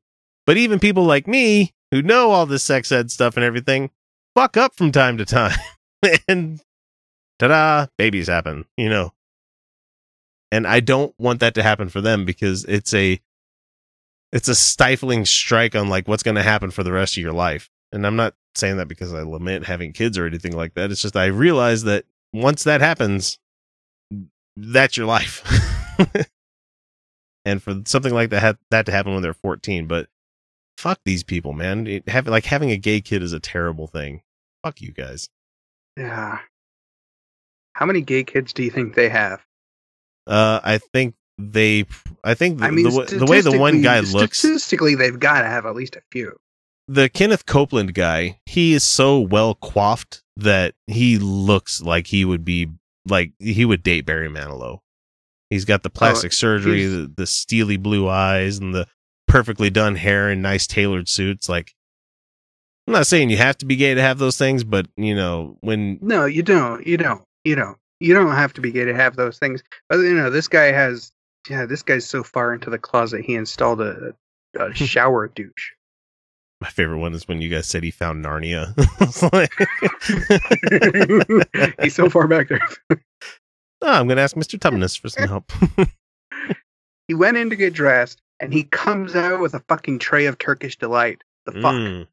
but 0.46 0.56
even 0.56 0.78
people 0.78 1.04
like 1.04 1.26
me 1.26 1.72
who 1.90 2.02
know 2.02 2.30
all 2.30 2.46
this 2.46 2.62
sex 2.62 2.90
ed 2.92 3.10
stuff 3.10 3.36
and 3.36 3.44
everything 3.44 3.90
fuck 4.34 4.56
up 4.56 4.74
from 4.76 4.90
time 4.92 5.18
to 5.18 5.24
time. 5.24 5.56
and 6.28 6.60
ta-da, 7.38 7.86
babies 7.98 8.28
happen, 8.28 8.64
you 8.76 8.88
know. 8.88 9.12
And 10.52 10.66
I 10.66 10.80
don't 10.80 11.14
want 11.18 11.40
that 11.40 11.54
to 11.54 11.62
happen 11.62 11.88
for 11.88 12.00
them 12.00 12.24
because 12.24 12.64
it's 12.64 12.94
a 12.94 13.20
it's 14.32 14.48
a 14.48 14.54
stifling 14.54 15.24
strike 15.24 15.74
on 15.74 15.88
like 15.88 16.08
what's 16.08 16.22
going 16.22 16.34
to 16.36 16.42
happen 16.42 16.70
for 16.70 16.82
the 16.82 16.92
rest 16.92 17.16
of 17.16 17.22
your 17.22 17.32
life. 17.32 17.70
And 17.92 18.06
I'm 18.06 18.16
not 18.16 18.34
saying 18.56 18.76
that 18.78 18.88
because 18.88 19.12
I 19.12 19.22
lament 19.22 19.66
having 19.66 19.92
kids 19.92 20.18
or 20.18 20.26
anything 20.26 20.56
like 20.56 20.74
that. 20.74 20.90
It's 20.90 21.02
just 21.02 21.16
I 21.16 21.26
realize 21.26 21.84
that 21.84 22.04
once 22.32 22.64
that 22.64 22.80
happens, 22.80 23.38
that's 24.56 24.96
your 24.96 25.06
life. 25.06 25.42
and 27.44 27.62
for 27.62 27.82
something 27.86 28.12
like 28.12 28.30
that 28.30 28.40
ha- 28.40 28.58
that 28.70 28.86
to 28.86 28.92
happen 28.92 29.12
when 29.12 29.22
they're 29.22 29.34
14, 29.34 29.86
but 29.86 30.08
fuck 30.78 30.98
these 31.04 31.22
people, 31.22 31.52
man. 31.52 31.86
It, 31.86 32.08
have, 32.08 32.26
like 32.26 32.44
having 32.44 32.70
a 32.70 32.76
gay 32.76 33.00
kid 33.00 33.22
is 33.22 33.32
a 33.32 33.40
terrible 33.40 33.86
thing. 33.86 34.22
Fuck 34.62 34.80
you 34.80 34.92
guys. 34.92 35.28
Yeah. 35.96 36.40
How 37.74 37.86
many 37.86 38.00
gay 38.00 38.24
kids 38.24 38.52
do 38.52 38.62
you 38.62 38.70
think 38.70 38.94
they 38.94 39.08
have? 39.08 39.44
Uh, 40.26 40.60
I 40.64 40.78
think 40.78 41.14
they. 41.38 41.84
I 42.22 42.34
think 42.34 42.58
the, 42.60 42.64
I 42.64 42.70
mean, 42.70 42.84
the, 42.84 43.16
the 43.18 43.26
way 43.26 43.40
the 43.40 43.58
one 43.58 43.82
guy 43.82 44.00
looks, 44.00 44.38
Statistically, 44.38 44.94
they've 44.94 45.18
got 45.18 45.42
to 45.42 45.46
have 45.48 45.66
at 45.66 45.74
least 45.74 45.96
a 45.96 46.02
few. 46.10 46.36
the 46.88 47.08
Kenneth 47.08 47.44
Copeland 47.46 47.94
guy, 47.94 48.38
he 48.46 48.72
is 48.72 48.82
so 48.84 49.20
well 49.20 49.54
coiffed 49.54 50.22
that 50.36 50.74
he 50.86 51.18
looks 51.18 51.82
like 51.82 52.06
he 52.08 52.24
would 52.24 52.44
be 52.44 52.70
like 53.06 53.32
he 53.38 53.64
would 53.64 53.82
date 53.82 54.06
Barry 54.06 54.28
Manilow. 54.30 54.78
He's 55.50 55.64
got 55.64 55.82
the 55.82 55.90
plastic 55.90 56.32
surgery, 56.32 56.86
the, 56.86 57.12
the 57.14 57.26
steely 57.26 57.76
blue 57.76 58.08
eyes, 58.08 58.58
and 58.58 58.74
the 58.74 58.86
perfectly 59.28 59.68
done 59.70 59.96
hair 59.96 60.28
and 60.30 60.42
nice 60.42 60.66
tailored 60.66 61.08
suits. 61.08 61.48
Like, 61.48 61.74
I'm 62.88 62.94
not 62.94 63.06
saying 63.06 63.30
you 63.30 63.36
have 63.36 63.58
to 63.58 63.66
be 63.66 63.76
gay 63.76 63.94
to 63.94 64.00
have 64.00 64.18
those 64.18 64.38
things, 64.38 64.64
but 64.64 64.86
you 64.96 65.14
know, 65.14 65.58
when 65.60 65.98
No, 66.00 66.24
you 66.24 66.42
don't. 66.42 66.84
You 66.86 66.96
don't. 66.96 67.22
You 67.44 67.54
don't. 67.56 67.76
You 68.00 68.14
don't 68.14 68.32
have 68.32 68.52
to 68.54 68.60
be 68.60 68.72
gay 68.72 68.84
to 68.84 68.94
have 68.94 69.16
those 69.16 69.38
things. 69.38 69.62
But 69.88 69.98
you 69.98 70.14
know, 70.14 70.30
this 70.30 70.48
guy 70.48 70.72
has. 70.72 71.12
Yeah, 71.48 71.66
this 71.66 71.82
guy's 71.82 72.06
so 72.06 72.22
far 72.22 72.54
into 72.54 72.70
the 72.70 72.78
closet, 72.78 73.22
he 73.24 73.34
installed 73.34 73.80
a, 73.82 74.14
a 74.58 74.74
shower 74.74 75.28
douche. 75.28 75.72
my 76.62 76.68
favorite 76.70 76.98
one 77.00 77.12
is 77.12 77.28
when 77.28 77.42
you 77.42 77.50
guys 77.50 77.66
said 77.66 77.82
he 77.84 77.90
found 77.90 78.24
Narnia. 78.24 78.72
Like- 79.32 79.52
He's 81.82 81.94
so 81.94 82.08
far 82.08 82.26
back 82.26 82.48
there. 82.48 82.60
Oh, 83.82 83.88
I'm 83.90 84.06
going 84.06 84.16
to 84.16 84.22
ask 84.22 84.34
Mr. 84.34 84.58
Tumnus 84.58 84.98
for 84.98 85.10
some 85.10 85.28
help. 85.28 85.52
He 87.06 87.12
went 87.12 87.36
in 87.36 87.50
to 87.50 87.56
get 87.56 87.74
dressed, 87.74 88.22
and 88.40 88.50
he 88.50 88.62
comes 88.64 89.14
out 89.14 89.40
with 89.40 89.52
a 89.52 89.60
fucking 89.68 89.98
tray 89.98 90.24
of 90.24 90.38
Turkish 90.38 90.78
delight. 90.78 91.20
The 91.44 91.52
fuck. 91.52 91.74
Mm. 91.74 92.06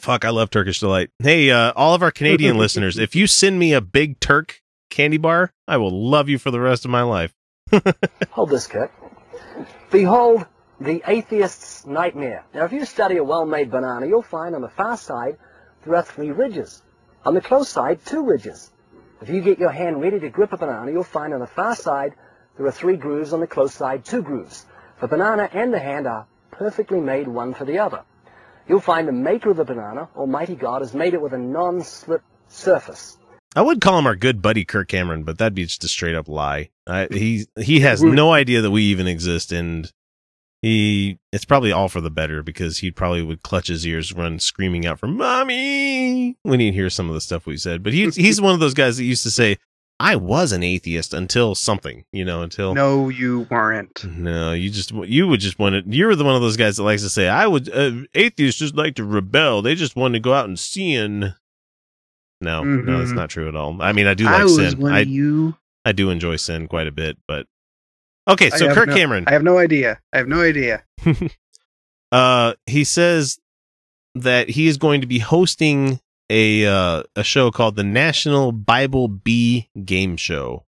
Fuck, 0.00 0.24
I 0.24 0.30
love 0.30 0.50
Turkish 0.50 0.80
Delight. 0.80 1.10
Hey, 1.18 1.50
uh, 1.50 1.72
all 1.74 1.94
of 1.94 2.02
our 2.02 2.10
Canadian 2.10 2.58
listeners, 2.64 2.98
if 2.98 3.14
you 3.14 3.26
send 3.26 3.58
me 3.58 3.72
a 3.72 3.80
big 3.80 4.20
Turk 4.20 4.60
candy 4.90 5.18
bar, 5.18 5.52
I 5.66 5.76
will 5.76 5.90
love 5.90 6.28
you 6.28 6.38
for 6.38 6.50
the 6.50 6.60
rest 6.60 6.84
of 6.84 6.90
my 6.90 7.02
life. 7.02 7.34
Hold 8.30 8.50
this, 8.50 8.66
Kurt. 8.66 8.92
Behold 9.90 10.46
the 10.80 11.02
atheist's 11.06 11.86
nightmare. 11.86 12.44
Now, 12.54 12.64
if 12.64 12.72
you 12.72 12.84
study 12.84 13.16
a 13.16 13.24
well-made 13.24 13.70
banana, 13.70 14.06
you'll 14.06 14.22
find 14.22 14.54
on 14.54 14.60
the 14.60 14.68
far 14.68 14.96
side 14.96 15.38
there 15.84 15.96
are 15.96 16.02
three 16.02 16.30
ridges. 16.30 16.82
On 17.24 17.34
the 17.34 17.40
close 17.40 17.68
side, 17.68 18.04
two 18.04 18.22
ridges. 18.24 18.70
If 19.20 19.30
you 19.30 19.40
get 19.40 19.58
your 19.58 19.70
hand 19.70 20.00
ready 20.00 20.20
to 20.20 20.28
grip 20.28 20.52
a 20.52 20.56
banana, 20.56 20.92
you'll 20.92 21.02
find 21.02 21.32
on 21.32 21.40
the 21.40 21.46
far 21.46 21.74
side 21.74 22.14
there 22.56 22.66
are 22.66 22.72
three 22.72 22.96
grooves, 22.96 23.32
on 23.32 23.40
the 23.40 23.46
close 23.46 23.74
side, 23.74 24.04
two 24.04 24.22
grooves. 24.22 24.66
The 25.00 25.08
banana 25.08 25.48
and 25.52 25.72
the 25.72 25.78
hand 25.78 26.06
are 26.06 26.26
perfectly 26.50 27.00
made 27.00 27.28
one 27.28 27.54
for 27.54 27.64
the 27.64 27.78
other. 27.78 28.02
You'll 28.68 28.80
find 28.80 29.06
the 29.06 29.12
maker 29.12 29.50
of 29.50 29.56
the 29.56 29.64
banana, 29.64 30.08
Almighty 30.16 30.56
God, 30.56 30.82
has 30.82 30.92
made 30.94 31.14
it 31.14 31.22
with 31.22 31.32
a 31.32 31.38
non-slip 31.38 32.22
surface. 32.48 33.18
I 33.54 33.62
would 33.62 33.80
call 33.80 33.98
him 33.98 34.06
our 34.06 34.16
good 34.16 34.42
buddy 34.42 34.64
Kirk 34.64 34.88
Cameron, 34.88 35.22
but 35.22 35.38
that'd 35.38 35.54
be 35.54 35.64
just 35.64 35.84
a 35.84 35.88
straight 35.88 36.14
up 36.14 36.28
lie. 36.28 36.70
I, 36.86 37.08
he 37.10 37.46
he 37.58 37.80
has 37.80 38.02
no 38.02 38.32
idea 38.32 38.60
that 38.60 38.70
we 38.70 38.82
even 38.84 39.06
exist, 39.06 39.50
and 39.50 39.90
he 40.60 41.18
it's 41.32 41.44
probably 41.44 41.72
all 41.72 41.88
for 41.88 42.00
the 42.00 42.10
better 42.10 42.42
because 42.42 42.78
he 42.78 42.90
probably 42.90 43.22
would 43.22 43.42
clutch 43.42 43.68
his 43.68 43.86
ears, 43.86 44.12
run 44.12 44.40
screaming 44.40 44.84
out 44.84 44.98
for 44.98 45.06
"mommy" 45.06 46.36
when 46.42 46.60
he'd 46.60 46.74
hear 46.74 46.90
some 46.90 47.08
of 47.08 47.14
the 47.14 47.20
stuff 47.20 47.46
we 47.46 47.56
said. 47.56 47.82
But 47.82 47.94
he 47.94 48.10
he's 48.10 48.40
one 48.40 48.52
of 48.52 48.60
those 48.60 48.74
guys 48.74 48.98
that 48.98 49.04
used 49.04 49.22
to 49.22 49.30
say, 49.30 49.56
"I 49.98 50.16
was 50.16 50.52
an 50.52 50.62
atheist 50.62 51.12
until 51.14 51.54
something," 51.54 52.04
you 52.12 52.24
know, 52.24 52.42
until 52.42 52.74
No, 52.74 53.08
you 53.08 53.46
weren't. 53.50 54.04
No, 54.04 54.52
you 54.52 54.70
just 54.70 54.90
you 54.92 55.26
would 55.28 55.40
just 55.40 55.58
want 55.58 55.84
to. 55.84 55.96
You 55.96 56.06
were 56.06 56.16
the 56.16 56.24
one 56.24 56.34
of 56.36 56.42
those 56.42 56.56
guys 56.56 56.76
that 56.76 56.82
likes 56.82 57.02
to 57.02 57.08
say, 57.08 57.28
"I 57.28 57.46
would." 57.46 57.68
Uh, 57.72 58.02
atheists 58.14 58.58
just 58.58 58.74
like 58.76 58.94
to 58.96 59.04
rebel. 59.04 59.62
They 59.62 59.74
just 59.74 59.96
want 59.96 60.14
to 60.14 60.20
go 60.20 60.32
out 60.34 60.46
and 60.46 60.58
sin. 60.58 61.34
No, 62.42 62.62
no, 62.62 62.98
that's 62.98 63.12
Mhm. 63.12 63.16
not 63.16 63.30
true 63.30 63.48
at 63.48 63.56
all. 63.56 63.80
I 63.80 63.92
mean, 63.92 64.06
I 64.06 64.12
do 64.14 64.26
I 64.26 64.32
like 64.32 64.42
was 64.44 64.56
sin. 64.56 64.86
I 64.86 65.00
you. 65.00 65.56
I 65.86 65.92
do 65.92 66.10
enjoy 66.10 66.36
sin 66.36 66.68
quite 66.68 66.86
a 66.86 66.92
bit, 66.92 67.16
but 67.26 67.46
okay. 68.28 68.50
So 68.50 68.72
Kirk 68.74 68.88
no- 68.88 68.94
Cameron, 68.94 69.24
I 69.26 69.32
have 69.32 69.42
no 69.42 69.56
idea. 69.58 70.00
I 70.12 70.18
have 70.18 70.28
no 70.28 70.42
idea. 70.42 70.84
uh, 72.12 72.54
he 72.66 72.84
says 72.84 73.38
that 74.14 74.50
he 74.50 74.66
is 74.66 74.76
going 74.76 75.00
to 75.00 75.06
be 75.06 75.18
hosting 75.18 76.00
a 76.30 76.66
uh, 76.66 77.02
a 77.14 77.22
show 77.22 77.50
called 77.50 77.76
the 77.76 77.84
National 77.84 78.52
Bible 78.52 79.08
Bee 79.08 79.68
Game 79.84 80.16
Show, 80.16 80.64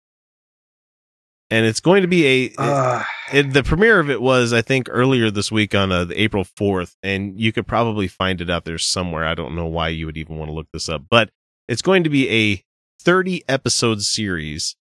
and 1.50 1.66
it's 1.66 1.80
going 1.80 2.02
to 2.02 2.08
be 2.08 2.26
a 2.26 2.52
Uh, 2.58 3.02
it, 3.32 3.52
the 3.52 3.62
premiere 3.62 4.00
of 4.00 4.10
it 4.10 4.20
was 4.20 4.52
I 4.52 4.62
think 4.62 4.88
earlier 4.90 5.30
this 5.30 5.52
week 5.52 5.74
on 5.74 5.92
uh, 5.92 6.04
the 6.04 6.20
April 6.20 6.44
4th 6.44 6.96
and 7.02 7.40
you 7.40 7.52
could 7.52 7.66
probably 7.66 8.08
find 8.08 8.40
it 8.40 8.50
out 8.50 8.64
there 8.64 8.78
somewhere. 8.78 9.24
I 9.24 9.34
don't 9.34 9.54
know 9.54 9.66
why 9.66 9.88
you 9.88 10.06
would 10.06 10.16
even 10.16 10.36
want 10.36 10.50
to 10.50 10.54
look 10.54 10.68
this 10.72 10.88
up, 10.88 11.04
but 11.08 11.30
it's 11.68 11.82
going 11.82 12.04
to 12.04 12.10
be 12.10 12.28
a 12.28 12.64
30 13.00 13.44
episode 13.48 14.02
series 14.02 14.76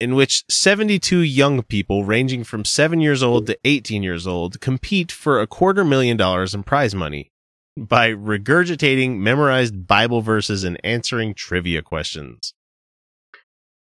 in 0.00 0.14
which 0.14 0.44
72 0.48 1.18
young 1.18 1.62
people 1.62 2.04
ranging 2.04 2.44
from 2.44 2.64
7 2.64 3.00
years 3.00 3.22
old 3.22 3.46
to 3.48 3.58
18 3.64 4.02
years 4.02 4.26
old 4.26 4.60
compete 4.60 5.10
for 5.10 5.40
a 5.40 5.46
quarter 5.46 5.84
million 5.84 6.16
dollars 6.16 6.54
in 6.54 6.62
prize 6.62 6.94
money 6.94 7.30
by 7.86 8.10
regurgitating 8.10 9.18
memorized 9.18 9.86
Bible 9.86 10.20
verses 10.20 10.64
and 10.64 10.78
answering 10.84 11.34
trivia 11.34 11.82
questions. 11.82 12.54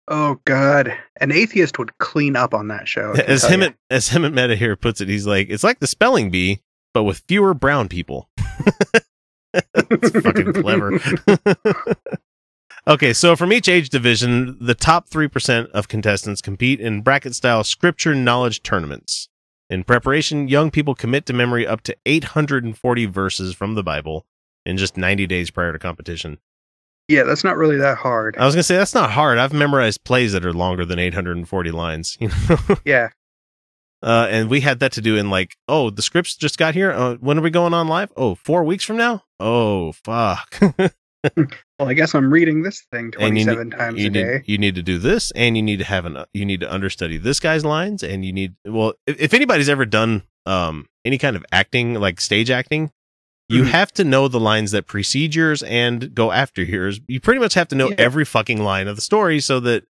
oh 0.08 0.40
God, 0.44 0.96
an 1.20 1.32
atheist 1.32 1.78
would 1.78 1.96
clean 1.98 2.36
up 2.36 2.54
on 2.54 2.68
that 2.68 2.88
show. 2.88 3.12
As 3.12 3.44
him 3.44 3.62
at, 3.62 3.74
as 3.90 4.08
him 4.08 4.24
at 4.24 4.32
Meta 4.32 4.56
here 4.56 4.76
puts 4.76 5.00
it, 5.00 5.08
he's 5.08 5.26
like, 5.26 5.48
it's 5.50 5.64
like 5.64 5.80
the 5.80 5.86
spelling 5.86 6.30
bee, 6.30 6.60
but 6.92 7.04
with 7.04 7.22
fewer 7.28 7.54
brown 7.54 7.88
people. 7.88 8.28
it's 9.74 10.20
fucking 10.20 10.52
clever. 10.54 10.98
okay, 12.86 13.12
so 13.12 13.36
from 13.36 13.52
each 13.52 13.68
age 13.68 13.88
division, 13.90 14.56
the 14.60 14.74
top 14.74 15.08
three 15.08 15.28
percent 15.28 15.70
of 15.70 15.88
contestants 15.88 16.40
compete 16.40 16.80
in 16.80 17.02
bracket 17.02 17.34
style 17.34 17.64
scripture 17.64 18.14
knowledge 18.14 18.62
tournaments. 18.62 19.28
In 19.72 19.84
preparation, 19.84 20.48
young 20.48 20.70
people 20.70 20.94
commit 20.94 21.24
to 21.24 21.32
memory 21.32 21.66
up 21.66 21.80
to 21.84 21.96
840 22.04 23.06
verses 23.06 23.54
from 23.54 23.74
the 23.74 23.82
Bible 23.82 24.26
in 24.66 24.76
just 24.76 24.98
90 24.98 25.26
days 25.26 25.50
prior 25.50 25.72
to 25.72 25.78
competition. 25.78 26.36
Yeah, 27.08 27.22
that's 27.22 27.42
not 27.42 27.56
really 27.56 27.78
that 27.78 27.96
hard. 27.96 28.36
I 28.36 28.44
was 28.44 28.54
gonna 28.54 28.64
say 28.64 28.76
that's 28.76 28.94
not 28.94 29.12
hard. 29.12 29.38
I've 29.38 29.54
memorized 29.54 30.04
plays 30.04 30.34
that 30.34 30.44
are 30.44 30.52
longer 30.52 30.84
than 30.84 30.98
840 30.98 31.70
lines. 31.70 32.18
You 32.20 32.28
know. 32.28 32.58
Yeah. 32.84 33.08
Uh, 34.02 34.26
and 34.28 34.50
we 34.50 34.60
had 34.60 34.80
that 34.80 34.92
to 34.92 35.00
do 35.00 35.16
in 35.16 35.30
like, 35.30 35.56
oh, 35.68 35.88
the 35.88 36.02
scripts 36.02 36.36
just 36.36 36.58
got 36.58 36.74
here. 36.74 36.92
Uh, 36.92 37.14
when 37.14 37.38
are 37.38 37.42
we 37.42 37.48
going 37.48 37.72
on 37.72 37.88
live? 37.88 38.12
Oh, 38.14 38.34
four 38.34 38.64
weeks 38.64 38.84
from 38.84 38.98
now. 38.98 39.22
oh 39.40 39.92
fuck. 39.92 40.60
Well, 41.82 41.90
I 41.90 41.94
guess 41.94 42.14
I'm 42.14 42.32
reading 42.32 42.62
this 42.62 42.80
thing 42.92 43.12
and 43.18 43.36
you 43.38 43.44
27 43.44 43.68
need, 43.68 43.76
times 43.76 44.00
you 44.00 44.06
a 44.06 44.10
need, 44.10 44.22
day. 44.22 44.42
You 44.46 44.58
need 44.58 44.74
to 44.76 44.82
do 44.82 44.98
this, 44.98 45.30
and 45.32 45.56
you 45.56 45.62
need 45.62 45.78
to 45.78 45.84
have 45.84 46.04
an 46.04 46.24
you 46.32 46.44
need 46.44 46.60
to 46.60 46.72
understudy 46.72 47.18
this 47.18 47.40
guy's 47.40 47.64
lines, 47.64 48.02
and 48.02 48.24
you 48.24 48.32
need 48.32 48.54
well, 48.66 48.94
if, 49.06 49.20
if 49.20 49.34
anybody's 49.34 49.68
ever 49.68 49.84
done 49.84 50.22
um 50.46 50.86
any 51.04 51.18
kind 51.18 51.36
of 51.36 51.44
acting 51.52 51.94
like 51.94 52.20
stage 52.20 52.50
acting, 52.50 52.90
you 53.48 53.62
Mhm. 53.64 53.68
have 53.68 53.92
to 53.94 54.04
know 54.04 54.28
the 54.28 54.40
lines 54.40 54.70
that 54.70 54.86
precede 54.86 55.34
yours 55.34 55.62
and 55.64 56.14
go 56.14 56.30
after 56.32 56.62
yours. 56.62 57.00
You 57.08 57.20
pretty 57.20 57.40
much 57.40 57.54
have 57.54 57.68
to 57.68 57.74
know 57.74 57.90
Yeah. 57.90 57.96
every 57.98 58.24
fucking 58.24 58.62
line 58.62 58.86
of 58.88 58.96
the 58.96 59.02
story 59.02 59.40
so 59.40 59.58
that 59.60 59.84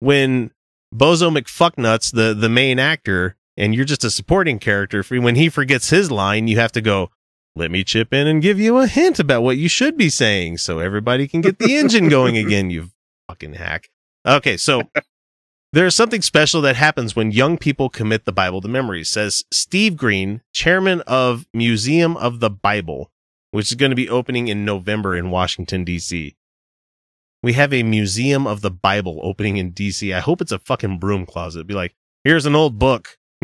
when 0.00 0.50
Bozo 0.94 1.34
McFucknuts, 1.36 2.12
the 2.12 2.34
the 2.34 2.48
main 2.48 2.78
actor, 2.78 3.36
and 3.56 3.74
you're 3.74 3.84
just 3.84 4.04
a 4.04 4.10
supporting 4.10 4.58
character, 4.58 5.02
when 5.02 5.36
he 5.36 5.48
forgets 5.48 5.90
his 5.90 6.10
line, 6.10 6.48
you 6.48 6.58
have 6.58 6.72
to 6.72 6.80
go. 6.80 7.10
Let 7.54 7.70
me 7.70 7.84
chip 7.84 8.14
in 8.14 8.26
and 8.26 8.40
give 8.40 8.58
you 8.58 8.78
a 8.78 8.86
hint 8.86 9.18
about 9.18 9.42
what 9.42 9.58
you 9.58 9.68
should 9.68 9.96
be 9.96 10.08
saying, 10.08 10.58
so 10.58 10.78
everybody 10.78 11.28
can 11.28 11.42
get 11.42 11.58
the 11.58 11.76
engine 11.76 12.08
going 12.08 12.36
again. 12.38 12.70
You 12.70 12.90
fucking 13.28 13.54
hack. 13.54 13.90
Okay, 14.26 14.56
so 14.56 14.82
there's 15.72 15.94
something 15.94 16.22
special 16.22 16.62
that 16.62 16.76
happens 16.76 17.14
when 17.14 17.30
young 17.30 17.58
people 17.58 17.90
commit 17.90 18.24
the 18.24 18.32
Bible 18.32 18.62
to 18.62 18.68
memory, 18.68 19.04
says 19.04 19.44
Steve 19.50 19.96
Green, 19.96 20.40
chairman 20.54 21.02
of 21.02 21.46
Museum 21.52 22.16
of 22.16 22.40
the 22.40 22.50
Bible, 22.50 23.10
which 23.50 23.70
is 23.70 23.76
going 23.76 23.90
to 23.90 23.96
be 23.96 24.08
opening 24.08 24.48
in 24.48 24.64
November 24.64 25.14
in 25.14 25.30
Washington, 25.30 25.84
D.C. 25.84 26.34
We 27.42 27.52
have 27.52 27.74
a 27.74 27.82
Museum 27.82 28.46
of 28.46 28.62
the 28.62 28.70
Bible 28.70 29.20
opening 29.22 29.58
in 29.58 29.72
D.C. 29.72 30.14
I 30.14 30.20
hope 30.20 30.40
it's 30.40 30.52
a 30.52 30.58
fucking 30.58 30.98
broom 30.98 31.26
closet. 31.26 31.58
It'd 31.58 31.66
be 31.66 31.74
like, 31.74 31.94
here's 32.24 32.46
an 32.46 32.54
old 32.54 32.78
book. 32.78 33.18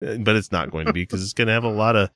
but 0.00 0.36
it's 0.36 0.52
not 0.52 0.70
going 0.70 0.86
to 0.86 0.92
be 0.92 1.02
because 1.02 1.22
it's 1.22 1.32
going 1.32 1.46
to 1.46 1.54
have 1.54 1.64
a 1.64 1.70
lot 1.70 1.96
of 1.96 2.10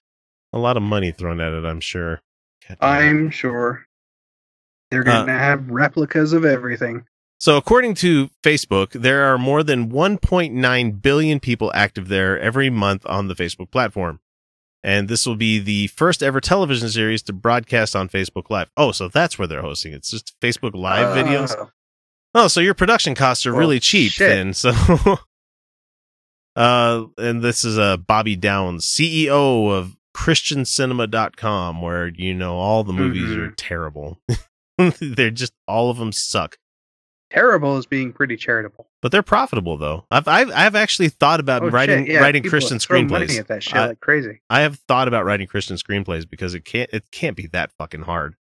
a 0.54 0.58
lot 0.58 0.76
of 0.78 0.82
money 0.82 1.12
thrown 1.12 1.40
at 1.40 1.52
it, 1.52 1.64
I'm 1.66 1.80
sure. 1.80 2.22
It. 2.70 2.78
I'm 2.80 3.30
sure 3.30 3.84
they're 4.90 5.00
Uh, 5.02 5.04
going 5.04 5.26
to 5.26 5.32
have 5.34 5.68
replicas 5.68 6.32
of 6.32 6.44
everything. 6.46 7.04
So, 7.40 7.56
according 7.58 7.94
to 7.96 8.30
Facebook, 8.42 8.92
there 8.92 9.24
are 9.24 9.36
more 9.36 9.62
than 9.62 9.90
1.9 9.90 11.02
billion 11.02 11.40
people 11.40 11.70
active 11.74 12.08
there 12.08 12.38
every 12.40 12.70
month 12.70 13.04
on 13.06 13.28
the 13.28 13.34
Facebook 13.34 13.70
platform. 13.70 14.20
And 14.82 15.08
this 15.08 15.26
will 15.26 15.36
be 15.36 15.58
the 15.58 15.86
first 15.88 16.22
ever 16.22 16.40
television 16.40 16.88
series 16.88 17.22
to 17.24 17.32
broadcast 17.32 17.96
on 17.96 18.08
Facebook 18.08 18.50
Live. 18.50 18.68
Oh, 18.76 18.92
so 18.92 19.08
that's 19.08 19.38
where 19.38 19.48
they're 19.48 19.62
hosting. 19.62 19.92
It's 19.94 20.10
just 20.10 20.38
Facebook 20.40 20.74
Live 20.74 21.16
videos. 21.16 21.54
Oh, 21.58 21.70
Oh, 22.36 22.48
so 22.48 22.60
your 22.60 22.74
production 22.74 23.14
costs 23.14 23.46
are 23.46 23.52
Well, 23.52 23.60
really 23.60 23.78
cheap 23.80 24.10
shit. 24.12 24.28
then. 24.28 24.54
So, 24.54 24.72
uh, 26.56 27.04
and 27.18 27.42
this 27.42 27.64
is 27.64 27.78
uh, 27.78 27.96
Bobby 27.96 28.36
Downs, 28.36 28.86
CEO 28.86 29.70
of 29.70 29.96
ChristianCinema.com, 30.16 31.82
where 31.82 32.08
you 32.08 32.34
know 32.34 32.56
all 32.56 32.84
the 32.84 32.92
movies 32.92 33.24
Mm-hmm. 33.24 33.40
are 33.42 33.50
terrible. 33.52 34.18
They're 35.00 35.30
just 35.30 35.52
all 35.68 35.90
of 35.90 35.98
them 35.98 36.12
suck. 36.12 36.58
Terrible 37.30 37.78
is 37.78 37.86
being 37.86 38.12
pretty 38.12 38.36
charitable. 38.36 38.86
but 39.02 39.10
they're 39.10 39.22
profitable 39.22 39.76
though. 39.76 40.04
I've 40.10 40.28
I've, 40.28 40.50
I've 40.52 40.74
actually 40.76 41.08
thought 41.08 41.40
about 41.40 41.62
Oh, 41.64 41.68
writing 41.68 42.06
yeah, 42.06 42.20
writing 42.20 42.42
Christian 42.44 42.78
screenplays. 42.78 43.36
at 43.40 43.48
that 43.48 43.62
shit 43.62 43.74
I, 43.74 43.86
like 43.88 44.00
crazy. 44.00 44.40
I 44.50 44.60
have 44.60 44.76
thought 44.86 45.08
about 45.08 45.24
writing 45.24 45.46
Christian 45.48 45.76
screenplays 45.76 46.28
because 46.28 46.54
it 46.54 46.64
can't 46.64 46.90
it 46.92 47.10
can't 47.10 47.36
be 47.36 47.46
that 47.48 47.72
fucking 47.72 48.02
hard. 48.02 48.36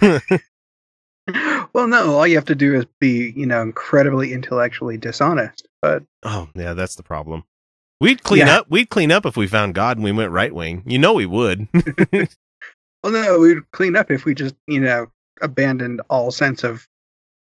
Well, 1.72 1.86
no, 1.86 2.14
all 2.16 2.26
you 2.26 2.34
have 2.34 2.46
to 2.46 2.54
do 2.56 2.74
is 2.74 2.84
be, 3.00 3.32
you 3.36 3.46
know, 3.46 3.62
incredibly 3.62 4.32
intellectually 4.32 4.96
dishonest. 4.98 5.68
But 5.80 6.02
Oh 6.24 6.48
yeah, 6.56 6.74
that's 6.74 6.96
the 6.96 7.04
problem. 7.04 7.44
We'd 8.02 8.24
clean 8.24 8.46
Yeah. 8.46 8.58
up. 8.58 8.66
We'd 8.68 8.90
clean 8.90 9.12
up 9.12 9.24
if 9.24 9.36
we 9.36 9.46
found 9.46 9.74
God 9.76 9.96
and 9.96 10.02
we 10.02 10.10
went 10.10 10.32
right 10.32 10.52
wing. 10.52 10.82
You 10.86 10.98
know 10.98 11.12
we 11.14 11.24
would. 11.24 11.68
well, 12.12 13.12
no, 13.12 13.38
we'd 13.38 13.70
clean 13.70 13.94
up 13.94 14.10
if 14.10 14.24
we 14.24 14.34
just, 14.34 14.56
you 14.66 14.80
know, 14.80 15.06
abandoned 15.40 16.00
all 16.10 16.32
sense 16.32 16.64
of 16.64 16.88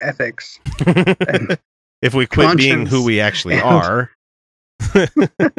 ethics. 0.01 0.59
And 0.85 1.57
if 2.03 2.13
we 2.15 2.27
quit 2.27 2.57
being 2.57 2.87
who 2.87 3.05
we 3.05 3.21
actually 3.21 3.55
and- 3.55 3.63
are. 3.63 4.11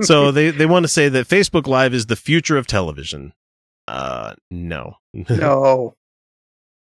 so 0.00 0.30
they 0.32 0.50
they 0.50 0.64
want 0.64 0.84
to 0.84 0.88
say 0.88 1.10
that 1.10 1.28
Facebook 1.28 1.66
Live 1.66 1.92
is 1.92 2.06
the 2.06 2.16
future 2.16 2.56
of 2.56 2.66
television. 2.66 3.34
Uh, 3.86 4.34
no. 4.50 4.96
no, 5.12 5.94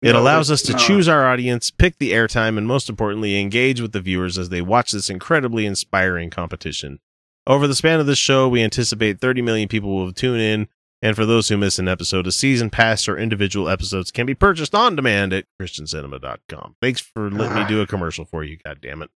It 0.01 0.15
allows 0.15 0.49
us 0.49 0.63
to 0.63 0.73
choose 0.73 1.07
our 1.07 1.27
audience, 1.27 1.69
pick 1.69 1.99
the 1.99 2.11
airtime, 2.11 2.57
and 2.57 2.65
most 2.65 2.89
importantly, 2.89 3.39
engage 3.39 3.79
with 3.79 3.91
the 3.91 4.01
viewers 4.01 4.37
as 4.37 4.49
they 4.49 4.61
watch 4.61 4.91
this 4.91 5.11
incredibly 5.11 5.67
inspiring 5.67 6.31
competition. 6.31 6.99
Over 7.45 7.67
the 7.67 7.75
span 7.75 7.99
of 7.99 8.07
this 8.07 8.17
show, 8.17 8.49
we 8.49 8.63
anticipate 8.63 9.19
30 9.19 9.43
million 9.43 9.67
people 9.67 9.95
will 9.95 10.11
tune 10.11 10.39
in, 10.39 10.67
and 11.03 11.15
for 11.15 11.25
those 11.25 11.49
who 11.49 11.57
miss 11.57 11.77
an 11.77 11.87
episode, 11.87 12.25
a 12.25 12.31
season 12.31 12.71
pass 12.71 13.07
or 13.07 13.17
individual 13.17 13.69
episodes 13.69 14.09
can 14.09 14.25
be 14.25 14.33
purchased 14.33 14.73
on 14.73 14.95
demand 14.95 15.33
at 15.33 15.45
christiancinema.com. 15.59 16.75
Thanks 16.81 16.99
for 16.99 17.29
letting 17.29 17.55
me 17.55 17.61
ah. 17.61 17.67
do 17.67 17.81
a 17.81 17.87
commercial 17.87 18.25
for 18.25 18.43
you, 18.43 18.57
God 18.63 18.79
damn 18.81 19.03
it. 19.03 19.11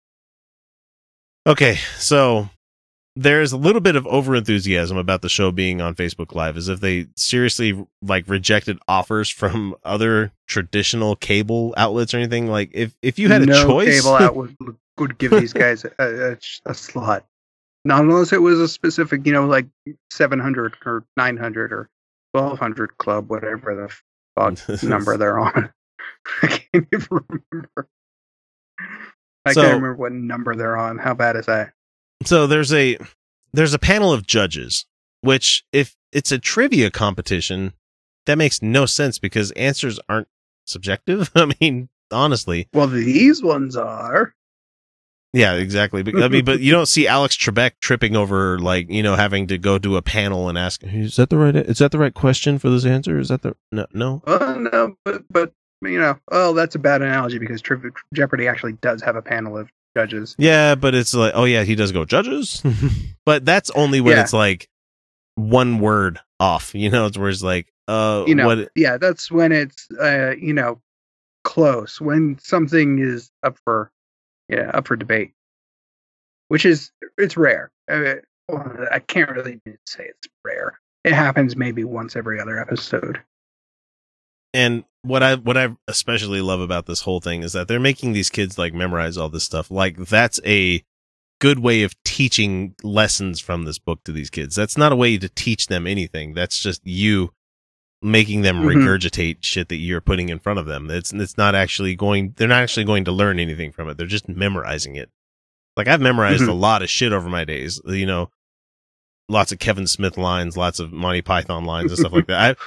Okay, 1.48 1.78
so 1.98 2.50
there's 3.16 3.52
a 3.54 3.58
little 3.58 3.80
bit 3.82 3.96
of 3.96 4.04
overenthusiasm 4.06 4.98
about 4.98 5.22
the 5.22 5.30
show 5.30 5.52
being 5.52 5.80
on 5.82 5.96
Facebook 5.96 6.34
Live, 6.36 6.58
as 6.58 6.68
if 6.68 6.80
they 6.82 7.08
seriously 7.16 7.86
like 8.02 8.28
rejected 8.28 8.78
offers 8.88 9.30
from 9.30 9.76
other 9.84 10.32
traditional 10.48 11.16
cable 11.16 11.74
outlets 11.78 12.14
or 12.14 12.18
anything. 12.18 12.48
Like 12.48 12.72
if 12.74 12.96
if 13.02 13.18
you 13.18 13.30
had 13.30 13.44
a 13.44 13.64
choice, 13.64 14.02
cable 14.02 14.16
outlet 14.22 14.36
would, 14.60 14.78
would 14.98 15.18
give 15.18 15.32
these 15.32 15.54
guys 15.54 15.86
a, 15.86 15.92
a, 16.00 16.38
a 16.66 16.74
slot. 16.74 17.26
Not 17.86 18.02
unless 18.02 18.34
it 18.34 18.42
was 18.42 18.60
a 18.60 18.68
specific, 18.68 19.26
you 19.26 19.32
know, 19.32 19.46
like 19.46 19.68
700 20.12 20.76
or 20.86 21.06
900 21.18 21.72
or 21.72 21.90
1200 22.32 22.98
club, 22.98 23.30
whatever 23.30 23.76
the 23.76 23.96
fuck 24.42 24.84
number 24.84 25.16
they're 25.18 25.40
on. 25.40 25.72
I 26.42 26.48
can't 26.48 26.88
even 26.92 27.08
remember. 27.12 27.88
I 29.46 29.54
So- 29.54 29.62
can't 29.62 29.76
remember 29.76 29.96
what 29.96 30.12
number 30.12 30.56
they're 30.56 30.76
on. 30.76 30.98
How 30.98 31.14
bad 31.14 31.36
is 31.36 31.46
that? 31.46 31.74
So 32.24 32.48
there's 32.48 32.74
a 32.74 32.98
there's 33.54 33.74
a 33.74 33.80
panel 33.80 34.12
of 34.14 34.26
judges, 34.26 34.86
which 35.22 35.66
if 35.72 35.96
it's 36.12 36.32
a 36.32 36.40
trivia 36.40 36.92
competition, 36.92 37.74
that 38.26 38.38
makes 38.38 38.62
no 38.62 38.86
sense 38.86 39.20
because 39.20 39.52
answers 39.52 40.00
aren't 40.10 40.28
subjective. 40.66 41.32
I 41.36 41.52
mean, 41.60 41.90
honestly, 42.12 42.68
Well, 42.74 42.88
these 42.88 43.44
ones 43.44 43.76
are. 43.76 44.34
Yeah, 45.34 45.56
exactly. 45.56 46.02
But, 46.02 46.24
I 46.24 46.30
mean, 46.30 46.46
but 46.46 46.62
you 46.62 46.72
don't 46.72 46.86
see 46.86 47.08
Alex 47.08 47.36
Trebek 47.36 47.72
tripping 47.82 48.16
over 48.16 48.58
like 48.58 48.90
you 48.90 49.04
know 49.04 49.16
having 49.16 49.48
to 49.48 49.58
go 49.58 49.78
to 49.78 49.98
a 49.98 50.02
panel 50.02 50.48
and 50.48 50.58
ask, 50.58 50.82
"Is 50.82 51.18
that 51.18 51.30
the 51.30 51.38
right? 51.38 51.56
Is 51.56 51.80
that 51.80 51.92
the 51.92 51.98
right 51.98 52.14
question 52.14 52.58
for 52.58 52.70
this 52.70 52.86
answer? 52.86 53.20
Is 53.20 53.28
that 53.28 53.42
the 53.42 53.54
no? 53.70 53.86
No. 53.94 54.22
Well, 54.26 54.60
no, 54.60 54.96
but 55.04 55.24
but 55.30 55.52
you 55.82 56.00
know, 56.00 56.18
oh, 56.32 56.54
that's 56.54 56.76
a 56.76 56.80
bad 56.80 57.02
analogy 57.02 57.38
because 57.38 57.62
Tri- 57.62 57.78
Jeopardy 58.14 58.48
actually 58.48 58.74
does 58.74 59.02
have 59.02 59.18
a 59.18 59.22
panel 59.22 59.58
of 59.58 59.70
judges. 59.96 60.36
Yeah, 60.38 60.76
but 60.76 60.94
it's 60.96 61.14
like, 61.14 61.34
oh 61.36 61.46
yeah, 61.46 61.64
he 61.64 61.76
does 61.76 61.92
go 61.92 62.06
judges, 62.06 62.62
but 63.26 63.46
that's 63.46 63.70
only 63.72 64.02
when 64.02 64.16
Yeah. 64.18 64.24
it's 64.24 64.34
like 64.34 64.68
one 65.36 65.80
word 65.80 66.20
off. 66.40 66.74
You 66.76 66.90
know, 66.90 67.06
it's 67.08 67.18
where 67.18 67.30
it's 67.30 67.44
like, 67.44 67.72
uh, 67.88 68.26
You 68.28 68.36
know, 68.36 68.48
what? 68.48 68.70
yeah, 68.76 68.98
that's 68.98 69.32
when 69.32 69.52
it's 69.52 69.88
uh, 70.00 70.36
you 70.40 70.54
know, 70.54 70.82
close 71.44 72.02
when 72.02 72.38
something 72.40 73.00
is 73.00 73.30
up 73.44 73.58
for 73.64 73.92
yeah 74.50 74.72
up 74.74 74.88
for 74.88 74.96
debate, 74.96 75.32
which 76.50 76.66
is 76.66 76.92
it's 77.18 77.38
rare. 77.38 77.72
Uh, 77.90 78.16
well, 78.50 78.88
I 78.92 79.00
can't 79.00 79.30
really 79.32 79.60
say 79.88 80.06
it's 80.08 80.28
rare. 80.44 80.80
It 81.04 81.14
happens 81.14 81.56
maybe 81.56 81.84
once 81.84 82.16
every 82.16 82.40
other 82.40 82.60
episode. 82.60 83.22
And 84.56 84.86
what 85.04 85.22
I 85.22 85.36
what 85.36 85.58
I 85.58 85.70
especially 85.88 86.42
love 86.42 86.62
about 86.62 86.86
this 86.86 87.02
whole 87.02 87.20
thing 87.20 87.44
is 87.44 87.54
that 87.54 87.68
they're 87.68 87.80
making 87.80 88.14
these 88.14 88.30
kids 88.30 88.58
like 88.58 88.74
memorize 88.74 89.18
all 89.18 89.30
this 89.30 89.44
stuff. 89.44 89.70
Like 89.70 89.98
that's 89.98 90.40
a 90.46 90.84
good 91.42 91.60
way 91.60 91.84
of 91.84 91.94
teaching 92.04 92.74
lessons 92.82 93.40
from 93.42 93.66
this 93.66 93.78
book 93.78 94.04
to 94.06 94.12
these 94.14 94.30
kids. 94.30 94.56
That's 94.56 94.78
not 94.78 94.94
a 94.94 94.96
way 94.96 95.18
to 95.18 95.28
teach 95.30 95.68
them 95.68 95.86
anything. 95.86 96.34
That's 96.34 96.58
just 96.60 96.82
you 96.86 97.32
making 98.02 98.42
them 98.44 98.62
Mhm. 98.62 98.76
regurgitate 98.76 99.38
shit 99.42 99.68
that 99.70 99.78
you're 99.78 100.00
putting 100.02 100.30
in 100.30 100.40
front 100.40 100.60
of 100.60 100.66
them. 100.66 100.90
It's 100.90 101.12
it's 101.12 101.38
not 101.38 101.54
actually 101.56 101.96
going 101.96 102.34
they're 102.38 102.48
not 102.48 102.64
actually 102.64 102.86
going 102.86 103.04
to 103.06 103.12
learn 103.12 103.40
anything 103.40 103.72
from 103.74 103.90
it. 103.90 103.98
They're 103.98 104.08
just 104.08 104.30
memorizing 104.30 104.96
it. 104.96 105.10
Like 105.76 105.88
I've 105.90 106.02
memorized 106.02 106.44
Mhm. 106.44 106.50
a 106.50 106.54
lot 106.54 106.82
of 106.82 106.90
shit 106.90 107.12
over 107.12 107.28
my 107.30 107.44
days, 107.44 107.82
you 107.86 108.06
know, 108.06 108.32
lots 109.28 109.52
of 109.52 109.60
Kevin 109.60 109.88
Smith 109.88 110.18
lines, 110.18 110.56
lots 110.56 110.80
of 110.80 110.94
Monty 110.94 111.22
Python 111.22 111.66
lines 111.66 111.92
and 111.92 112.00
stuff 112.00 112.14
like 112.14 112.28
that. 112.28 112.58
I 112.58 112.62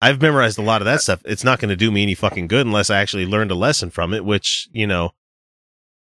I've 0.00 0.20
memorized 0.20 0.58
a 0.58 0.62
lot 0.62 0.82
of 0.82 0.86
that 0.86 1.00
stuff. 1.00 1.22
It's 1.24 1.44
not 1.44 1.58
going 1.58 1.70
to 1.70 1.76
do 1.76 1.90
me 1.90 2.02
any 2.02 2.14
fucking 2.14 2.48
good 2.48 2.66
unless 2.66 2.90
I 2.90 2.98
actually 2.98 3.26
learned 3.26 3.50
a 3.50 3.54
lesson 3.54 3.90
from 3.90 4.12
it, 4.12 4.24
which, 4.24 4.68
you 4.72 4.86
know, 4.86 5.12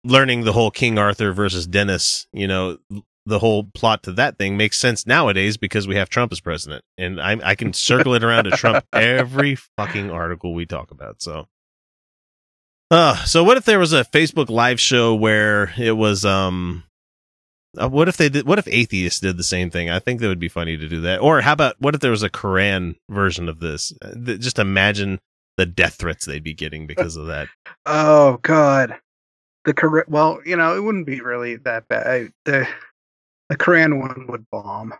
learning 0.04 0.44
the 0.44 0.52
whole 0.52 0.70
King 0.70 0.98
Arthur 0.98 1.32
versus 1.32 1.66
Dennis, 1.66 2.26
you 2.32 2.46
know, 2.46 2.78
the 3.26 3.38
whole 3.40 3.64
plot 3.64 4.02
to 4.04 4.12
that 4.12 4.38
thing 4.38 4.56
makes 4.56 4.78
sense 4.78 5.06
nowadays 5.06 5.56
because 5.56 5.86
we 5.86 5.96
have 5.96 6.08
Trump 6.08 6.32
as 6.32 6.40
president. 6.40 6.84
And 6.96 7.20
I, 7.20 7.38
I 7.42 7.54
can 7.54 7.72
circle 7.72 8.14
it 8.14 8.24
around 8.24 8.44
to 8.44 8.50
Trump 8.52 8.86
every 8.92 9.54
fucking 9.54 10.10
article 10.10 10.54
we 10.54 10.64
talk 10.64 10.90
about. 10.90 11.20
So, 11.20 11.48
uh, 12.90 13.16
so 13.24 13.44
what 13.44 13.56
if 13.56 13.64
there 13.64 13.78
was 13.78 13.92
a 13.92 14.04
Facebook 14.04 14.48
live 14.48 14.80
show 14.80 15.14
where 15.14 15.74
it 15.76 15.92
was, 15.92 16.24
um, 16.24 16.84
Uh, 17.80 17.88
what 17.88 18.08
if 18.08 18.16
they 18.16 18.28
did? 18.28 18.46
What 18.46 18.58
if 18.58 18.66
atheists 18.68 19.20
did 19.20 19.36
the 19.36 19.42
same 19.44 19.70
thing? 19.70 19.88
I 19.90 19.98
think 19.98 20.20
that 20.20 20.28
would 20.28 20.38
be 20.40 20.48
funny 20.48 20.76
to 20.76 20.88
do 20.88 21.00
that. 21.02 21.20
Or 21.20 21.40
how 21.40 21.52
about 21.52 21.76
what 21.78 21.94
if 21.94 22.00
there 22.00 22.10
was 22.10 22.22
a 22.22 22.30
Quran 22.30 22.96
version 23.08 23.48
of 23.48 23.60
this? 23.60 23.92
Uh, 24.02 24.12
th- 24.24 24.40
Just 24.40 24.58
imagine 24.58 25.20
the 25.56 25.66
death 25.66 25.94
threats 25.94 26.24
they'd 26.26 26.42
be 26.44 26.54
getting 26.54 26.86
because 26.86 27.16
of 27.16 27.26
that. 27.26 27.48
Oh 27.86 28.38
God, 28.42 28.96
the 29.64 29.72
correct. 29.72 30.08
Well, 30.10 30.40
you 30.44 30.56
know, 30.56 30.76
it 30.76 30.80
wouldn't 30.80 31.06
be 31.06 31.20
really 31.22 31.56
that 31.56 31.88
bad. 31.88 32.06
I, 32.06 32.28
the 32.44 32.68
the 33.48 33.56
Korean 33.56 33.98
one 34.00 34.26
would 34.28 34.44
bomb. 34.50 34.92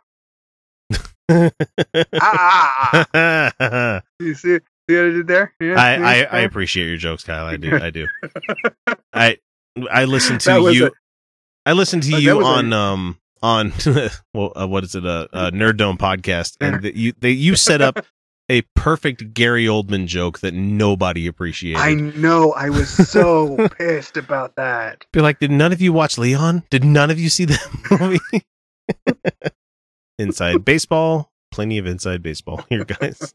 ah, 2.15 4.03
you 4.21 4.35
see, 4.35 4.59
see 4.89 4.97
what 4.97 4.99
I 5.05 5.11
did 5.11 5.27
there? 5.27 5.55
Yeah, 5.61 5.75
I, 5.79 5.95
I. 5.97 6.23
I 6.23 6.41
appreciate 6.41 6.87
your 6.89 6.97
jokes, 6.97 7.25
Kyle. 7.25 7.45
I 7.47 7.57
do. 7.57 7.77
I 7.79 7.91
do. 7.91 8.07
I 9.13 9.37
I 9.91 10.05
listened 10.07 10.41
to 10.43 10.71
you. 10.73 10.87
a- 10.87 10.91
I 11.69 11.73
listened 11.73 12.03
to 12.05 12.15
uh, 12.15 12.19
you 12.19 12.37
was 12.37 12.47
a- 12.47 12.49
on 12.49 12.73
um 12.73 13.19
on 13.43 13.73
well 14.35 14.53
uh, 14.59 14.67
what 14.67 14.85
is 14.85 14.95
it 14.95 15.05
a 15.05 15.09
uh, 15.11 15.27
uh, 15.35 15.51
Nerd 15.51 15.77
Dome 15.77 15.99
podcast 15.99 16.57
and 16.63 16.83
that 16.83 16.97
you 16.97 17.13
they 17.21 17.31
you 17.31 17.57
set 17.57 17.83
up 17.83 18.05
a 18.49 18.63
perfect 18.75 19.35
Gary 19.35 19.67
Oldman 19.67 20.07
joke 20.07 20.39
that 20.39 20.55
nobody 20.55 21.27
appreciated. 21.27 21.79
I 21.79 21.93
know. 21.93 22.53
I 22.53 22.71
was 22.71 22.89
so 22.89 23.69
pissed 23.77 24.17
about 24.17 24.57
that. 24.57 25.05
Be 25.13 25.21
like, 25.21 25.39
did 25.41 25.51
none 25.51 25.71
of 25.71 25.83
you 25.83 25.93
watch 25.93 26.17
Leon? 26.17 26.63
Did 26.71 26.85
none 26.85 27.11
of 27.11 27.21
you 27.21 27.29
see 27.29 27.45
that 27.45 27.61
movie? 28.01 28.47
inside 30.19 30.65
baseball, 30.65 31.31
plenty 31.51 31.77
of 31.77 31.87
inside 31.87 32.23
baseball 32.23 32.65
here, 32.71 32.85
guys. 32.87 33.35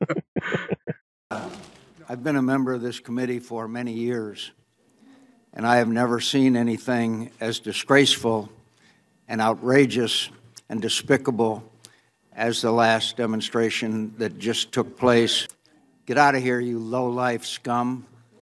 I've 2.10 2.24
been 2.24 2.36
a 2.36 2.42
member 2.42 2.74
of 2.74 2.82
this 2.82 3.00
committee 3.00 3.40
for 3.40 3.68
many 3.68 3.94
years, 3.94 4.52
and 5.54 5.68
I 5.68 5.78
have 5.78 5.88
never 5.88 6.20
seen 6.20 6.56
anything 6.56 7.32
as 7.40 7.60
disgraceful 7.60 8.50
and 9.28 9.42
outrageous 9.42 10.30
and 10.70 10.82
despicable 10.82 11.64
as 12.36 12.62
the 12.62 12.72
last 12.72 13.18
demonstration 13.18 14.14
that 14.18 14.40
just 14.40 14.72
took 14.72 14.98
place. 14.98 15.48
Get 16.06 16.18
out 16.18 16.36
of 16.36 16.42
here, 16.42 16.60
you 16.60 16.80
low-life 16.80 17.46
scum. 17.46 18.06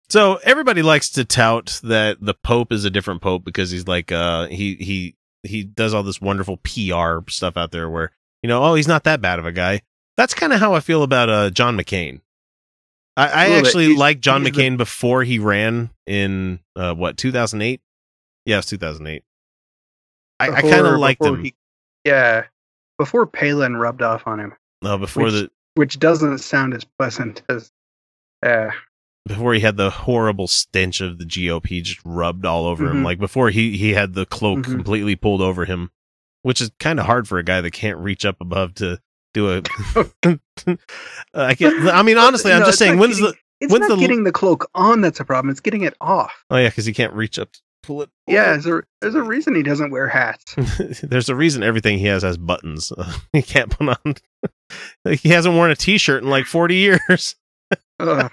So 0.08 0.38
everybody 0.44 0.82
likes 0.82 1.10
to 1.10 1.24
tout 1.24 1.80
that 1.84 2.18
the 2.20 2.34
Pope 2.34 2.72
is 2.72 2.84
a 2.84 2.90
different 2.90 3.22
Pope 3.22 3.44
because 3.44 3.70
he's 3.70 3.86
like 3.86 4.10
uh 4.10 4.48
he 4.48 4.74
he 4.74 5.14
he 5.44 5.62
does 5.62 5.94
all 5.94 6.02
this 6.02 6.20
wonderful 6.20 6.58
PR 6.58 7.18
stuff 7.28 7.56
out 7.56 7.70
there 7.70 7.88
where 7.88 8.10
you 8.42 8.48
know 8.48 8.62
oh 8.62 8.74
he's 8.74 8.88
not 8.88 9.04
that 9.04 9.20
bad 9.20 9.38
of 9.38 9.46
a 9.46 9.52
guy. 9.52 9.82
That's 10.16 10.34
kind 10.34 10.52
of 10.52 10.58
how 10.58 10.74
I 10.74 10.80
feel 10.80 11.04
about 11.04 11.30
uh 11.30 11.50
John 11.50 11.76
McCain. 11.76 12.20
I, 13.20 13.44
I 13.44 13.48
bit. 13.48 13.66
actually 13.66 13.94
liked 13.96 14.20
John 14.22 14.44
he's 14.44 14.52
the- 14.52 14.60
McCain 14.62 14.76
before 14.76 15.22
he 15.24 15.38
ran 15.38 15.90
in 16.06 16.60
uh 16.76 16.94
what 16.94 17.16
2008. 17.16 17.80
Yeah, 18.46 18.54
it 18.54 18.58
was 18.58 18.66
2008. 18.66 19.22
I, 20.40 20.48
I 20.50 20.60
kind 20.62 20.86
of 20.86 20.98
liked 20.98 21.22
him. 21.24 21.44
he- 21.44 21.54
yeah, 22.04 22.44
before 22.98 23.26
Palin 23.26 23.76
rubbed 23.76 24.02
off 24.02 24.26
on 24.26 24.40
him, 24.40 24.54
uh, 24.82 24.96
before 24.96 25.24
which, 25.24 25.32
the 25.34 25.50
which 25.74 25.98
doesn't 25.98 26.38
sound 26.38 26.74
as 26.74 26.84
pleasant 26.98 27.42
as. 27.48 27.70
Uh, 28.42 28.70
before 29.26 29.52
he 29.52 29.60
had 29.60 29.76
the 29.76 29.90
horrible 29.90 30.48
stench 30.48 31.02
of 31.02 31.18
the 31.18 31.26
GOP 31.26 31.82
just 31.82 32.00
rubbed 32.06 32.46
all 32.46 32.64
over 32.66 32.86
him. 32.88 33.02
Mhm. 33.02 33.04
Like 33.04 33.18
before 33.18 33.50
he 33.50 33.76
he 33.76 33.90
had 33.92 34.14
the 34.14 34.24
cloak 34.24 34.60
Mhm. 34.60 34.64
completely 34.64 35.14
pulled 35.14 35.42
over 35.42 35.66
him, 35.66 35.90
which 36.42 36.62
is 36.62 36.70
kind 36.80 36.98
of 36.98 37.04
hard 37.04 37.28
for 37.28 37.38
a 37.38 37.44
guy 37.44 37.60
that 37.60 37.72
can't 37.72 37.98
reach 37.98 38.24
up 38.24 38.40
above 38.40 38.74
to 38.76 38.98
do 39.34 39.50
a. 39.52 39.62
I 41.34 41.54
can't. 41.54 41.88
I 41.88 42.02
mean, 42.02 42.18
honestly, 42.18 42.52
I'm 42.52 42.60
No, 42.60 42.66
just 42.66 42.78
saying. 42.78 42.98
When's 42.98 43.16
getting- 43.20 43.32
the? 43.32 43.38
It's 43.62 43.70
when's 43.70 43.88
not 43.90 43.96
the? 43.96 44.00
getting 44.00 44.24
the 44.24 44.32
cloak 44.32 44.70
on 44.74 45.02
that's 45.02 45.20
a 45.20 45.24
problem. 45.24 45.50
It's 45.50 45.60
getting 45.60 45.82
it 45.82 45.94
off. 46.00 46.32
oh 46.50 46.56
yeah, 46.56 46.68
because 46.70 46.86
he 46.86 46.94
can't 46.94 47.12
reach 47.12 47.38
up. 47.38 47.52
To 47.52 47.60
pull 47.82 48.00
it. 48.02 48.08
Yeah, 48.26 48.52
there's 48.52 48.66
a 48.66 48.82
there's 49.02 49.14
a 49.14 49.22
reason 49.22 49.54
he 49.54 49.62
doesn't 49.62 49.90
wear 49.90 50.08
hats. 50.08 50.54
There's 51.02 51.28
a 51.28 51.34
reason 51.34 51.62
everything 51.62 51.98
he 51.98 52.06
has 52.06 52.22
has 52.22 52.38
buttons. 52.38 52.90
he 53.34 53.42
can't 53.42 53.70
put 53.70 53.88
on. 54.04 54.14
he 55.18 55.28
hasn't 55.30 55.54
worn 55.54 55.70
a 55.70 55.76
T-shirt 55.76 56.22
in 56.22 56.30
like 56.30 56.46
40 56.46 56.74
years. 56.76 57.36
Ugh. 57.98 58.30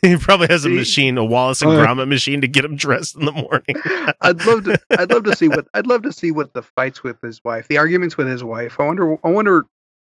he 0.00 0.16
probably 0.16 0.46
has 0.46 0.64
a 0.64 0.68
machine, 0.68 1.18
a 1.18 1.24
Wallace 1.24 1.60
and 1.62 1.72
Uh. 1.72 1.84
Gromit 1.84 2.06
machine 2.08 2.40
to 2.40 2.46
get 2.48 2.64
him 2.64 2.76
dressed 2.76 3.16
in 3.16 3.24
the 3.24 3.32
morning. 3.32 4.14
I'd 4.20 4.44
love 4.46 4.62
to. 4.64 4.80
I'd 4.96 5.10
love 5.10 5.24
to 5.24 5.34
see 5.34 5.48
what. 5.48 5.66
I'd 5.74 5.88
love 5.88 6.02
to 6.02 6.12
see 6.12 6.30
what 6.30 6.52
the 6.54 6.62
fights 6.62 7.02
with 7.02 7.20
his 7.20 7.42
wife, 7.44 7.66
the 7.66 7.78
arguments 7.78 8.16
with 8.16 8.28
his 8.28 8.44
wife. 8.44 8.78
I 8.78 8.86
wonder. 8.86 9.16
I 9.24 9.30
wonder. 9.30 9.64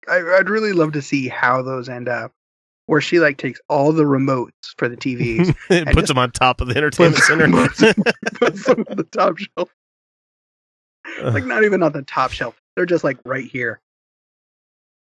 I, 0.08 0.38
I'd 0.38 0.48
really 0.48 0.72
love 0.72 0.92
to 0.92 1.02
see 1.02 1.28
how 1.28 1.62
those 1.62 1.88
end 1.88 2.08
up. 2.08 2.32
Where 2.86 3.02
she 3.02 3.20
like 3.20 3.36
takes 3.36 3.60
all 3.68 3.92
the 3.92 4.04
remotes 4.04 4.50
for 4.78 4.88
the 4.88 4.96
TVs, 4.98 5.50
it 5.68 5.86
and 5.88 5.94
puts 5.94 6.08
them 6.08 6.16
on 6.16 6.30
top 6.30 6.62
of 6.62 6.68
the 6.68 6.76
entertainment 6.76 7.16
puts- 7.22 7.78
center. 7.78 7.94
puts 8.34 8.64
them 8.64 8.84
on 8.88 8.96
the 8.96 9.04
top 9.04 9.36
shelf. 9.36 9.68
Like 11.22 11.44
not 11.44 11.64
even 11.64 11.82
on 11.82 11.92
the 11.92 12.00
top 12.02 12.30
shelf. 12.32 12.58
They're 12.76 12.86
just 12.86 13.04
like 13.04 13.18
right 13.26 13.44
here. 13.44 13.80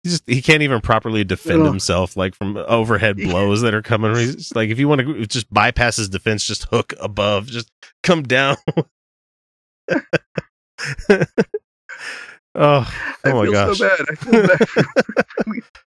he 0.02 0.10
just 0.10 0.22
he 0.28 0.42
can't 0.42 0.62
even 0.62 0.80
properly 0.80 1.22
defend 1.24 1.62
Ugh. 1.62 1.68
himself 1.68 2.16
like 2.16 2.34
from 2.34 2.56
overhead 2.56 3.16
blows 3.18 3.60
that 3.62 3.72
are 3.74 3.82
coming. 3.82 4.16
He's 4.16 4.52
like 4.54 4.70
if 4.70 4.78
you 4.80 4.88
want 4.88 5.02
to 5.02 5.26
just 5.26 5.52
bypass 5.52 5.96
his 5.96 6.08
defense, 6.08 6.44
just 6.44 6.64
hook 6.64 6.92
above, 7.00 7.46
just 7.46 7.70
come 8.02 8.22
down. 8.24 8.56
Oh, 12.56 12.94
oh 13.24 13.44
my 13.44 13.50
gosh! 13.50 13.78
so 13.78 13.88
bad. 13.88 14.06
I 14.10 14.14
feel 14.14 14.46
bad. 14.46 15.62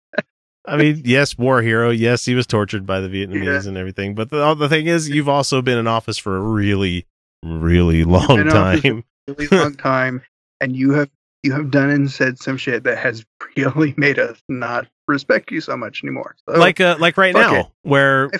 I 0.68 0.76
mean, 0.76 1.02
yes, 1.04 1.36
war 1.38 1.62
hero. 1.62 1.90
Yes, 1.90 2.24
he 2.24 2.34
was 2.34 2.46
tortured 2.46 2.84
by 2.86 3.00
the 3.00 3.08
Vietnamese 3.08 3.66
and 3.66 3.76
everything. 3.78 4.14
But 4.14 4.30
the, 4.30 4.54
the 4.54 4.68
thing 4.68 4.86
is, 4.86 5.08
you've 5.08 5.28
also 5.28 5.62
been 5.62 5.78
in 5.78 5.86
office 5.86 6.18
for 6.18 6.36
a 6.36 6.40
really, 6.40 7.06
really 7.42 8.04
long 8.04 8.26
been 8.28 8.40
in 8.40 8.56
office 8.56 8.82
time. 8.82 9.04
a 9.26 9.32
really 9.32 9.56
long 9.56 9.74
time, 9.74 10.22
and 10.60 10.76
you 10.76 10.92
have 10.92 11.08
you 11.42 11.52
have 11.52 11.70
done 11.70 11.88
and 11.88 12.10
said 12.10 12.38
some 12.38 12.56
shit 12.56 12.84
that 12.84 12.98
has 12.98 13.24
really 13.56 13.94
made 13.96 14.18
us 14.18 14.40
not 14.48 14.86
respect 15.06 15.50
you 15.50 15.60
so 15.60 15.76
much 15.76 16.02
anymore. 16.04 16.36
So, 16.48 16.58
like 16.58 16.80
uh, 16.80 16.96
like 16.98 17.16
right 17.16 17.34
now, 17.34 17.60
it. 17.60 17.66
where 17.82 18.30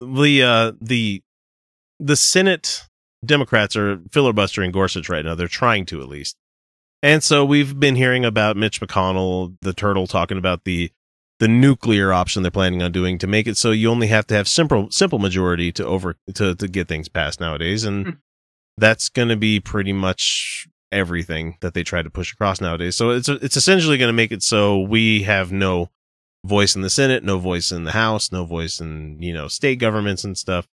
the 0.00 0.42
uh 0.42 0.72
the 0.80 1.22
the 1.98 2.16
Senate 2.16 2.82
Democrats 3.24 3.76
are 3.76 4.00
filibustering 4.10 4.72
Gorsuch 4.72 5.08
right 5.08 5.24
now. 5.24 5.34
They're 5.34 5.48
trying 5.48 5.86
to 5.86 6.02
at 6.02 6.08
least. 6.08 6.36
And 7.02 7.22
so 7.22 7.44
we've 7.44 7.78
been 7.78 7.96
hearing 7.96 8.24
about 8.24 8.56
Mitch 8.56 8.80
McConnell, 8.80 9.56
the 9.60 9.72
turtle, 9.72 10.06
talking 10.06 10.38
about 10.38 10.64
the 10.64 10.90
the 11.40 11.48
nuclear 11.48 12.12
option 12.12 12.42
they're 12.42 12.52
planning 12.52 12.82
on 12.82 12.92
doing 12.92 13.18
to 13.18 13.26
make 13.26 13.48
it 13.48 13.56
so 13.56 13.72
you 13.72 13.90
only 13.90 14.06
have 14.06 14.28
to 14.28 14.34
have 14.34 14.46
simple 14.46 14.88
simple 14.92 15.18
majority 15.18 15.72
to 15.72 15.84
over 15.84 16.16
to 16.34 16.54
to 16.54 16.68
get 16.68 16.86
things 16.88 17.08
passed 17.08 17.40
nowadays, 17.40 17.84
and 17.84 18.18
that's 18.76 19.08
going 19.08 19.28
to 19.28 19.36
be 19.36 19.58
pretty 19.58 19.92
much 19.92 20.68
everything 20.92 21.56
that 21.60 21.74
they 21.74 21.82
try 21.82 22.02
to 22.02 22.10
push 22.10 22.32
across 22.32 22.60
nowadays. 22.60 22.94
So 22.94 23.10
it's 23.10 23.28
it's 23.28 23.56
essentially 23.56 23.98
going 23.98 24.08
to 24.10 24.12
make 24.12 24.30
it 24.30 24.42
so 24.42 24.78
we 24.78 25.22
have 25.24 25.50
no 25.50 25.90
voice 26.44 26.76
in 26.76 26.82
the 26.82 26.90
Senate, 26.90 27.24
no 27.24 27.38
voice 27.38 27.72
in 27.72 27.84
the 27.84 27.92
House, 27.92 28.30
no 28.30 28.44
voice 28.44 28.80
in 28.80 29.20
you 29.20 29.32
know 29.32 29.48
state 29.48 29.80
governments 29.80 30.22
and 30.22 30.38
stuff. 30.38 30.68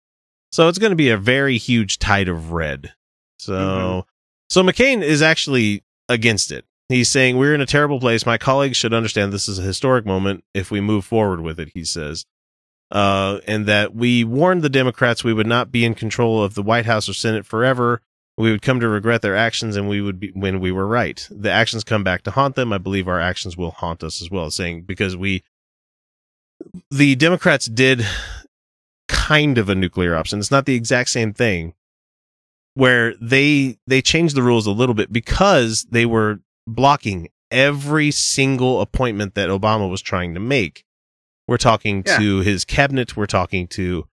So 0.53 0.69
it's 0.69 0.79
going 0.79 0.93
to 0.93 0.97
be 0.97 1.09
a 1.11 1.17
very 1.19 1.57
huge 1.57 1.99
tide 1.99 2.29
of 2.29 2.53
red. 2.53 2.93
So 3.39 3.53
Mhm. 3.53 4.05
so 4.51 4.63
McCain 4.63 5.03
is 5.03 5.23
actually 5.23 5.83
against 6.09 6.53
it. 6.53 6.65
He's 6.89 7.11
saying 7.11 7.37
we're 7.37 7.55
in 7.55 7.61
a 7.61 7.67
terrible 7.67 8.01
place. 8.01 8.25
My 8.25 8.39
colleagues 8.39 8.77
should 8.77 8.95
understand 8.95 9.33
this 9.33 9.49
is 9.49 9.59
a 9.59 9.63
historic 9.63 10.07
moment 10.07 10.45
if 10.55 10.71
we 10.71 10.81
move 10.81 11.05
forward 11.05 11.41
with 11.41 11.61
it. 11.61 11.71
He 11.75 11.85
says, 11.85 12.25
uh, 12.91 13.41
and 13.47 13.67
that 13.67 13.95
we 13.95 14.25
warned 14.25 14.63
the 14.63 14.71
Democrats 14.71 15.23
we 15.23 15.35
would 15.35 15.47
not 15.47 15.71
be 15.71 15.85
in 15.85 15.95
control 15.95 16.43
of 16.43 16.55
the 16.55 16.63
White 16.63 16.87
House 16.87 17.09
or 17.09 17.13
Senate 17.13 17.45
forever. 17.45 18.01
We 18.39 18.51
would 18.51 18.63
come 18.63 18.81
to 18.81 18.89
regret 18.89 19.21
their 19.21 19.37
actions, 19.37 19.77
and 19.77 19.89
we 19.89 20.01
would 20.01 20.21
be 20.21 20.31
when 20.33 20.61
we 20.61 20.71
were 20.71 20.87
right. 20.87 21.27
The 21.31 21.51
actions 21.51 21.85
come 21.85 22.05
back 22.05 22.23
to 22.23 22.31
haunt 22.31 22.55
them. 22.55 22.73
I 22.73 22.79
believe 22.79 23.09
our 23.09 23.21
actions 23.21 23.57
will 23.57 23.73
haunt 23.73 24.03
us 24.03 24.23
as 24.23 24.31
well. 24.31 24.51
Saying 24.51 24.83
because 24.83 25.17
we, 25.17 25.43
the 26.91 27.17
Democrats 27.17 27.67
did 27.67 28.07
kind 29.09 29.59
of 29.59 29.69
a 29.69 29.75
nuclear 29.75 30.15
option. 30.15 30.39
It's 30.39 30.51
not 30.51 30.67
the 30.67 30.77
exact 30.77 31.11
same 31.11 31.35
thing, 31.35 31.75
where 32.75 33.15
they 33.21 33.79
they 33.87 34.01
changed 34.03 34.35
the 34.37 34.43
rules 34.43 34.67
a 34.67 34.71
little 34.73 34.95
bit 34.95 35.13
because 35.13 35.85
they 35.91 36.07
were 36.07 36.41
blocking 36.67 37.29
every 37.51 38.11
single 38.11 38.81
appointment 38.81 39.35
that 39.35 39.49
Obama 39.49 39.89
was 39.91 40.03
trying 40.03 40.35
to 40.35 40.41
make. 40.41 40.85
We're 41.47 41.57
talking 41.57 42.03
Yeah. 42.07 42.19
to 42.19 42.39
his 42.41 42.65
cabinet. 42.65 43.17
We're 43.17 43.27
talking 43.27 43.67
to 43.69 44.07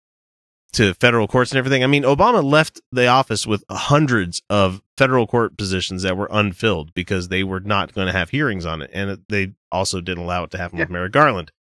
to 0.73 0.93
federal 0.95 1.27
courts 1.27 1.51
and 1.51 1.59
everything. 1.59 1.83
I 1.83 1.87
mean, 1.87 2.01
Obama 2.03 2.43
left 2.43 2.81
the 2.91 3.05
office 3.05 3.45
with 3.45 3.63
hundreds 3.69 4.41
of 4.49 4.81
federal 4.97 5.27
court 5.27 5.55
positions 5.55 6.01
that 6.01 6.17
were 6.17 6.27
unfilled 6.31 6.95
because 6.95 7.27
they 7.27 7.43
were 7.43 7.59
not 7.59 7.93
going 7.93 8.07
to 8.07 8.13
have 8.13 8.31
hearings 8.31 8.65
on 8.65 8.81
it, 8.81 8.89
and 8.91 9.19
they 9.29 9.53
also 9.71 10.01
didn't 10.01 10.23
allow 10.23 10.43
it 10.45 10.51
to 10.51 10.57
happen 10.57 10.79
with 10.79 10.89
Merrick 10.89 11.11
Garland. 11.11 11.51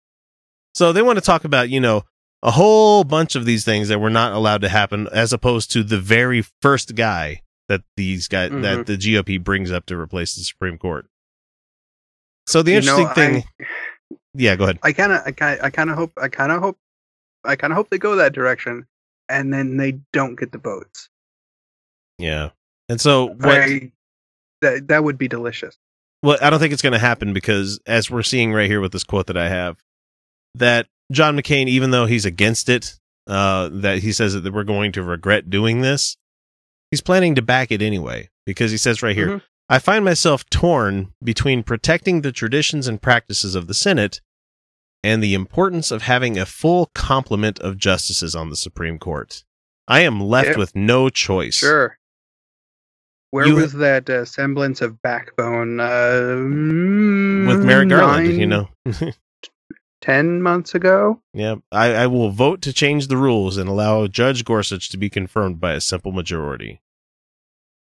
So 0.75 0.95
they 0.95 1.03
want 1.03 1.19
to 1.19 1.25
talk 1.25 1.45
about, 1.45 1.69
you 1.69 1.79
know, 1.81 2.05
a 2.43 2.51
whole 2.51 3.05
bunch 3.05 3.35
of 3.37 3.45
these 3.45 3.65
things 3.65 3.89
that 3.89 4.01
were 4.01 4.11
not 4.11 4.33
allowed 4.33 4.61
to 4.63 4.69
happen, 4.69 5.09
as 5.13 5.33
opposed 5.33 5.71
to 5.73 5.83
the 5.85 5.99
very 5.99 6.43
first 6.61 6.95
guy 6.95 7.41
that 7.69 7.83
these 7.97 8.27
guys 8.29 8.51
Mhm. 8.51 8.63
that 8.63 8.87
the 8.87 8.97
GOP 8.97 9.39
brings 9.39 9.71
up 9.71 9.87
to 9.87 9.97
replace 9.97 10.35
the 10.35 10.43
Supreme 10.43 10.77
Court. 10.79 11.07
So 12.47 12.63
the 12.63 12.73
You 12.73 12.77
interesting 12.79 13.05
know, 13.07 13.13
thing, 13.15 13.45
I- 13.61 14.17
yeah, 14.35 14.57
go 14.57 14.65
ahead. 14.65 14.79
I 14.83 14.93
kind 14.93 15.13
of, 15.13 15.23
I 15.25 15.31
kind, 15.33 15.61
I 15.63 15.71
kind 15.71 15.91
of 15.91 15.97
hope, 15.97 16.13
I 16.21 16.29
kind 16.29 16.51
of 16.53 16.61
hope, 16.61 16.77
I 17.45 17.57
kind 17.57 17.73
of 17.73 17.77
hope 17.77 17.91
they 17.91 17.99
go 17.99 18.17
that 18.17 18.33
direction, 18.33 18.87
and 19.29 19.53
then 19.53 19.77
they 19.77 20.01
don't 20.13 20.35
get 20.35 20.51
the 20.53 20.59
votes. 20.59 21.09
Yeah, 22.19 22.51
and 22.89 23.01
so 23.01 23.29
what? 23.29 23.61
I, 23.63 23.93
that 24.61 24.89
that 24.89 25.05
would 25.05 25.19
be 25.19 25.29
delicious. 25.29 25.77
Well, 26.23 26.39
I 26.43 26.51
don't 26.51 26.61
think 26.61 26.73
it's 26.73 26.83
going 26.83 26.93
to 26.93 26.99
happen 26.99 27.33
because, 27.33 27.81
as 27.87 28.11
we're 28.11 28.23
seeing 28.23 28.53
right 28.53 28.69
here 28.71 28.81
with 28.81 28.93
this 28.93 29.03
quote 29.05 29.27
that 29.29 29.37
I 29.37 29.49
have, 29.49 29.77
that 30.57 30.87
John 31.13 31.37
McCain, 31.37 31.69
even 31.69 31.91
though 31.91 32.07
he's 32.07 32.25
against 32.25 32.69
it, 32.69 32.99
uh, 33.27 33.69
that 33.73 33.99
he 33.99 34.13
says 34.13 34.41
that 34.41 34.53
we're 34.53 34.65
going 34.65 34.93
to 34.93 35.03
regret 35.03 35.51
doing 35.51 35.81
this, 35.81 36.17
he's 36.91 37.01
planning 37.01 37.35
to 37.37 37.43
back 37.43 37.71
it 37.71 37.83
anyway 37.83 38.29
because 38.47 38.71
he 38.71 38.77
says 38.77 39.03
right 39.03 39.17
here, 39.17 39.29
mm-hmm. 39.29 39.45
I 39.69 39.79
find 39.79 40.05
myself 40.05 40.49
torn 40.51 41.13
between 41.23 41.63
protecting 41.63 42.23
the 42.23 42.33
traditions 42.33 42.89
and 42.89 43.01
practices 43.01 43.55
of 43.55 43.69
the 43.69 43.75
Senate 43.75 44.21
and 45.05 45.23
the 45.23 45.35
importance 45.35 45.91
of 45.91 46.03
having 46.03 46.39
a 46.39 46.47
full 46.47 46.91
complement 46.95 47.59
of 47.61 47.79
justices 47.79 48.35
on 48.35 48.51
the 48.51 48.57
Supreme 48.57 48.99
Court. 48.99 49.45
I 49.89 50.01
am 50.01 50.21
left 50.21 50.57
with 50.57 50.77
no 50.77 51.09
choice. 51.09 51.57
Sure. 51.57 51.99
Where 53.31 53.47
you, 53.47 53.55
was 53.55 53.73
that 53.75 54.11
uh, 54.11 54.27
semblance 54.27 54.83
of 54.83 55.01
backbone? 55.01 55.81
Uh, 55.81 56.37
with 57.49 57.65
Merrick 57.65 57.89
Garland, 57.89 58.29
nine, 58.29 58.39
you 58.39 58.47
know. 58.47 58.69
10 60.03 60.43
months 60.43 60.75
ago. 60.75 61.21
Yeah, 61.33 61.57
I, 61.71 61.95
I, 61.95 62.07
will 62.09 62.31
vote 62.31 62.61
to 62.63 62.73
change 62.73 63.07
the 63.07 63.17
rules 63.17 63.57
and 63.57 63.69
allow 63.69 64.07
Judge 64.09 64.45
Gorsuch 64.45 64.91
to 64.91 64.97
be 64.97 65.09
confirmed 65.09 65.61
by 65.61 65.73
a 65.73 65.81
simple 65.81 66.13
majority. 66.13 66.83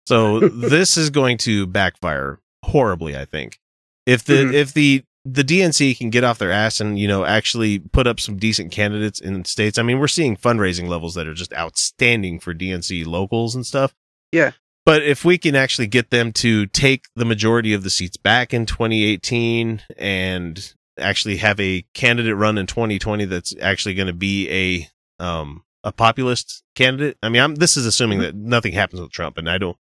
So 0.08 0.40
this 0.48 0.98
is 0.98 1.10
going 1.10 1.38
to 1.40 1.66
backfire 1.66 2.40
horribly, 2.64 3.18
I 3.18 3.26
think. 3.26 3.60
If 4.06 4.24
the 4.24 4.34
mm-hmm. 4.34 4.54
if 4.54 4.74
the 4.74 5.04
the 5.26 5.44
DNC 5.44 5.98
can 5.98 6.10
get 6.10 6.24
off 6.24 6.40
their 6.40 6.52
ass 6.52 6.80
and 6.80 6.98
you 6.98 7.08
know 7.08 7.26
actually 7.26 7.80
put 7.80 8.08
up 8.08 8.20
some 8.20 8.38
decent 8.38 8.72
candidates 8.72 9.20
in 9.20 9.46
states. 9.46 9.78
I 9.78 9.84
mean, 9.84 10.00
we're 10.00 10.08
seeing 10.08 10.36
fundraising 10.36 10.88
levels 10.88 11.16
that 11.16 11.28
are 11.28 11.34
just 11.34 11.54
outstanding 11.54 12.40
for 12.40 12.54
DNC 12.54 13.06
locals 13.06 13.56
and 13.56 13.66
stuff. 13.66 13.94
Yeah. 14.32 14.52
But 14.86 15.04
if 15.04 15.24
we 15.24 15.38
can 15.38 15.56
actually 15.56 15.88
get 15.88 16.10
them 16.10 16.32
to 16.34 16.66
take 16.66 17.06
the 17.16 17.26
majority 17.26 17.74
of 17.74 17.84
the 17.84 17.90
seats 17.90 18.18
back 18.18 18.54
in 18.54 18.66
2018 18.66 19.84
and 19.98 20.74
actually 21.00 21.38
have 21.38 21.60
a 21.60 21.86
candidate 21.94 22.36
run 22.36 22.58
in 22.58 22.66
2020 22.68 23.26
that's 23.26 23.54
actually 23.62 23.96
going 23.96 24.08
to 24.08 24.14
be 24.14 24.50
a 24.50 25.24
um 25.24 25.64
a 25.84 25.92
populist 25.92 26.64
candidate. 26.76 27.18
I 27.24 27.30
mean, 27.30 27.42
I'm 27.42 27.56
this 27.56 27.78
is 27.78 27.86
assuming 27.86 28.20
that 28.20 28.36
nothing 28.36 28.74
happens 28.74 29.02
with 29.02 29.12
Trump 29.12 29.38
and 29.38 29.50
I 29.50 29.58
don't 29.58 29.78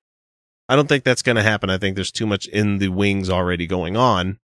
I 0.67 0.75
don't 0.75 0.87
think 0.87 1.03
that's 1.03 1.21
going 1.23 1.35
to 1.35 1.41
happen. 1.43 1.69
I 1.69 1.77
think 1.77 1.95
there's 1.95 2.11
too 2.11 2.27
much 2.27 2.45
in 2.47 2.77
the 2.77 2.89
wings 2.89 3.27
already 3.29 3.65
going 3.65 3.97
on, 3.97 4.37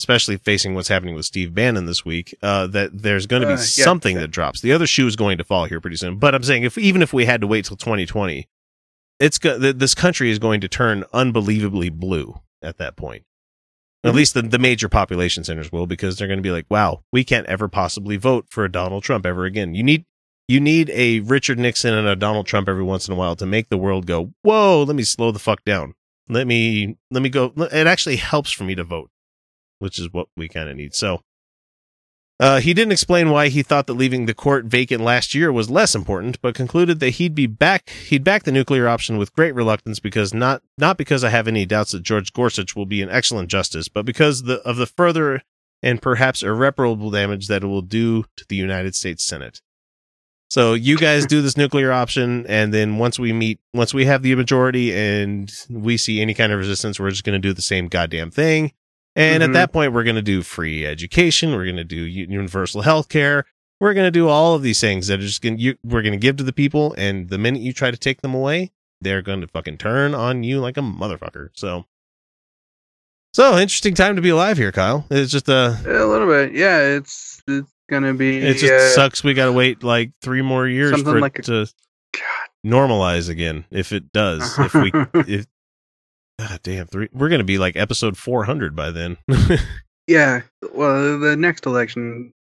especially 0.00 0.38
facing 0.38 0.74
what's 0.74 0.88
happening 0.88 1.14
with 1.14 1.26
Steve 1.26 1.54
Bannon 1.54 1.84
this 1.84 2.02
week. 2.04 2.34
Uh, 2.42 2.66
that 2.68 2.90
there's 3.02 3.26
going 3.26 3.42
to 3.42 3.48
be 3.48 3.52
Uh, 3.52 3.56
yeah, 3.56 3.84
something 3.84 4.16
yeah. 4.16 4.22
that 4.22 4.28
drops. 4.30 4.62
The 4.62 4.72
other 4.72 4.86
shoe 4.86 5.06
is 5.06 5.16
going 5.16 5.36
to 5.38 5.44
fall 5.44 5.66
here 5.66 5.80
pretty 5.82 5.96
soon. 5.96 6.18
But 6.18 6.34
I'm 6.34 6.42
saying 6.42 6.62
if 6.62 6.78
even 6.78 7.02
if 7.02 7.12
we 7.12 7.26
had 7.26 7.42
to 7.42 7.46
wait 7.46 7.66
till 7.66 7.76
2020, 7.76 8.48
it's 9.20 9.38
go- 9.38 9.58
th- 9.60 9.76
this 9.76 9.94
country 9.94 10.30
is 10.30 10.38
going 10.38 10.60
to 10.62 10.68
turn 10.68 11.04
unbelievably 11.12 11.90
blue 11.90 12.40
at 12.62 12.78
that 12.78 12.96
point. 12.96 13.24
At 14.04 14.14
least 14.14 14.34
the, 14.34 14.42
the 14.42 14.58
major 14.58 14.88
population 14.88 15.44
centers 15.44 15.72
will, 15.72 15.86
because 15.86 16.16
they're 16.16 16.28
going 16.28 16.38
to 16.38 16.42
be 16.42 16.50
like, 16.50 16.66
"Wow, 16.68 17.04
we 17.10 17.24
can't 17.24 17.46
ever 17.46 17.68
possibly 17.68 18.16
vote 18.16 18.46
for 18.50 18.64
a 18.64 18.70
Donald 18.70 19.02
Trump 19.02 19.24
ever 19.24 19.44
again." 19.44 19.74
You 19.74 19.82
need 19.82 20.04
you 20.46 20.60
need 20.60 20.90
a 20.90 21.20
Richard 21.20 21.58
Nixon 21.58 21.94
and 21.94 22.06
a 22.06 22.14
Donald 22.14 22.46
Trump 22.46 22.68
every 22.68 22.82
once 22.82 23.08
in 23.08 23.14
a 23.14 23.16
while 23.16 23.34
to 23.36 23.46
make 23.46 23.70
the 23.70 23.78
world 23.78 24.06
go, 24.06 24.34
"Whoa, 24.42 24.82
let 24.82 24.94
me 24.94 25.04
slow 25.04 25.32
the 25.32 25.38
fuck 25.38 25.64
down. 25.64 25.94
Let 26.28 26.46
me 26.46 26.96
let 27.10 27.22
me 27.22 27.30
go." 27.30 27.52
It 27.56 27.86
actually 27.86 28.16
helps 28.16 28.50
for 28.50 28.64
me 28.64 28.74
to 28.74 28.84
vote, 28.84 29.10
which 29.78 29.98
is 29.98 30.12
what 30.12 30.28
we 30.36 30.48
kind 30.48 30.68
of 30.68 30.76
need. 30.76 30.94
So, 30.94 31.22
uh, 32.44 32.60
he 32.60 32.74
didn't 32.74 32.92
explain 32.92 33.30
why 33.30 33.48
he 33.48 33.62
thought 33.62 33.86
that 33.86 33.94
leaving 33.94 34.26
the 34.26 34.34
court 34.34 34.66
vacant 34.66 35.02
last 35.02 35.34
year 35.34 35.50
was 35.50 35.70
less 35.70 35.94
important, 35.94 36.38
but 36.42 36.54
concluded 36.54 37.00
that 37.00 37.10
he'd 37.10 37.34
be 37.34 37.46
back. 37.46 37.88
He'd 37.88 38.22
back 38.22 38.42
the 38.42 38.52
nuclear 38.52 38.86
option 38.86 39.16
with 39.16 39.32
great 39.32 39.54
reluctance 39.54 39.98
because 39.98 40.34
not 40.34 40.60
not 40.76 40.98
because 40.98 41.24
I 41.24 41.30
have 41.30 41.48
any 41.48 41.64
doubts 41.64 41.92
that 41.92 42.02
Judge 42.02 42.34
Gorsuch 42.34 42.76
will 42.76 42.84
be 42.84 43.00
an 43.00 43.08
excellent 43.08 43.48
justice, 43.48 43.88
but 43.88 44.04
because 44.04 44.42
the, 44.42 44.60
of 44.60 44.76
the 44.76 44.84
further 44.84 45.40
and 45.82 46.02
perhaps 46.02 46.42
irreparable 46.42 47.10
damage 47.10 47.46
that 47.48 47.64
it 47.64 47.66
will 47.66 47.80
do 47.80 48.24
to 48.36 48.44
the 48.46 48.56
United 48.56 48.94
States 48.94 49.24
Senate. 49.24 49.62
So 50.50 50.74
you 50.74 50.98
guys 50.98 51.24
do 51.24 51.40
this 51.40 51.56
nuclear 51.56 51.92
option, 51.92 52.46
and 52.46 52.74
then 52.74 52.98
once 52.98 53.18
we 53.18 53.32
meet, 53.32 53.58
once 53.72 53.94
we 53.94 54.04
have 54.04 54.20
the 54.20 54.34
majority, 54.34 54.94
and 54.94 55.50
we 55.70 55.96
see 55.96 56.20
any 56.20 56.34
kind 56.34 56.52
of 56.52 56.58
resistance, 56.58 57.00
we're 57.00 57.08
just 57.08 57.24
going 57.24 57.40
to 57.40 57.48
do 57.48 57.54
the 57.54 57.62
same 57.62 57.88
goddamn 57.88 58.30
thing. 58.30 58.72
And 59.16 59.42
Mhm. 59.42 59.46
at 59.46 59.52
that 59.52 59.72
point, 59.72 59.92
we're 59.92 60.02
going 60.04 60.16
to 60.16 60.22
do 60.22 60.42
free 60.42 60.84
education. 60.84 61.52
We're 61.52 61.64
going 61.64 61.76
to 61.76 61.84
do 61.84 61.96
universal 62.04 62.82
health 62.82 63.08
care. 63.08 63.44
We're 63.80 63.94
going 63.94 64.06
to 64.06 64.10
do 64.10 64.28
all 64.28 64.54
of 64.54 64.62
these 64.62 64.80
things 64.80 65.06
that 65.08 65.18
are 65.20 65.22
just 65.22 65.42
going 65.42 65.58
to, 65.58 65.76
we're 65.84 66.02
going 66.02 66.12
to 66.12 66.18
give 66.18 66.36
to 66.36 66.44
the 66.44 66.52
people. 66.52 66.94
And 66.98 67.28
the 67.28 67.38
minute 67.38 67.62
you 67.62 67.72
try 67.72 67.90
to 67.90 67.96
take 67.96 68.22
them 68.22 68.34
away, 68.34 68.72
they're 69.00 69.22
going 69.22 69.40
to 69.40 69.46
fucking 69.46 69.78
turn 69.78 70.14
on 70.14 70.42
you 70.42 70.60
like 70.60 70.76
a 70.76 70.80
motherfucker. 70.80 71.50
So, 71.54 71.84
so 73.32 73.58
interesting 73.58 73.94
time 73.94 74.16
to 74.16 74.22
be 74.22 74.30
alive 74.30 74.56
here, 74.56 74.72
Kyle. 74.72 75.06
It's 75.10 75.30
just 75.32 75.48
uh, 75.48 75.74
A 75.86 76.04
little 76.06 76.28
bit, 76.28 76.52
yeah. 76.52 76.78
It's 76.80 77.42
it's 77.46 77.70
gonna 77.90 78.14
be. 78.14 78.38
it 78.38 78.54
just 78.58 78.72
uh, 78.72 78.90
sucks. 78.94 79.22
We 79.24 79.34
got 79.34 79.46
to 79.46 79.52
wait 79.52 79.82
like 79.82 80.12
three 80.22 80.40
more 80.42 80.66
years 80.66 81.02
for 81.02 81.20
like 81.20 81.38
it 81.40 81.48
a- 81.48 81.66
to 81.66 81.72
normalize 82.64 83.28
again. 83.28 83.64
If 83.70 83.92
it 83.92 84.12
does, 84.12 84.58
if 84.58 84.74
we, 84.74 84.90
if, 85.14 85.46
God 86.38 86.60
damn, 86.62 86.86
three, 86.86 87.08
we're 87.12 87.28
going 87.28 87.38
to 87.38 87.44
be 87.44 87.58
like 87.58 87.76
episode 87.76 88.16
400 88.16 88.74
by 88.74 88.90
then. 88.90 89.18
Yeah. 90.06 90.42
Well, 90.72 91.18
the 91.18 91.36
next 91.36 91.66
election, 91.66 92.32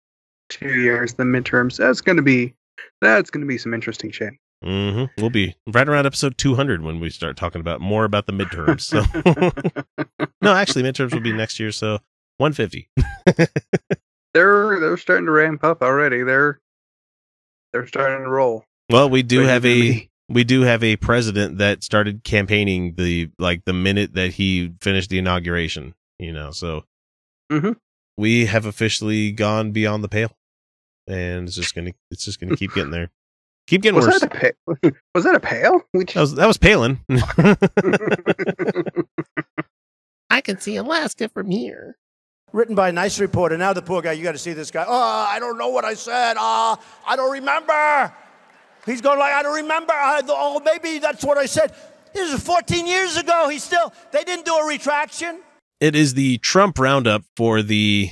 two 0.50 0.82
years, 0.82 1.14
the 1.14 1.24
midterms. 1.24 1.78
That's 1.78 2.02
gonna 2.02 2.22
be. 2.22 2.54
That's 3.02 3.30
gonna 3.30 3.46
be 3.46 3.58
some 3.58 3.74
interesting 3.74 4.12
shit. 4.12 4.34
Mm-hmm. 4.64 5.22
We'll 5.22 5.30
be 5.30 5.56
right 5.68 5.88
around 5.88 6.06
episode 6.06 6.38
200 6.38 6.82
when 6.84 7.00
we 7.00 7.10
start 7.10 7.36
talking 7.36 7.60
about 7.62 7.82
more 7.82 8.06
about 8.06 8.28
the 8.28 8.34
midterms. 8.34 8.82
So, 8.82 9.04
no, 10.42 10.54
actually, 10.54 10.84
midterms 10.84 11.14
will 11.14 11.20
be 11.20 11.34
next 11.34 11.60
year. 11.60 11.72
So, 11.72 12.00
150. 12.38 12.90
They're 14.34 14.80
they're 14.80 14.98
starting 14.98 15.28
to 15.28 15.32
ramp 15.32 15.64
up 15.64 15.84
already. 15.84 16.24
They're 16.24 16.60
they're 17.72 17.86
starting 17.86 18.24
to 18.24 18.30
roll. 18.32 18.66
Well, 18.90 19.08
we 19.08 19.22
do 19.22 19.42
Ready 19.42 19.50
have 19.50 19.66
a 19.66 19.80
me. 19.80 20.10
We 20.30 20.44
do 20.44 20.62
have 20.62 20.84
a 20.84 20.96
president 20.98 21.58
that 21.60 21.84
started 21.84 22.24
campaigning 22.24 22.96
the 22.96 23.30
like 23.40 23.66
the 23.66 23.74
minute 23.74 24.14
that 24.14 24.34
he 24.34 24.74
finished 24.82 25.10
the 25.10 25.18
inauguration. 25.20 25.94
You 26.20 26.32
know, 26.34 26.52
so 26.52 26.86
Mhm. 27.52 27.76
we 28.18 28.46
have 28.46 28.66
officially 28.66 29.32
gone 29.32 29.72
beyond 29.72 30.04
the 30.04 30.10
pale, 30.10 30.32
and 31.08 31.48
it's 31.48 31.56
just 31.56 31.76
gonna 31.76 31.92
it's 32.12 32.24
just 32.26 32.40
gonna 32.40 32.56
keep 32.56 32.74
getting 32.74 32.92
there. 32.92 33.10
Keep 33.68 33.82
getting 33.84 33.96
Was 33.96 34.08
worse. 34.08 34.20
that 34.22 34.36
a 34.36 34.54
pa- 34.82 34.90
Was 35.16 35.24
that 35.24 35.36
a 35.36 35.40
pail? 35.40 35.82
We 35.94 36.04
That 36.06 36.16
was 36.22 36.36
that 36.36 36.48
was 36.48 36.58
Palin. 36.58 37.00
I 40.30 40.42
can 40.42 40.60
see 40.60 40.76
Alaska 40.78 41.30
from 41.30 41.50
here. 41.52 41.98
Written 42.52 42.76
by 42.76 42.90
a 42.90 42.92
nice 42.92 43.20
reporter. 43.20 43.58
Now 43.58 43.74
the 43.74 43.82
poor 43.82 44.02
guy, 44.02 44.12
you 44.14 44.24
got 44.24 44.34
to 44.34 44.38
see 44.38 44.54
this 44.54 44.70
guy. 44.70 44.86
Oh, 44.88 45.26
I 45.28 45.40
don't 45.40 45.58
know 45.58 45.70
what 45.70 45.86
I 45.86 45.94
said. 45.96 46.36
Ah, 46.38 46.80
I 47.08 47.16
don't 47.16 47.32
remember. 47.32 48.14
He's 48.86 49.02
going 49.02 49.20
like, 49.20 49.34
I 49.34 49.44
don't 49.44 49.56
remember. 49.56 49.94
I, 49.94 50.22
oh, 50.28 50.62
maybe 50.64 51.00
that's 51.00 51.24
what 51.24 51.38
I 51.38 51.46
said. 51.46 51.74
This 52.14 52.34
is 52.34 52.44
14 52.44 52.86
years 52.86 53.18
ago. 53.18 53.50
He's 53.50 53.64
still, 53.64 53.94
they 54.12 54.24
didn't 54.24 54.46
do 54.46 54.56
a 54.56 54.66
retraction. 54.66 55.42
It 55.80 55.96
is 55.96 56.14
the 56.14 56.38
Trump 56.40 56.78
roundup 56.80 57.24
for 57.36 57.62
the 57.62 58.12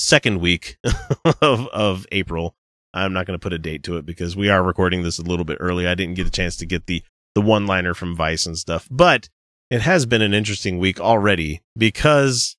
second 0.00 0.40
week 0.40 0.78
of 1.42 1.66
of 1.68 2.06
April. 2.10 2.54
I'm 2.92 3.12
not 3.12 3.26
going 3.26 3.38
to 3.38 3.42
put 3.42 3.52
a 3.52 3.58
date 3.58 3.84
to 3.84 3.96
it 3.98 4.06
because 4.06 4.36
we 4.36 4.48
are 4.48 4.62
recording 4.62 5.02
this 5.02 5.18
a 5.18 5.22
little 5.22 5.44
bit 5.44 5.58
early. 5.60 5.86
I 5.86 5.94
didn't 5.94 6.14
get 6.14 6.26
a 6.26 6.30
chance 6.30 6.56
to 6.56 6.66
get 6.66 6.86
the 6.86 7.02
the 7.34 7.40
one 7.40 7.66
liner 7.66 7.94
from 7.94 8.16
Vice 8.16 8.46
and 8.46 8.58
stuff, 8.58 8.88
but 8.90 9.28
it 9.70 9.82
has 9.82 10.06
been 10.06 10.22
an 10.22 10.34
interesting 10.34 10.78
week 10.78 11.00
already 11.00 11.62
because 11.76 12.56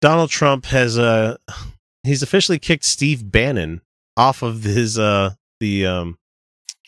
Donald 0.00 0.30
Trump 0.30 0.66
has 0.66 0.98
uh 0.98 1.36
he's 2.02 2.22
officially 2.22 2.58
kicked 2.58 2.84
Steve 2.84 3.30
Bannon 3.30 3.82
off 4.16 4.42
of 4.42 4.64
his 4.64 4.98
uh 4.98 5.34
the 5.60 5.86
um 5.86 6.18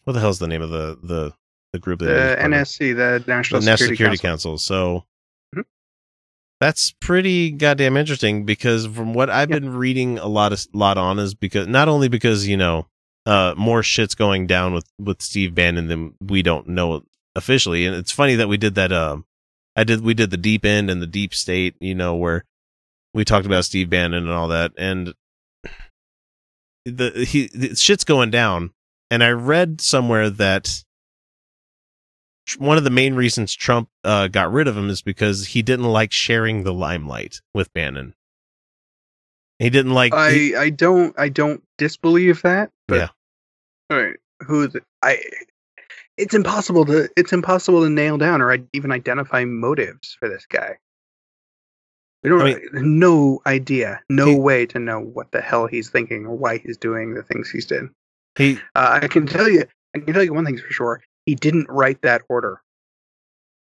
what 0.05 0.15
the 0.15 0.21
hell's 0.21 0.39
the 0.39 0.49
name 0.49 0.63
of 0.63 0.71
the 0.71 0.99
the 1.03 1.33
the 1.73 1.79
group 1.79 2.01
that 2.01 2.39
the? 2.39 2.43
NSC, 2.49 2.95
the 2.97 3.23
National, 3.27 3.61
the 3.61 3.67
National 3.67 3.77
Security, 3.77 3.95
Security 3.97 4.19
Council. 4.19 4.53
Council. 4.53 4.59
So 4.59 5.05
Mhm. 5.57 5.65
that's 6.61 6.93
pretty 7.01 7.51
goddamn 7.51 7.97
interesting 7.97 8.45
because 8.45 8.87
from 8.87 9.15
what 9.15 9.31
I've 9.31 9.49
been 9.49 9.75
reading 9.75 10.19
a 10.19 10.27
lot 10.29 10.53
of 10.53 10.67
lot 10.73 10.99
on 10.99 11.19
is 11.19 11.35
because 11.35 11.67
not 11.69 11.89
only 11.89 12.09
because 12.09 12.47
you 12.49 12.57
know 12.57 12.87
uh 13.27 13.55
more 13.57 13.83
shit's 13.83 14.15
going 14.15 14.47
down 14.47 14.75
with 14.75 14.87
with 14.99 15.23
Steve 15.23 15.55
Bannon 15.55 15.87
than 15.89 16.15
we 16.21 16.43
don't 16.43 16.69
know 16.69 17.05
officially, 17.37 17.87
and 17.87 17.97
it's 17.97 18.13
funny 18.13 18.35
that 18.35 18.49
we 18.49 18.57
did 18.57 18.75
that. 18.75 18.93
Um, 18.93 19.25
I 19.77 19.85
did 19.85 20.03
we 20.03 20.13
did 20.15 20.31
the 20.31 20.37
deep 20.37 20.65
end 20.67 20.91
and 20.91 21.01
the 21.01 21.07
deep 21.07 21.33
state, 21.35 21.75
you 21.81 21.95
know, 21.95 22.15
where 22.17 22.45
we 23.15 23.25
talked 23.25 23.47
about 23.47 23.65
Steve 23.65 23.89
Bannon 23.89 24.25
and 24.25 24.31
all 24.33 24.49
that, 24.49 24.73
and 24.77 25.15
the 26.85 27.25
he 27.27 27.49
the 27.49 27.75
shit's 27.77 28.05
going 28.05 28.31
down. 28.31 28.71
And 29.11 29.23
I 29.23 29.31
read 29.31 29.81
somewhere 29.81 30.31
that 30.31 30.83
one 32.59 32.79
of 32.79 32.85
the 32.85 32.91
main 32.91 33.15
reasons 33.15 33.55
Trump 33.55 33.89
uh, 34.05 34.29
got 34.29 34.53
rid 34.53 34.69
of 34.69 34.77
him 34.77 34.89
is 34.89 35.03
because 35.03 35.47
he 35.49 35.63
didn't 35.63 35.85
like 35.85 36.13
sharing 36.13 36.63
the 36.65 36.73
limelight 36.73 37.41
with 37.55 37.73
Bannon. 37.73 38.15
He 39.59 39.71
didn't 39.71 39.93
like. 39.93 40.15
I 40.15 40.33
he- 40.33 40.57
I 40.57 40.71
don't 40.71 41.17
I 41.19 41.29
don't 41.29 41.63
disbelieve 41.79 42.43
that. 42.43 42.71
But 42.89 42.97
yeah. 42.97 43.09
all 43.91 44.03
right, 44.03 44.17
who 44.47 44.67
the, 44.67 44.81
I 45.03 45.23
it's 46.17 46.35
impossible 46.35 46.85
to 46.87 47.09
it's 47.17 47.33
impossible 47.33 47.83
to 47.83 47.91
nail 47.91 48.19
down 48.19 48.43
or 48.43 48.57
even 48.73 48.93
identify 48.93 49.45
motives 49.45 50.17
for 50.19 50.29
this 50.29 50.47
guy. 50.47 50.79
We 52.23 52.31
don't 52.31 52.43
I 52.43 52.61
no 52.75 53.41
idea, 53.47 54.01
no 54.09 54.37
way 54.37 54.65
to 54.67 54.79
know 54.79 55.01
what 55.01 55.33
the 55.33 55.41
hell 55.41 55.67
he's 55.67 55.91
thinking 55.91 56.25
or 56.27 56.37
why 56.37 56.59
he's 56.59 56.77
doing 56.77 57.15
the 57.15 57.23
things 57.23 57.51
he's 57.51 57.67
doing. 57.67 57.91
He 58.37 58.59
Uh, 58.77 59.01
I 59.03 59.09
can 59.09 59.27
tell 59.27 59.49
you, 59.49 59.65
I 59.95 59.99
can 59.99 60.15
tell 60.15 60.23
you 60.23 60.33
one 60.33 60.45
thing 60.45 60.57
for 60.57 60.73
sure. 60.73 61.03
He 61.27 61.35
didn't 61.35 61.67
write 61.69 62.03
that 62.03 62.23
order. 62.29 62.63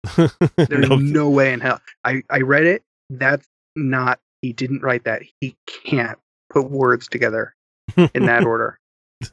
There's 0.17 0.89
No. 0.89 0.97
no, 0.97 1.31
way 1.31 1.53
in 1.53 1.61
hell. 1.61 1.81
I, 2.05 2.23
I 2.31 2.41
read 2.41 2.65
it. 2.65 2.83
That's 3.11 3.47
not, 3.77 4.19
he 4.43 4.53
didn't 4.53 4.83
write 4.83 5.05
that. 5.05 5.23
He 5.41 5.57
can't 5.67 6.19
put 6.51 6.69
words 6.71 7.07
together 7.09 7.55
in 7.97 8.27
that 8.27 8.45
order. 8.47 8.79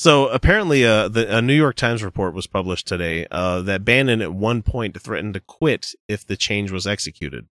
So 0.00 0.28
apparently, 0.28 0.82
uh, 0.82 1.08
the, 1.08 1.36
a 1.36 1.42
New 1.42 1.52
York 1.52 1.76
Times 1.76 2.02
report 2.02 2.32
was 2.32 2.46
published 2.46 2.88
today 2.88 3.26
uh, 3.30 3.60
that 3.60 3.84
Bannon 3.84 4.22
at 4.22 4.32
one 4.32 4.62
point 4.62 4.98
threatened 4.98 5.34
to 5.34 5.40
quit 5.40 5.92
if 6.08 6.26
the 6.26 6.38
change 6.38 6.70
was 6.70 6.86
executed. 6.86 7.48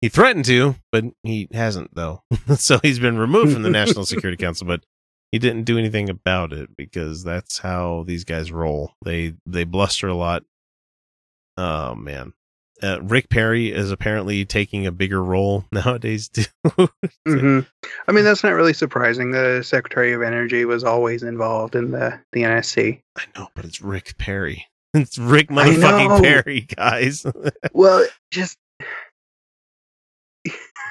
He 0.00 0.08
threatened 0.08 0.44
to, 0.44 0.76
but 0.92 1.06
he 1.24 1.48
hasn't 1.52 1.96
though. 1.96 2.22
so 2.54 2.78
he's 2.84 3.00
been 3.00 3.18
removed 3.18 3.52
from 3.52 3.64
the 3.64 3.68
National 3.68 4.06
Security 4.06 4.36
Council, 4.36 4.64
but 4.64 4.86
he 5.32 5.40
didn't 5.40 5.64
do 5.64 5.76
anything 5.76 6.08
about 6.08 6.52
it 6.52 6.76
because 6.76 7.24
that's 7.24 7.58
how 7.58 8.04
these 8.06 8.22
guys 8.22 8.52
roll. 8.52 8.92
They 9.04 9.34
they 9.44 9.64
bluster 9.64 10.06
a 10.06 10.14
lot. 10.14 10.44
Oh 11.56 11.96
man. 11.96 12.32
Uh, 12.82 13.00
Rick 13.02 13.28
Perry 13.28 13.72
is 13.72 13.90
apparently 13.90 14.44
taking 14.44 14.86
a 14.86 14.92
bigger 14.92 15.22
role 15.22 15.64
nowadays 15.72 16.28
too. 16.28 16.44
hmm 17.26 17.60
I 18.06 18.12
mean, 18.12 18.24
that's 18.24 18.44
not 18.44 18.54
really 18.54 18.72
surprising. 18.72 19.30
The 19.30 19.62
Secretary 19.62 20.12
of 20.12 20.22
Energy 20.22 20.64
was 20.64 20.84
always 20.84 21.22
involved 21.22 21.74
in 21.74 21.90
the, 21.90 22.20
the 22.32 22.42
NSC. 22.42 23.00
I 23.16 23.24
know, 23.36 23.48
but 23.54 23.64
it's 23.64 23.80
Rick 23.80 24.16
Perry. 24.18 24.66
It's 24.94 25.18
Rick 25.18 25.48
motherfucking. 25.48 26.22
Perry, 26.22 26.60
guys. 26.62 27.26
Well, 27.74 28.06
just 28.30 28.56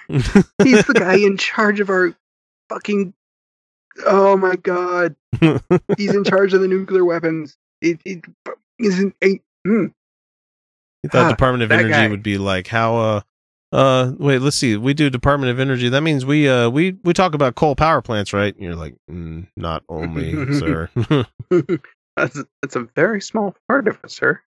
he's 0.07 0.85
the 0.85 0.93
guy 0.95 1.17
in 1.17 1.37
charge 1.37 1.79
of 1.79 1.89
our 1.89 2.15
fucking. 2.69 3.15
Oh 4.05 4.37
my 4.37 4.55
god, 4.55 5.15
he's 5.97 6.13
in 6.13 6.23
charge 6.23 6.53
of 6.53 6.61
the 6.61 6.67
nuclear 6.67 7.03
weapons. 7.03 7.57
It, 7.81 7.99
it 8.05 8.23
isn't 8.79 9.15
a. 9.23 9.41
Mm. 9.67 9.93
You 11.07 11.19
thought 11.19 11.25
Ah, 11.25 11.29
Department 11.29 11.63
of 11.63 11.71
Energy 11.71 11.89
guy. 11.89 12.07
would 12.07 12.23
be 12.23 12.37
like 12.37 12.67
how 12.67 12.97
uh 12.97 13.21
uh 13.71 14.11
wait, 14.17 14.39
let's 14.41 14.55
see. 14.57 14.77
We 14.77 14.93
do 14.93 15.09
Department 15.09 15.51
of 15.51 15.59
Energy. 15.59 15.89
That 15.89 16.01
means 16.01 16.25
we 16.25 16.47
uh 16.49 16.69
we 16.69 16.97
we 17.03 17.13
talk 17.13 17.33
about 17.33 17.55
coal 17.55 17.75
power 17.75 18.01
plants, 18.01 18.33
right? 18.33 18.53
And 18.53 18.63
you're 18.63 18.75
like, 18.75 18.95
mm, 19.09 19.47
not 19.55 19.83
only, 19.89 20.33
sir. 20.59 20.89
that's 22.15 22.43
that's 22.61 22.75
a 22.75 22.87
very 22.95 23.21
small 23.21 23.55
part 23.67 23.87
of 23.87 23.97
it, 24.03 24.11
sir. 24.11 24.41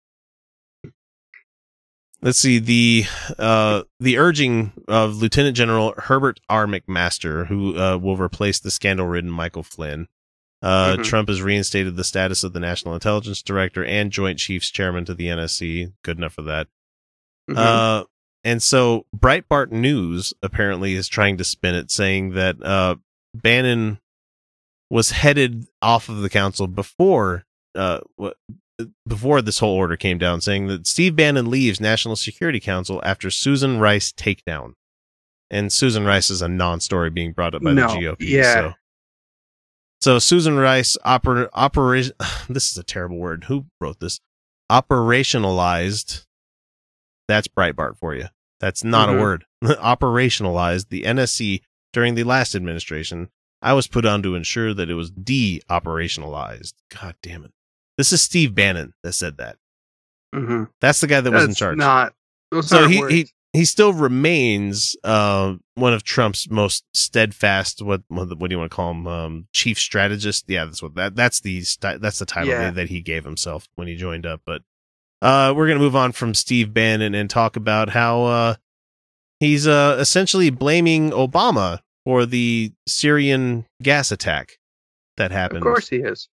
let's 2.22 2.38
see 2.39 2.60
the 2.60 3.05
uh 3.38 3.84
the 3.99 4.18
urging 4.18 4.74
of 4.88 5.16
Lieutenant 5.18 5.55
General 5.55 5.93
Herbert 5.97 6.39
R. 6.49 6.66
McMaster, 6.66 7.47
who 7.47 7.78
uh 7.78 7.97
will 7.97 8.18
replace 8.18 8.60
the 8.60 8.72
scandal-ridden 8.72 9.30
Michael 9.30 9.64
Flynn. 9.64 10.07
Uh, 10.62 10.97
Mhm. 10.97 11.03
Trump 11.05 11.30
has 11.30 11.41
reinstated 11.41 11.95
the 11.95 12.03
status 12.03 12.43
of 12.43 12.51
the 12.53 12.60
National 12.60 12.93
Intelligence 12.93 13.41
Director 13.41 13.84
and 13.86 14.12
Joint 14.12 14.39
Chiefs 14.39 14.70
Chairman 14.70 15.05
to 15.05 15.14
the 15.14 15.28
NSC. 15.30 15.93
Good 16.03 16.18
enough 16.18 16.34
for 16.34 16.41
that. 16.43 16.68
Mhm. 17.49 17.57
Uh, 17.57 18.03
and 18.43 18.62
so 18.62 19.05
Breitbart 19.16 19.72
News 19.72 20.34
apparently 20.43 20.95
is 20.95 21.07
trying 21.07 21.38
to 21.38 21.43
spin 21.43 21.76
it, 21.76 21.89
saying 21.91 22.32
that 22.32 22.62
uh, 22.64 22.95
Bannon 23.34 23.99
was 24.89 25.12
headed 25.12 25.66
off 25.82 26.10
of 26.10 26.18
the 26.22 26.30
council 26.30 26.68
before 26.68 27.45
uh, 27.76 27.99
before 29.07 29.41
this 29.41 29.60
whole 29.60 29.76
order 29.76 29.95
came 29.97 30.18
down, 30.18 30.41
saying 30.41 30.68
that 30.68 30.88
Steve 30.88 31.16
Bannon 31.16 31.49
leaves 31.49 31.80
National 31.82 32.16
Security 32.16 32.60
Council 32.60 33.01
after 33.05 33.30
Susan 33.30 33.78
Rice 33.80 34.12
takedown. 34.12 34.74
And 35.51 35.72
Susan 35.72 36.05
Rice 36.05 36.30
is 36.30 36.41
a 36.41 36.47
non-story 36.47 37.10
being 37.10 37.32
brought 37.34 37.53
up 37.55 37.62
by 37.62 37.74
No, 37.74 37.88
the 37.88 37.93
GOP. 38.05 38.16
yeah. 38.30 38.53
So. 38.53 38.74
So 40.02 40.18
Susan 40.20 40.58
Rice 40.58 40.97
oper- 41.06 41.50
operation 41.54 42.14
this 42.50 42.72
is 42.72 42.78
a 42.78 42.84
terrible 42.84 43.18
word. 43.18 43.45
Who 43.45 43.66
wrote 43.82 44.00
this? 44.00 44.20
Operationalized 44.72 46.26
that's 47.28 47.47
Breitbart 47.47 47.97
for 48.00 48.16
you. 48.16 48.26
That's 48.60 48.84
not 48.84 49.08
Mhm. 49.10 49.18
a 49.18 49.22
word. 49.22 49.45
Operationalized 49.64 50.89
the 50.89 51.04
NSC 51.04 51.62
during 51.93 52.16
the 52.16 52.24
last 52.24 52.56
administration. 52.56 53.30
I 53.62 53.74
was 53.74 53.88
put 53.88 54.06
on 54.06 54.24
to 54.24 54.36
ensure 54.36 54.74
that 54.74 54.89
it 54.89 54.93
was 54.95 55.12
de-operationalized. 55.12 56.74
God 57.00 57.16
damn 57.22 57.43
it. 57.45 57.52
This 57.97 58.12
is 58.14 58.22
Steve 58.22 58.56
Bannon 58.56 58.93
that 59.04 59.14
said 59.14 59.38
that. 59.38 59.58
hmm 60.34 60.64
That's 60.82 61.02
the 61.02 61.08
guy 61.08 61.22
that 61.22 61.32
was 61.32 61.43
in 61.45 61.54
charge. 61.56 61.78
Not 61.78 62.14
so 62.62 62.88
he, 62.88 63.00
words. 63.00 63.14
he 63.14 63.30
he 63.54 63.66
still 63.66 63.93
remains 63.93 64.95
uh, 65.04 65.56
one 65.76 65.93
of 65.93 66.04
Trump's 66.04 66.50
most 66.50 66.84
steadfast. 66.93 67.82
What 67.82 68.04
what, 68.08 68.28
do 68.28 68.47
you 68.52 68.60
want 68.60 68.72
to 68.72 68.76
call 68.76 68.91
him? 68.91 69.08
Um, 69.08 69.47
chief 69.54 69.80
strategist. 69.80 70.45
Yeah, 70.47 70.66
that's 70.66 70.84
what 70.84 70.95
that 70.95 71.16
that's 71.16 71.39
the 71.41 71.64
that's 71.82 72.20
the 72.20 72.26
title 72.26 72.50
Yeah. 72.50 72.72
that, 72.72 72.89
he 72.89 73.02
gave 73.02 73.26
himself 73.26 73.68
when 73.76 73.88
he 73.88 73.95
joined 73.95 74.26
up. 74.26 74.41
But 74.45 74.62
uh, 75.22 75.54
we're 75.56 75.68
gonna 75.68 75.80
move 75.80 75.95
on 75.95 76.12
from 76.12 76.34
Steve 76.34 76.74
Bannon 76.74 77.16
and 77.16 77.30
talk 77.30 77.56
about 77.56 77.89
how 77.89 78.24
uh, 78.24 78.56
he's 79.39 79.68
uh, 79.68 79.97
essentially 80.00 80.50
blaming 80.52 81.10
Obama 81.12 81.80
for 82.06 82.26
the 82.26 82.72
Syrian 82.88 83.66
gas 83.82 84.12
attack 84.12 84.60
that 85.18 85.32
happened. 85.32 85.60
Of 85.60 85.64
course 85.64 85.89
he 85.89 85.97
is. 85.97 86.30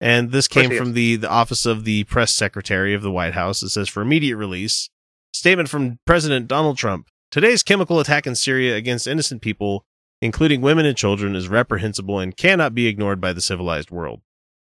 And 0.00 0.32
this 0.32 0.48
came 0.48 0.70
from 0.70 0.88
is. 0.88 0.94
the, 0.94 1.16
the 1.16 1.30
office 1.30 1.64
of 1.64 1.84
the 1.84 2.02
press 2.04 2.34
secretary 2.34 2.92
of 2.92 3.02
the 3.02 3.10
White 3.12 3.34
House. 3.34 3.62
It 3.62 3.68
says 3.68 3.88
for 3.88 4.02
immediate 4.02 4.36
release, 4.36 4.90
statement 5.32 5.68
from 5.68 5.98
President 6.06 6.48
Donald 6.48 6.78
Trump. 6.78 7.08
Today's 7.30 7.62
chemical 7.62 8.00
attack 8.00 8.26
in 8.26 8.34
Syria 8.34 8.76
against 8.76 9.06
innocent 9.06 9.42
people, 9.42 9.84
including 10.20 10.60
women 10.60 10.86
and 10.86 10.96
children, 10.96 11.34
is 11.34 11.48
reprehensible 11.48 12.18
and 12.18 12.36
cannot 12.36 12.74
be 12.74 12.86
ignored 12.86 13.20
by 13.20 13.32
the 13.32 13.40
civilized 13.40 13.90
world. 13.90 14.20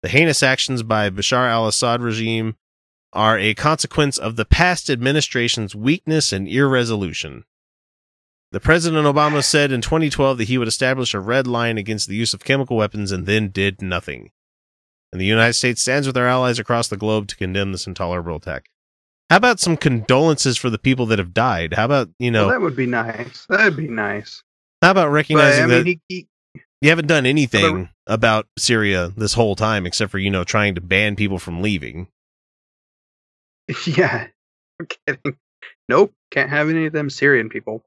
The 0.03 0.09
heinous 0.09 0.43
actions 0.43 0.83
by 0.83 1.09
Bashar 1.09 1.49
al-Assad 1.49 2.01
regime 2.01 2.55
are 3.13 3.37
a 3.37 3.53
consequence 3.53 4.17
of 4.17 4.35
the 4.35 4.45
past 4.45 4.89
administration's 4.89 5.75
weakness 5.75 6.31
and 6.31 6.47
irresolution. 6.47 7.43
The 8.51 8.59
President 8.59 9.05
Obama 9.05 9.43
said 9.43 9.71
in 9.71 9.81
2012 9.81 10.37
that 10.37 10.47
he 10.47 10.57
would 10.57 10.67
establish 10.67 11.13
a 11.13 11.19
red 11.19 11.47
line 11.47 11.77
against 11.77 12.07
the 12.07 12.15
use 12.15 12.33
of 12.33 12.43
chemical 12.43 12.77
weapons 12.77 13.11
and 13.11 13.25
then 13.25 13.49
did 13.49 13.81
nothing 13.81 14.31
and 15.11 15.19
the 15.19 15.25
United 15.25 15.53
States 15.53 15.81
stands 15.81 16.07
with 16.07 16.17
our 16.17 16.27
allies 16.27 16.59
across 16.59 16.87
the 16.87 16.97
globe 16.97 17.27
to 17.27 17.35
condemn 17.35 17.71
this 17.71 17.87
intolerable 17.87 18.37
attack. 18.37 18.69
How 19.31 19.37
about 19.37 19.61
some 19.61 19.77
condolences 19.77 20.57
for 20.57 20.69
the 20.69 20.77
people 20.77 21.05
that 21.05 21.17
have 21.17 21.33
died? 21.33 21.73
How 21.73 21.85
about, 21.85 22.09
you 22.19 22.29
know, 22.31 22.47
well, 22.47 22.49
that 22.49 22.59
would 22.59 22.75
be 22.75 22.85
nice. 22.85 23.45
That'd 23.47 23.77
be 23.77 23.87
nice. 23.87 24.43
how 24.81 24.91
about 24.91 25.05
But 25.05 25.11
recognizing 25.11 25.63
I 25.63 25.67
mean, 25.67 25.77
that 25.77 25.85
he, 25.85 25.99
he 26.09 26.27
you 26.81 26.89
haven't 26.89 27.07
done 27.07 27.25
anything 27.25 27.87
about 28.05 28.47
Syria 28.57 29.13
this 29.15 29.33
whole 29.33 29.55
time 29.55 29.85
except 29.85 30.11
for, 30.11 30.17
you 30.17 30.29
know, 30.29 30.43
trying 30.43 30.75
to 30.75 30.81
ban 30.81 31.15
people 31.15 31.39
from 31.39 31.61
leaving? 31.61 32.09
Yeah, 33.85 34.27
I'm 34.81 34.87
kidding. 35.07 35.37
Nope, 35.87 36.11
can't 36.29 36.49
have 36.49 36.69
any 36.69 36.87
of 36.87 36.91
them 36.91 37.09
Syrian 37.09 37.47
people. 37.47 37.83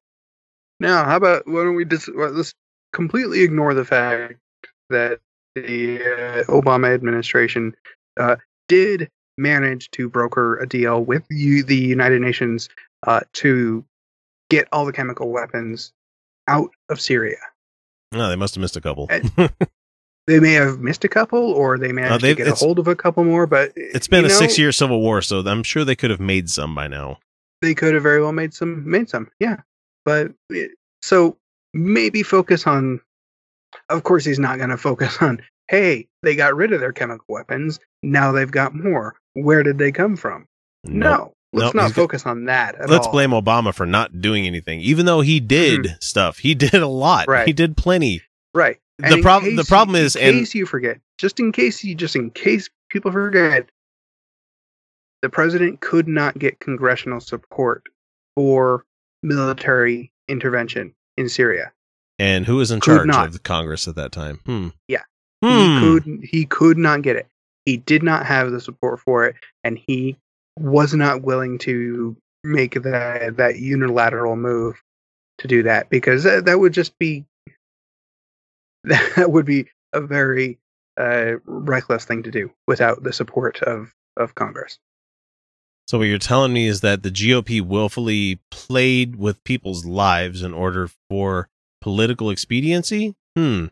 Now, 0.80 1.04
how 1.04 1.16
about 1.16 1.46
why 1.46 1.64
don't 1.64 1.74
we 1.74 1.84
just 1.84 2.08
well, 2.16 2.30
let's 2.30 2.54
completely 2.94 3.42
ignore 3.42 3.74
the 3.74 3.84
fact 3.84 4.38
that 4.88 5.20
the 5.54 5.98
uh, 6.00 6.44
Obama 6.44 6.94
administration 6.94 7.76
uh, 8.18 8.36
did 8.66 9.10
manage 9.38 9.90
to 9.92 10.08
broker 10.08 10.58
a 10.58 10.66
deal 10.68 11.04
with 11.04 11.24
you, 11.30 11.62
the 11.62 11.76
United 11.76 12.20
Nations 12.20 12.68
uh, 13.06 13.20
to 13.34 13.84
get 14.50 14.68
all 14.72 14.84
the 14.86 14.92
chemical 14.92 15.30
weapons 15.30 15.92
out 16.48 16.70
of 16.88 17.00
Syria. 17.00 17.38
No, 18.12 18.28
they 18.28 18.36
must 18.36 18.54
have 18.54 18.60
missed 18.62 18.76
a 18.76 18.80
couple. 18.80 19.08
Eh, 19.10 19.22
they 20.26 20.38
may 20.40 20.52
have 20.52 20.78
missed 20.78 21.04
a 21.04 21.08
couple, 21.08 21.52
or 21.52 21.78
they 21.78 21.92
managed 21.92 22.12
uh, 22.12 22.18
to 22.18 22.26
they've- 22.26 22.36
get 22.36 22.48
a 22.48 22.54
hold 22.54 22.78
of 22.78 22.86
a 22.86 22.94
couple 22.94 23.24
more. 23.24 23.46
But 23.46 23.70
eh, 23.70 23.90
it's 23.94 24.08
been 24.08 24.24
a 24.24 24.28
know, 24.28 24.34
six 24.34 24.58
year 24.58 24.72
civil 24.72 25.00
war, 25.00 25.20
so 25.22 25.40
I'm 25.40 25.62
sure 25.62 25.84
they 25.84 25.96
could 25.96 26.10
have 26.10 26.20
made 26.20 26.48
some 26.48 26.74
by 26.74 26.86
now. 26.88 27.18
they 27.62 27.74
could 27.74 27.94
have 27.94 28.02
very 28.02 28.20
well 28.22 28.32
made 28.32 28.52
some 28.52 28.88
made 28.88 29.08
some 29.08 29.30
yeah 29.40 29.56
but 30.04 30.32
eh, 30.54 30.66
so 31.00 31.38
maybe 31.72 32.22
focus 32.22 32.66
on 32.66 33.00
of 33.88 34.02
course 34.02 34.22
he's 34.24 34.38
not 34.38 34.58
going 34.58 34.68
to 34.70 34.76
focus 34.76 35.16
on 35.22 35.40
hey 35.68 36.06
they 36.22 36.36
got 36.36 36.54
rid 36.54 36.72
of 36.74 36.80
their 36.80 36.92
chemical 36.92 37.24
weapons 37.28 37.80
now 38.02 38.30
they've 38.32 38.50
got 38.50 38.74
more 38.74 39.14
where 39.34 39.62
did 39.62 39.78
they 39.78 39.92
come 39.92 40.16
from 40.16 40.46
no 40.84 41.32
let's 41.52 41.66
Nope, 41.66 41.74
not 41.74 41.84
he's 41.86 41.92
focus 41.94 42.26
on 42.26 42.46
that 42.46 42.74
at 42.76 42.90
Let's 42.90 43.06
all. 43.06 43.12
blame 43.12 43.30
Obama 43.30 43.72
for 43.72 43.86
not 43.86 44.20
doing 44.20 44.44
anything, 44.44 44.80
even 44.80 45.06
though 45.06 45.20
he 45.20 45.38
did 45.38 45.96
stuff. 46.00 46.38
He 46.38 46.52
did 46.56 46.74
a 46.74 46.86
lot. 46.88 47.28
Right. 47.28 47.46
He 47.46 47.52
did 47.52 47.76
plenty. 47.76 48.22
right 48.54 48.78
The 48.98 49.04
And 49.06 49.14
in 49.16 49.22
prob- 49.22 49.44
the 49.44 49.64
problem 49.68 49.94
is- 49.94 50.16
in 50.16 50.30
and- 50.30 50.38
case 50.40 50.54
you 50.56 50.66
forget 50.66 50.98
just 51.18 51.38
in 51.38 51.52
case 51.52 51.84
you 51.84 51.94
just 51.94 52.16
in 52.16 52.30
case 52.32 52.68
people 52.90 53.12
forget 53.12 53.68
the 55.22 55.28
president 55.28 55.80
could 55.80 56.08
not 56.08 56.38
get 56.38 56.58
congressional 56.60 57.20
support 57.20 57.84
for 58.36 58.84
military 59.22 60.12
intervention 60.28 60.92
in 61.16 61.28
syria 61.28 61.72
And 62.18 62.44
who 62.46 62.56
was 62.56 62.70
in 62.70 62.80
Could 62.80 62.96
charge 62.96 63.06
not. 63.06 63.26
of 63.28 63.32
the 63.32 63.38
Congress 63.38 63.86
at 63.88 63.94
that 63.96 64.12
time? 64.12 64.40
Hmm. 64.44 64.68
Yeah. 64.88 65.02
Hmm. 65.42 65.58
He 65.58 65.80
could 65.80 66.24
he 66.24 66.46
could 66.46 66.78
not 66.78 67.02
get 67.02 67.16
it. 67.16 67.26
He 67.64 67.76
did 67.76 68.02
not 68.02 68.26
have 68.26 68.50
the 68.50 68.60
support 68.60 69.00
for 69.00 69.26
it, 69.26 69.36
and 69.62 69.78
he 69.86 70.16
was 70.58 70.94
not 70.94 71.22
willing 71.22 71.58
to 71.58 72.16
make 72.42 72.74
that 72.82 73.36
that 73.36 73.58
unilateral 73.58 74.36
move 74.36 74.80
to 75.38 75.48
do 75.48 75.62
that 75.62 75.88
because 75.88 76.22
that, 76.24 76.44
that 76.44 76.60
would 76.60 76.72
just 76.72 76.96
be 76.98 77.24
that 78.84 79.30
would 79.30 79.46
be 79.46 79.66
a 79.92 80.00
very 80.00 80.58
uh, 80.96 81.32
reckless 81.46 82.04
thing 82.04 82.22
to 82.22 82.30
do 82.30 82.50
without 82.66 83.02
the 83.02 83.12
support 83.12 83.62
of 83.62 83.92
of 84.16 84.34
Congress. 84.34 84.78
So 85.86 85.98
what 85.98 86.04
you're 86.04 86.18
telling 86.18 86.52
me 86.52 86.66
is 86.66 86.80
that 86.80 87.02
the 87.02 87.10
GOP 87.10 87.60
willfully 87.60 88.40
played 88.50 89.16
with 89.16 89.44
people's 89.44 89.84
lives 89.84 90.42
in 90.42 90.54
order 90.54 90.88
for 91.10 91.48
political 91.82 92.30
expediency? 92.30 93.14
Hmm. 93.36 93.66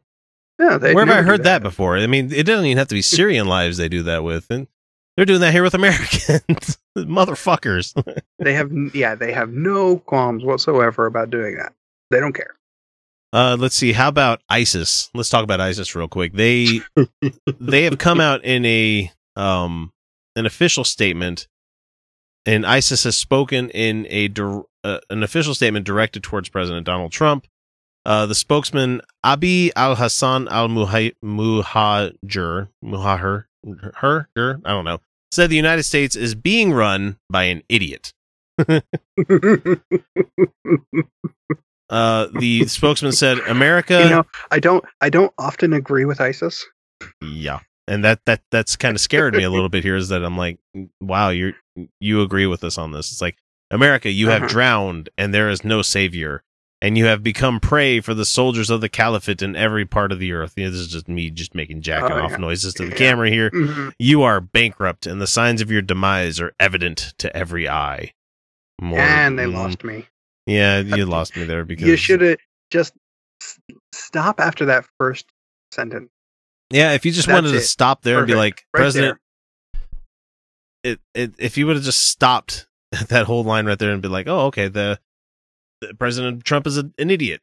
Yeah, 0.63 0.79
Where 0.79 1.05
have 1.05 1.17
I 1.17 1.23
heard 1.23 1.43
that. 1.45 1.63
before? 1.63 1.97
I 1.99 2.07
mean, 2.07 2.33
it 2.33 2.45
doesn't 2.45 2.65
even 2.65 2.79
have 2.79 2.89
to 2.89 2.95
be 2.95 3.03
Syrian 3.03 3.49
lives 3.49 3.79
they 3.79 3.89
do 3.89 4.05
that 4.05 4.23
with, 4.23 4.49
and 4.49 4.69
they're 5.17 5.27
doing 5.27 5.41
that 5.41 5.53
here 5.53 5.65
with 5.65 5.75
Americans, 5.75 6.79
motherfuckers. 6.97 7.93
They 8.39 8.55
have 8.55 8.73
yeah, 8.93 9.15
they 9.15 9.33
have 9.33 9.51
no 9.51 9.99
qualms 9.99 10.45
whatsoever 10.45 11.07
about 11.07 11.31
doing 11.31 11.57
that. 11.57 11.75
They 12.11 12.19
don't 12.19 12.33
care. 12.33 12.57
Uh, 13.33 13.57
let's 13.59 13.77
see. 13.77 13.93
How 13.93 14.09
about 14.09 14.43
ISIS? 14.49 15.11
Let's 15.15 15.29
talk 15.29 15.45
about 15.45 15.61
ISIS 15.61 15.95
real 15.95 16.09
quick. 16.09 16.33
They 16.33 16.81
they 17.61 17.85
have 17.85 17.99
come 17.99 18.21
out 18.21 18.45
in 18.45 18.65
a 18.67 19.13
um 19.37 19.93
an 20.35 20.45
official 20.45 20.83
statement, 20.83 21.47
and 22.47 22.67
ISIS 22.67 23.05
has 23.05 23.17
spoken 23.17 23.71
in 23.71 24.07
a 24.11 24.29
uh, 24.83 24.99
an 25.09 25.23
official 25.23 25.55
statement 25.55 25.87
directed 25.87 26.25
towards 26.25 26.49
President 26.49 26.85
Donald 26.85 27.13
Trump. 27.13 27.47
Uh, 28.05 28.27
the 28.27 28.35
spokesman 28.35 29.01
Abi 29.23 29.71
Al 29.77 29.95
Hassan 29.95 30.49
Al 30.49 30.69
Muhajir 30.69 31.13
Muhajir 31.25 32.69
her 33.81 34.29
her 34.37 34.61
I 34.65 34.71
don't 34.71 34.85
know 34.85 34.99
said 35.31 35.51
the 35.51 35.57
United 35.57 35.85
States 35.85 36.17
is 36.17 36.35
being 36.35 36.73
run 36.73 37.17
by 37.31 37.45
an 37.45 37.63
idiot. 37.69 38.13
Uh, 41.91 42.29
the 42.41 42.67
spokesman 42.69 43.13
said, 43.13 43.39
"America." 43.41 44.03
you 44.03 44.09
know, 44.09 44.25
I 44.51 44.59
don't 44.61 44.83
I 45.03 45.11
don't 45.11 45.31
often 45.37 45.75
agree 45.75 46.07
with 46.07 46.23
ISIS. 46.23 46.65
Yeah, 47.21 47.61
and 47.87 48.03
that 48.03 48.21
that 48.25 48.41
that's 48.51 48.77
kind 48.77 48.95
of 48.95 49.01
scared 49.03 49.35
me 49.35 49.43
a 49.43 49.51
little 49.51 49.69
bit 49.69 49.85
here. 49.85 49.97
Is 49.97 50.09
that 50.09 50.25
I'm 50.25 50.39
like, 50.39 50.59
wow, 51.03 51.29
you 51.29 51.53
you 52.01 52.23
agree 52.23 52.47
with 52.47 52.65
us 52.65 52.79
on 52.79 52.93
this? 52.93 53.13
It's 53.13 53.21
like 53.21 53.37
America, 53.71 54.11
you 54.11 54.29
have 54.29 54.45
Uh-huh. 54.45 54.53
drowned, 54.53 55.11
and 55.19 55.35
there 55.35 55.51
is 55.51 55.65
no 55.65 55.83
savior, 55.83 56.43
and 56.83 56.99
you 56.99 57.07
have 57.07 57.23
become 57.23 57.61
prey 57.61 58.01
for 58.01 58.13
the 58.13 58.25
soldiers 58.27 58.69
of 58.69 58.81
the 58.83 58.89
caliphate 58.89 59.41
in 59.41 59.55
every 59.57 59.87
part 59.87 60.11
of 60.13 60.19
the 60.19 60.33
earth. 60.33 60.53
You 60.57 60.65
know, 60.65 60.71
this 60.73 60.81
is 60.81 60.89
just 60.89 61.09
me 61.09 61.31
just 61.31 61.55
making 61.55 61.81
jacking 61.81 62.11
Oh, 62.13 62.23
off 62.25 62.33
yeah. 62.33 62.37
noises 62.39 62.75
to 62.75 62.85
the 62.85 62.91
Yeah. 62.91 62.97
camera 62.97 63.31
here. 63.31 63.51
Mhm. 63.51 63.95
You 63.99 64.23
are 64.23 64.41
bankrupt, 64.41 65.07
and 65.07 65.21
the 65.21 65.27
signs 65.27 65.61
of 65.63 65.71
your 65.71 65.81
demise 65.81 66.41
are 66.41 66.53
evident 66.61 67.15
to 67.19 67.35
every 67.35 67.69
eye. 67.69 68.13
More, 68.81 68.99
and 68.99 69.39
they 69.39 69.45
mm, 69.45 69.55
lost 69.55 69.85
me. 69.85 70.07
Yeah, 70.47 70.81
you 70.81 71.07
lost 71.07 71.37
me 71.37 71.45
there 71.45 71.65
because 71.65 71.87
You 71.87 71.97
should 71.97 72.21
have 72.21 72.39
just 72.71 72.95
s- 73.41 73.59
stop 73.95 74.41
after 74.41 74.65
that 74.67 74.85
first 74.99 75.27
sentence. 75.71 76.11
Yeah, 76.71 76.93
if 76.95 77.05
you 77.07 77.13
just 77.13 77.29
That's 77.29 77.35
wanted 77.37 77.53
to 77.53 77.59
it. 77.59 77.63
stop 77.69 78.03
there 78.03 78.19
and 78.19 78.27
be 78.27 78.35
like, 78.35 78.65
Right 78.75 78.81
President, 78.81 79.19
it, 80.83 80.99
it, 81.15 81.35
if 81.39 81.57
you 81.57 81.67
would 81.67 81.77
have 81.77 81.85
just 81.85 82.03
stopped 82.09 82.67
that 83.09 83.27
whole 83.27 83.45
line 83.45 83.67
right 83.67 83.79
there 83.79 83.93
and 83.93 84.03
be 84.03 84.09
like, 84.09 84.27
oh, 84.27 84.47
okay, 84.47 84.67
the 84.69 84.99
President 85.99 86.45
Trump 86.45 86.67
is 86.67 86.79
a, 86.79 86.91
an 86.99 87.11
idiot. 87.11 87.41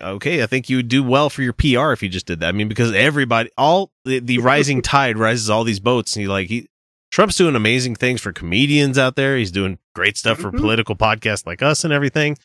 Okay, 0.00 0.42
I 0.42 0.46
think 0.46 0.68
you 0.68 0.76
would 0.78 0.88
do 0.88 1.02
well 1.04 1.30
for 1.30 1.42
your 1.42 1.52
PR 1.52 1.92
if 1.92 2.02
you 2.02 2.08
just 2.08 2.26
did 2.26 2.40
that. 2.40 2.48
I 2.48 2.52
mean, 2.52 2.68
because 2.68 2.92
everybody, 2.92 3.50
all 3.56 3.92
the, 4.04 4.18
the 4.18 4.38
rising 4.52 4.82
tide 4.82 5.16
rises 5.16 5.48
all 5.48 5.62
these 5.64 5.78
boats, 5.80 6.16
and 6.16 6.22
you 6.22 6.28
like 6.28 6.48
he, 6.48 6.66
Trump's 7.12 7.36
doing 7.36 7.54
amazing 7.54 7.94
things 7.94 8.20
for 8.20 8.32
comedians 8.32 8.98
out 8.98 9.14
there. 9.16 9.36
He's 9.36 9.52
doing 9.52 9.78
great 9.94 10.16
stuff 10.16 10.38
for 10.38 10.50
Mhm. 10.50 10.58
political 10.58 10.96
podcasts 10.96 11.46
like 11.46 11.62
us 11.62 11.84
and 11.84 11.92
everything. 11.92 12.36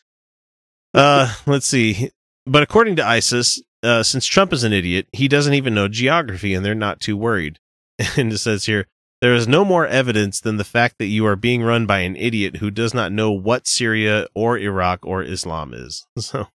Uh, 0.94 1.34
let's 1.46 1.66
see. 1.66 2.10
But 2.46 2.62
according 2.62 2.96
to 2.96 3.06
ISIS, 3.06 3.60
uh, 3.82 4.02
since 4.02 4.24
Trump 4.26 4.52
is 4.52 4.62
an 4.64 4.72
idiot, 4.72 5.08
he 5.12 5.26
doesn't 5.28 5.54
even 5.54 5.74
know 5.74 5.88
geography, 5.88 6.54
and 6.54 6.64
they're 6.64 6.74
not 6.74 7.00
too 7.00 7.16
worried. 7.16 7.58
And 8.16 8.32
it 8.32 8.38
says 8.38 8.66
here, 8.66 8.86
there 9.22 9.34
is 9.34 9.46
no 9.46 9.64
more 9.64 9.86
evidence 9.86 10.40
than 10.40 10.56
the 10.56 10.64
fact 10.64 10.98
that 10.98 11.06
you 11.06 11.24
are 11.26 11.36
being 11.36 11.62
run 11.62 11.86
by 11.86 12.00
an 12.00 12.16
idiot 12.16 12.56
who 12.56 12.72
does 12.72 12.92
not 12.92 13.12
know 13.12 13.30
what 13.30 13.68
Syria 13.68 14.26
or 14.34 14.58
Iraq 14.58 15.06
or 15.06 15.22
Islam 15.22 15.72
is. 15.72 16.06
So, 16.18 16.48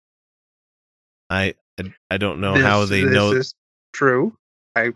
I 1.29 1.55
I, 1.79 1.93
I 2.11 2.17
don't 2.17 2.41
know 2.41 2.55
how 2.55 2.85
they 2.85 3.03
this 3.03 3.13
know. 3.13 3.31
is 3.31 3.55
true. 3.93 4.37
I 4.75 4.93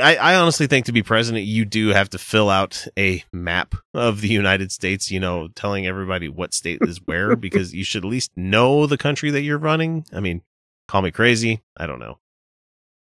I, 0.00 0.16
I 0.16 0.34
honestly 0.36 0.66
think 0.66 0.86
to 0.86 0.92
be 0.92 1.02
president, 1.02 1.46
you 1.46 1.64
do 1.64 1.88
have 1.88 2.10
to 2.10 2.18
fill 2.18 2.48
out 2.48 2.86
a 2.96 3.24
map 3.32 3.74
of 3.94 4.20
the 4.20 4.28
United 4.28 4.70
States, 4.70 5.10
you 5.10 5.18
know, 5.18 5.48
telling 5.48 5.86
everybody 5.86 6.28
what 6.28 6.54
state 6.54 6.78
is 6.82 6.98
where, 7.06 7.34
because 7.36 7.74
you 7.74 7.84
should 7.84 8.04
at 8.04 8.10
least 8.10 8.30
know 8.36 8.86
the 8.86 8.98
country 8.98 9.30
that 9.30 9.42
you're 9.42 9.58
running. 9.58 10.04
I 10.12 10.20
mean, 10.20 10.42
call 10.86 11.02
me 11.02 11.10
crazy. 11.10 11.62
I 11.76 11.86
don't 11.86 12.00
know. 12.00 12.18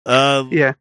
Uh, 0.05 0.45
yeah. 0.49 0.73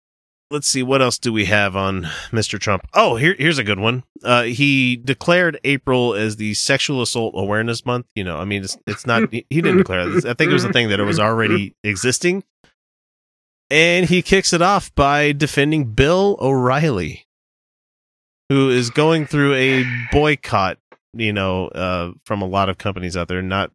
Let's 0.50 0.66
see. 0.66 0.82
What 0.82 1.02
else 1.02 1.18
do 1.18 1.30
we 1.30 1.44
have 1.44 1.76
on 1.76 2.04
Mr. 2.30 2.58
Trump? 2.58 2.86
Oh, 2.94 3.16
here, 3.16 3.34
here's 3.38 3.58
a 3.58 3.64
good 3.64 3.78
one. 3.78 4.04
Uh, 4.24 4.44
he 4.44 4.96
declared 4.96 5.60
April 5.62 6.14
as 6.14 6.36
the 6.36 6.54
Sexual 6.54 7.02
Assault 7.02 7.34
Awareness 7.36 7.84
Month. 7.84 8.06
You 8.14 8.24
know, 8.24 8.38
I 8.38 8.44
mean, 8.46 8.64
it's, 8.64 8.78
it's 8.86 9.06
not, 9.06 9.30
he, 9.30 9.44
didn't 9.50 9.76
declare 9.76 10.08
this. 10.08 10.24
I 10.24 10.32
think 10.32 10.50
it 10.50 10.54
was 10.54 10.64
a 10.64 10.72
thing 10.72 10.88
that 10.88 11.00
it 11.00 11.04
was 11.04 11.20
already 11.20 11.74
existing. 11.84 12.44
And 13.70 14.08
he 14.08 14.22
kicks 14.22 14.54
it 14.54 14.62
off 14.62 14.94
by 14.94 15.32
defending 15.32 15.92
Bill 15.92 16.38
O'Reilly, 16.40 17.26
who 18.48 18.70
is 18.70 18.88
going 18.88 19.26
through 19.26 19.52
a 19.52 19.84
boycott, 20.10 20.78
you 21.12 21.34
know, 21.34 21.68
uh, 21.68 22.12
from 22.24 22.40
a 22.40 22.46
lot 22.46 22.70
of 22.70 22.78
companies 22.78 23.18
out 23.18 23.28
there 23.28 23.42
not 23.42 23.70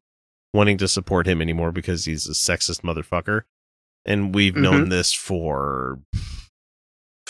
wanting 0.55 0.79
to 0.79 0.87
support 0.87 1.27
him 1.27 1.39
anymore 1.39 1.71
because 1.71 2.05
he's 2.05 2.25
a 2.25 2.31
sexist 2.31 2.81
motherfucker. 2.81 3.41
And 4.05 4.33
we've 4.33 4.55
known 4.55 4.85
Mhm. 4.87 4.89
this 4.89 5.13
for 5.13 5.99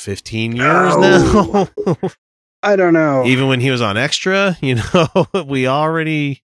15 0.04 0.56
years 0.56 0.98
now. 0.98 1.70
I 2.64 2.76
don't 2.76 2.94
know. 2.94 3.26
Even 3.26 3.48
when 3.48 3.60
he 3.60 3.72
was 3.72 3.82
on 3.82 3.98
Extra, 3.98 4.58
you 4.62 4.76
know, 4.76 5.28
we 5.46 5.68
already 5.68 6.44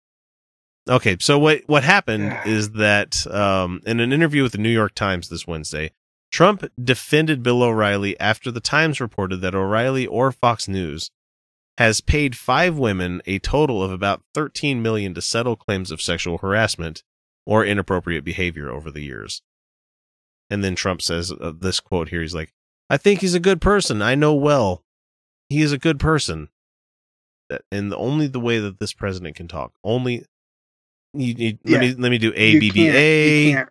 Okay, 0.89 1.17
so 1.19 1.37
what 1.37 1.61
what 1.67 1.83
happened 1.83 2.35
is 2.45 2.71
that 2.71 3.27
um, 3.27 3.81
in 3.85 3.99
an 3.99 4.11
interview 4.11 4.41
with 4.41 4.53
the 4.53 4.57
New 4.57 4.69
York 4.69 4.95
Times 4.95 5.29
this 5.29 5.45
Wednesday, 5.45 5.91
Trump 6.31 6.63
defended 6.81 7.43
Bill 7.43 7.61
O'Reilly 7.61 8.19
after 8.19 8.49
the 8.49 8.59
Times 8.59 8.99
reported 8.99 9.41
that 9.41 9.53
O'Reilly 9.53 10.07
or 10.07 10.31
Fox 10.31 10.67
News 10.67 11.11
has 11.77 12.01
paid 12.01 12.35
five 12.35 12.77
women 12.77 13.21
a 13.25 13.39
total 13.39 13.83
of 13.83 13.91
about 13.91 14.23
13 14.33 14.81
million 14.81 15.13
to 15.13 15.21
settle 15.21 15.55
claims 15.55 15.91
of 15.91 16.01
sexual 16.01 16.39
harassment 16.39 17.03
or 17.45 17.63
inappropriate 17.63 18.23
behavior 18.23 18.69
over 18.69 18.89
the 18.89 19.03
years. 19.03 19.43
And 20.49 20.63
then 20.63 20.75
Trump 20.75 21.01
says 21.01 21.31
uh, 21.31 21.53
this 21.57 21.79
quote 21.79 22.09
here 22.09 22.21
he's 22.21 22.35
like, 22.35 22.51
"I 22.89 22.97
think 22.97 23.21
he's 23.21 23.35
a 23.35 23.39
good 23.39 23.61
person. 23.61 24.01
I 24.01 24.15
know 24.15 24.33
well. 24.33 24.83
He 25.49 25.61
is 25.61 25.71
a 25.71 25.77
good 25.77 25.99
person." 25.99 26.49
That 27.49 27.63
and 27.71 27.91
the, 27.91 27.97
only 27.97 28.27
the 28.27 28.39
way 28.39 28.59
that 28.59 28.79
this 28.79 28.93
president 28.93 29.35
can 29.35 29.47
talk. 29.47 29.73
Only 29.83 30.25
you 31.13 31.33
need, 31.33 31.59
let 31.65 31.81
me 31.81 31.95
let 31.95 32.09
me 32.11 32.17
do 32.17 32.27
You 32.27 32.33
A 32.35 32.59
B 32.59 32.71
B 32.71 32.85
you 32.85 32.91
A 32.93 33.65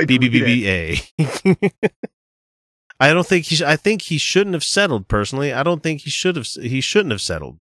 B 0.06 0.18
B 0.18 0.28
B 0.28 0.42
B 0.42 0.68
A. 0.68 1.00
I 3.00 3.12
don't 3.12 3.26
think 3.26 3.46
he. 3.46 3.56
Sh- 3.56 3.62
I 3.62 3.76
think 3.76 4.02
he 4.02 4.18
shouldn't 4.18 4.54
have 4.54 4.64
settled. 4.64 5.06
Personally, 5.06 5.52
I 5.52 5.62
don't 5.62 5.82
think 5.82 6.02
he 6.02 6.10
should 6.10 6.36
have. 6.36 6.46
He 6.46 6.80
shouldn't 6.80 7.12
have 7.12 7.20
settled. 7.20 7.58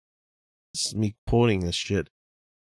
This 0.73 0.87
is 0.87 0.95
me 0.95 1.17
quoting 1.27 1.61
this 1.61 1.75
shit. 1.75 2.09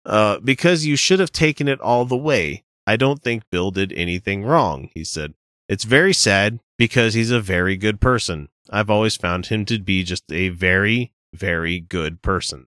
Uh, 0.04 0.38
because 0.40 0.86
you 0.86 0.96
should 0.96 1.20
have 1.20 1.32
taken 1.32 1.68
it 1.68 1.80
all 1.80 2.04
the 2.04 2.16
way. 2.16 2.64
I 2.86 2.96
don't 2.96 3.22
think 3.22 3.44
Bill 3.50 3.70
did 3.70 3.92
anything 3.92 4.44
wrong. 4.44 4.90
He 4.94 5.04
said 5.04 5.34
it's 5.70 5.84
very 5.84 6.12
sad 6.12 6.58
because 6.78 7.14
he's 7.14 7.30
a 7.30 7.40
very 7.40 7.76
good 7.76 8.00
person. 8.00 8.48
I've 8.70 8.90
always 8.90 9.16
found 9.16 9.46
him 9.46 9.64
to 9.66 9.78
be 9.78 10.02
just 10.02 10.24
a 10.32 10.48
very, 10.48 11.12
very 11.32 11.78
good 11.78 12.22
person. 12.22 12.66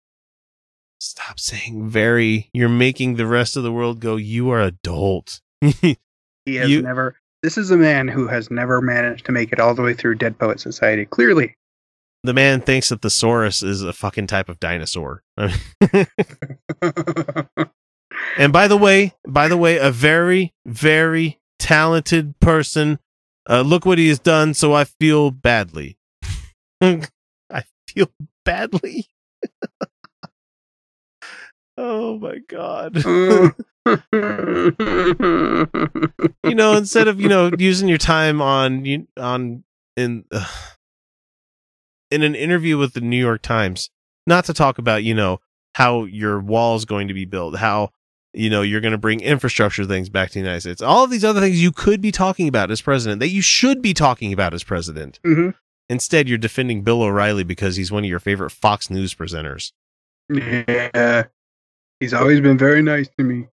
Stop 1.00 1.38
saying 1.38 1.88
very. 1.88 2.50
You're 2.52 2.68
making 2.68 3.14
the 3.14 3.26
rest 3.26 3.56
of 3.56 3.62
the 3.62 3.70
world 3.70 4.00
go. 4.00 4.16
You 4.16 4.50
are 4.50 4.60
adult. 4.60 5.40
He 6.44 6.54
has 6.56 6.70
You- 6.70 6.82
never. 6.82 7.16
This 7.42 7.56
is 7.58 7.70
a 7.70 7.76
man 7.76 8.08
who 8.08 8.26
has 8.26 8.50
never 8.50 8.80
managed 8.80 9.26
to 9.26 9.32
make 9.32 9.52
it 9.52 9.60
all 9.60 9.74
the 9.74 9.82
way 9.82 9.94
through 9.94 10.16
Dead 10.16 10.38
Poet 10.38 10.58
Society. 10.58 11.04
Clearly, 11.04 11.54
the 12.24 12.32
man 12.32 12.62
thinks 12.62 12.88
that 12.88 13.02
the 13.02 13.10
Saurus 13.10 13.62
is 13.62 13.82
a 13.82 13.92
fucking 13.92 14.26
type 14.26 14.48
of 14.48 14.58
dinosaur. 14.58 15.22
and 15.36 15.52
by 18.50 18.66
the 18.66 18.76
way, 18.76 19.14
by 19.26 19.46
the 19.46 19.56
way, 19.56 19.76
a 19.76 19.92
very, 19.92 20.52
very 20.66 21.38
talented 21.58 22.38
person. 22.40 22.98
Uh, 23.48 23.62
look 23.62 23.86
what 23.86 23.98
he 23.98 24.08
has 24.08 24.18
done, 24.18 24.52
so 24.54 24.74
I 24.74 24.82
feel 24.84 25.30
badly. 25.30 25.96
I 26.80 27.64
feel 27.86 28.10
badly. 28.44 29.06
oh 31.76 32.18
my 32.18 32.38
god. 32.48 32.96
you 36.44 36.54
know, 36.54 36.76
instead 36.76 37.08
of 37.08 37.20
you 37.20 37.28
know 37.28 37.50
using 37.58 37.88
your 37.88 37.98
time 37.98 38.42
on 38.42 38.84
you 38.84 39.06
on 39.16 39.64
in. 39.96 40.24
Uh, 40.30 40.44
in 42.10 42.22
an 42.22 42.34
interview 42.34 42.78
with 42.78 42.94
the 42.94 43.02
New 43.02 43.18
York 43.18 43.42
Times, 43.42 43.90
not 44.26 44.46
to 44.46 44.54
talk 44.54 44.78
about, 44.78 45.04
you 45.04 45.14
know, 45.14 45.40
how 45.74 46.04
your 46.04 46.40
wall 46.40 46.76
is 46.76 46.84
going 46.84 47.08
to 47.08 47.14
be 47.14 47.24
built, 47.24 47.56
how, 47.56 47.90
you 48.34 48.50
know, 48.50 48.62
you're 48.62 48.80
going 48.80 48.92
to 48.92 48.98
bring 48.98 49.20
infrastructure 49.20 49.84
things 49.84 50.08
back 50.08 50.28
to 50.28 50.34
the 50.34 50.40
United 50.40 50.60
States. 50.60 50.82
All 50.82 51.04
of 51.04 51.10
these 51.10 51.24
other 51.24 51.40
things 51.40 51.62
you 51.62 51.72
could 51.72 52.00
be 52.00 52.12
talking 52.12 52.46
about 52.48 52.70
as 52.70 52.80
president 52.82 53.20
that 53.20 53.28
you 53.30 53.42
should 53.42 53.80
be 53.82 53.94
talking 53.94 54.32
about 54.32 54.52
as 54.54 54.62
president. 54.62 55.18
Mm-hmm. 55.24 55.50
Instead, 55.90 56.28
you're 56.28 56.36
defending 56.38 56.82
Bill 56.82 57.02
O'Reilly 57.02 57.44
because 57.44 57.76
he's 57.76 57.90
one 57.90 58.04
of 58.04 58.10
your 58.10 58.18
favorite 58.18 58.50
Fox 58.50 58.90
News 58.90 59.14
presenters. 59.14 59.72
Yeah. 60.28 61.24
He's 62.00 62.12
always 62.12 62.40
been 62.40 62.58
very 62.58 62.82
nice 62.82 63.08
to 63.18 63.24
me. 63.24 63.48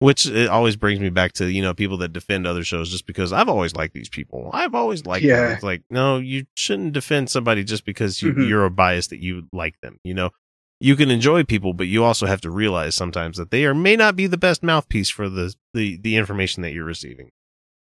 Which 0.00 0.26
it 0.26 0.48
always 0.48 0.76
brings 0.76 0.98
me 0.98 1.10
back 1.10 1.32
to, 1.34 1.50
you 1.50 1.60
know, 1.60 1.74
people 1.74 1.98
that 1.98 2.12
defend 2.14 2.46
other 2.46 2.64
shows 2.64 2.90
just 2.90 3.06
because 3.06 3.32
I've 3.34 3.50
always 3.50 3.76
liked 3.76 3.92
these 3.92 4.08
people. 4.08 4.50
I've 4.52 4.74
always 4.74 5.04
liked 5.04 5.26
them. 5.26 5.30
Yeah. 5.30 5.52
It's 5.52 5.62
like, 5.62 5.82
no, 5.90 6.16
you 6.18 6.46
shouldn't 6.54 6.94
defend 6.94 7.28
somebody 7.28 7.64
just 7.64 7.84
because 7.84 8.22
you, 8.22 8.32
Mhm. 8.32 8.48
you're 8.48 8.64
a 8.64 8.70
bias 8.70 9.08
that 9.08 9.20
you 9.20 9.46
like 9.52 9.78
them. 9.82 9.98
You 10.02 10.14
know, 10.14 10.30
you 10.80 10.96
can 10.96 11.10
enjoy 11.10 11.44
people, 11.44 11.74
but 11.74 11.86
you 11.86 12.02
also 12.02 12.26
have 12.26 12.40
to 12.40 12.50
realize 12.50 12.94
sometimes 12.94 13.36
that 13.36 13.50
they 13.50 13.64
are 13.66 13.74
may 13.74 13.96
not 13.96 14.16
be 14.16 14.26
the 14.26 14.38
best 14.38 14.62
mouthpiece 14.62 15.10
for 15.10 15.28
the 15.28 15.54
the, 15.74 15.98
the 15.98 16.16
information 16.16 16.62
that 16.62 16.72
you're 16.72 16.84
receiving. 16.84 17.30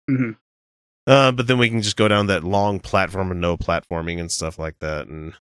Mhm. 0.09 0.37
Uh, 1.07 1.31
but 1.31 1.47
then 1.47 1.57
we 1.57 1.69
can 1.69 1.81
just 1.81 1.97
go 1.97 2.07
down 2.07 2.27
that 2.27 2.43
long 2.43 2.79
platform 2.79 3.31
and 3.31 3.41
no 3.41 3.57
platforming 3.57 4.19
and 4.19 4.31
stuff 4.31 4.59
like 4.59 4.77
that. 4.79 5.07
And 5.07 5.33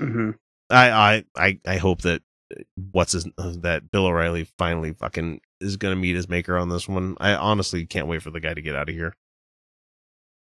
hmm 0.00 0.30
I 0.70 0.90
I 0.90 1.24
I, 1.36 1.60
I 1.66 1.76
hope 1.76 2.02
that 2.02 2.22
uh, 2.56 2.62
what's 2.92 3.12
his 3.12 3.26
that 3.36 3.90
Bill 3.90 4.06
O'Reilly 4.06 4.48
finally 4.58 4.92
fucking 4.92 5.40
is 5.60 5.76
gonna 5.76 5.96
meet 5.96 6.16
his 6.16 6.28
maker 6.28 6.56
on 6.56 6.68
this 6.68 6.88
one. 6.88 7.16
I 7.20 7.34
honestly 7.34 7.84
can't 7.86 8.06
wait 8.06 8.22
for 8.22 8.30
the 8.30 8.40
guy 8.40 8.54
to 8.54 8.62
get 8.62 8.76
out 8.76 8.88
of 8.88 8.94
here. 8.94 9.14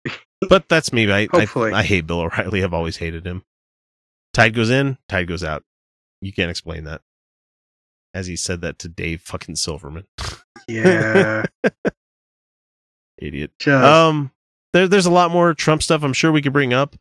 But 0.47 0.69
that's 0.69 0.93
me. 0.93 1.11
I, 1.11 1.27
Hopefully. 1.29 1.73
I 1.73 1.79
I 1.79 1.83
hate 1.83 2.07
Bill 2.07 2.21
O'Reilly. 2.21 2.63
I've 2.63 2.73
always 2.73 2.95
hated 2.97 3.27
him. 3.27 3.43
Tide 4.33 4.53
goes 4.53 4.69
in, 4.69 4.97
tide 5.09 5.27
goes 5.27 5.43
out. 5.43 5.63
You 6.21 6.33
can't 6.33 6.49
explain 6.51 6.83
that. 6.85 7.01
As 8.13 8.27
he 8.27 8.35
said 8.35 8.61
that 8.61 8.79
to 8.79 8.89
Dave 8.89 9.21
fucking 9.21 9.55
Silverman. 9.55 10.05
Yeah. 10.67 11.43
Idiot. 13.17 13.51
Just- 13.59 13.83
Um, 13.83 14.31
there, 14.73 14.87
there's 14.87 15.05
a 15.05 15.11
lot 15.11 15.31
more 15.31 15.53
Trump 15.53 15.83
stuff. 15.83 16.03
I'm 16.03 16.13
sure 16.13 16.31
we 16.31 16.41
could 16.41 16.53
bring 16.53 16.73
up. 16.73 16.95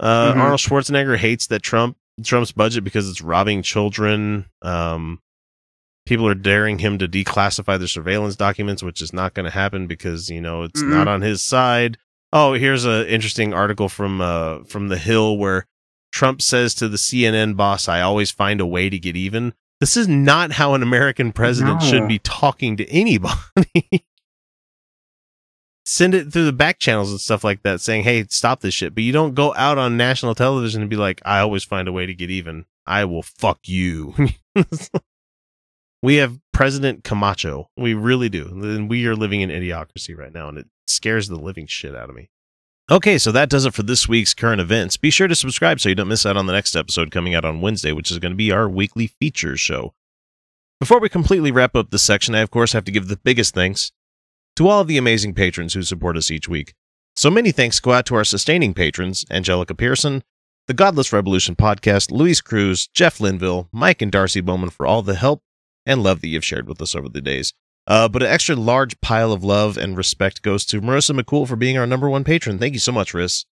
Uh, 0.00 0.32
Mhm. 0.32 0.36
Arnold 0.36 0.60
Schwarzenegger 0.60 1.16
hates 1.16 1.46
that 1.48 1.62
Trump 1.62 1.96
Trump's 2.22 2.52
budget 2.52 2.84
because 2.84 3.08
it's 3.08 3.20
robbing 3.20 3.62
children. 3.62 4.46
Um, 4.62 5.20
people 6.06 6.26
are 6.28 6.34
daring 6.34 6.78
him 6.78 6.98
to 6.98 7.08
declassify 7.08 7.78
the 7.78 7.88
surveillance 7.88 8.36
documents, 8.36 8.82
which 8.82 9.00
is 9.02 9.12
not 9.12 9.34
going 9.34 9.44
to 9.44 9.50
happen 9.50 9.86
because 9.86 10.28
you 10.30 10.40
know 10.40 10.62
it's 10.62 10.82
Mhm. 10.82 10.90
not 10.90 11.08
on 11.08 11.22
his 11.22 11.42
side. 11.42 11.96
Oh, 12.32 12.52
here's 12.54 12.84
an 12.84 13.06
interesting 13.06 13.52
article 13.54 13.88
from 13.88 14.20
uh 14.20 14.64
from 14.64 14.88
the 14.88 14.98
Hill 14.98 15.38
where 15.38 15.66
Trump 16.14 16.40
says 16.40 16.74
to 16.76 16.88
the 16.88 16.96
CNN 16.96 17.56
boss, 17.56 17.88
"I 17.88 18.00
always 18.00 18.30
find 18.30 18.60
a 18.60 18.66
way 18.66 18.88
to 18.88 19.00
get 19.00 19.16
even." 19.16 19.52
This 19.80 19.96
is 19.96 20.06
not 20.06 20.52
how 20.52 20.74
an 20.74 20.82
American 20.82 21.32
president 21.32 21.80
No. 21.82 21.86
should 21.86 22.06
be 22.06 22.20
talking 22.20 22.76
to 22.76 22.88
anybody. 22.88 24.06
Send 25.84 26.14
it 26.14 26.32
through 26.32 26.44
the 26.44 26.52
back 26.52 26.78
channels 26.78 27.10
and 27.10 27.20
stuff 27.20 27.42
like 27.42 27.64
that, 27.64 27.80
saying, 27.80 28.04
"Hey, 28.04 28.24
stop 28.30 28.60
this 28.60 28.72
shit." 28.74 28.94
But 28.94 29.02
you 29.02 29.12
don't 29.12 29.34
go 29.34 29.52
out 29.56 29.76
on 29.76 29.96
national 29.96 30.36
television 30.36 30.82
and 30.82 30.88
be 30.88 30.96
like, 30.96 31.20
"I 31.24 31.40
always 31.40 31.64
find 31.64 31.88
a 31.88 31.92
way 31.92 32.06
to 32.06 32.14
get 32.14 32.30
even. 32.30 32.66
I 32.86 33.04
will 33.06 33.22
fuck 33.22 33.58
you." 33.64 34.14
we 36.02 36.14
have 36.16 36.38
President 36.52 37.02
Camacho. 37.02 37.70
We 37.76 37.92
really 37.92 38.28
do. 38.28 38.46
And 38.62 38.88
we 38.88 39.04
are 39.06 39.16
living 39.16 39.40
in 39.40 39.50
idiocracy 39.50 40.16
right 40.16 40.32
now, 40.32 40.48
and 40.48 40.58
it 40.58 40.68
scares 40.86 41.26
the 41.26 41.36
living 41.36 41.66
shit 41.66 41.96
out 41.96 42.08
of 42.08 42.14
me. 42.14 42.30
Okay, 42.90 43.16
so 43.16 43.32
that 43.32 43.48
does 43.48 43.64
it 43.64 43.72
for 43.72 43.82
this 43.82 44.06
week's 44.10 44.34
current 44.34 44.60
events. 44.60 44.98
Be 44.98 45.08
sure 45.08 45.26
to 45.26 45.34
subscribe 45.34 45.80
so 45.80 45.88
you 45.88 45.94
don't 45.94 46.08
miss 46.08 46.26
out 46.26 46.36
on 46.36 46.44
the 46.44 46.52
next 46.52 46.76
episode 46.76 47.10
coming 47.10 47.34
out 47.34 47.46
on 47.46 47.62
Wednesday, 47.62 47.92
which 47.92 48.10
is 48.10 48.18
going 48.18 48.32
to 48.32 48.36
be 48.36 48.52
our 48.52 48.68
weekly 48.68 49.06
features 49.06 49.58
show. 49.58 49.94
Before 50.80 51.00
we 51.00 51.08
completely 51.08 51.50
wrap 51.50 51.74
up 51.74 51.88
this 51.88 52.02
section, 52.02 52.34
I 52.34 52.40
of 52.40 52.50
course 52.50 52.74
have 52.74 52.84
to 52.84 52.92
give 52.92 53.08
the 53.08 53.16
biggest 53.16 53.54
thanks 53.54 53.90
to 54.56 54.68
all 54.68 54.82
of 54.82 54.86
the 54.86 54.98
amazing 54.98 55.32
patrons 55.32 55.72
who 55.72 55.82
support 55.82 56.18
us 56.18 56.30
each 56.30 56.46
week. 56.46 56.74
So 57.16 57.30
many 57.30 57.52
thanks 57.52 57.80
go 57.80 57.92
out 57.92 58.04
to 58.06 58.16
our 58.16 58.24
sustaining 58.24 58.74
patrons 58.74 59.24
Angelica 59.30 59.74
Pearson, 59.74 60.22
the 60.66 60.74
Godless 60.74 61.10
Revolution 61.10 61.56
podcast, 61.56 62.10
Luis 62.10 62.42
Cruz, 62.42 62.86
Jeff 62.88 63.18
Linville, 63.18 63.70
Mike 63.72 64.02
and 64.02 64.12
Darcy 64.12 64.42
Bowman 64.42 64.68
for 64.68 64.86
all 64.86 65.00
the 65.00 65.14
help 65.14 65.42
and 65.86 66.02
love 66.02 66.20
that 66.20 66.28
you've 66.28 66.44
shared 66.44 66.68
with 66.68 66.82
us 66.82 66.94
over 66.94 67.08
the 67.08 67.22
days. 67.22 67.54
Uh, 67.86 68.08
but 68.08 68.22
an 68.22 68.28
extra 68.28 68.56
large 68.56 69.00
pile 69.00 69.32
of 69.32 69.44
love 69.44 69.76
and 69.76 69.96
respect 69.96 70.42
goes 70.42 70.64
to 70.66 70.80
Marissa 70.80 71.18
McCool 71.18 71.46
for 71.46 71.56
being 71.56 71.76
our 71.76 71.86
number 71.86 72.08
one 72.08 72.24
patron. 72.24 72.58
Thank 72.58 72.72
you 72.72 72.80
so 72.80 72.92
much, 72.92 73.12
Riss. 73.12 73.44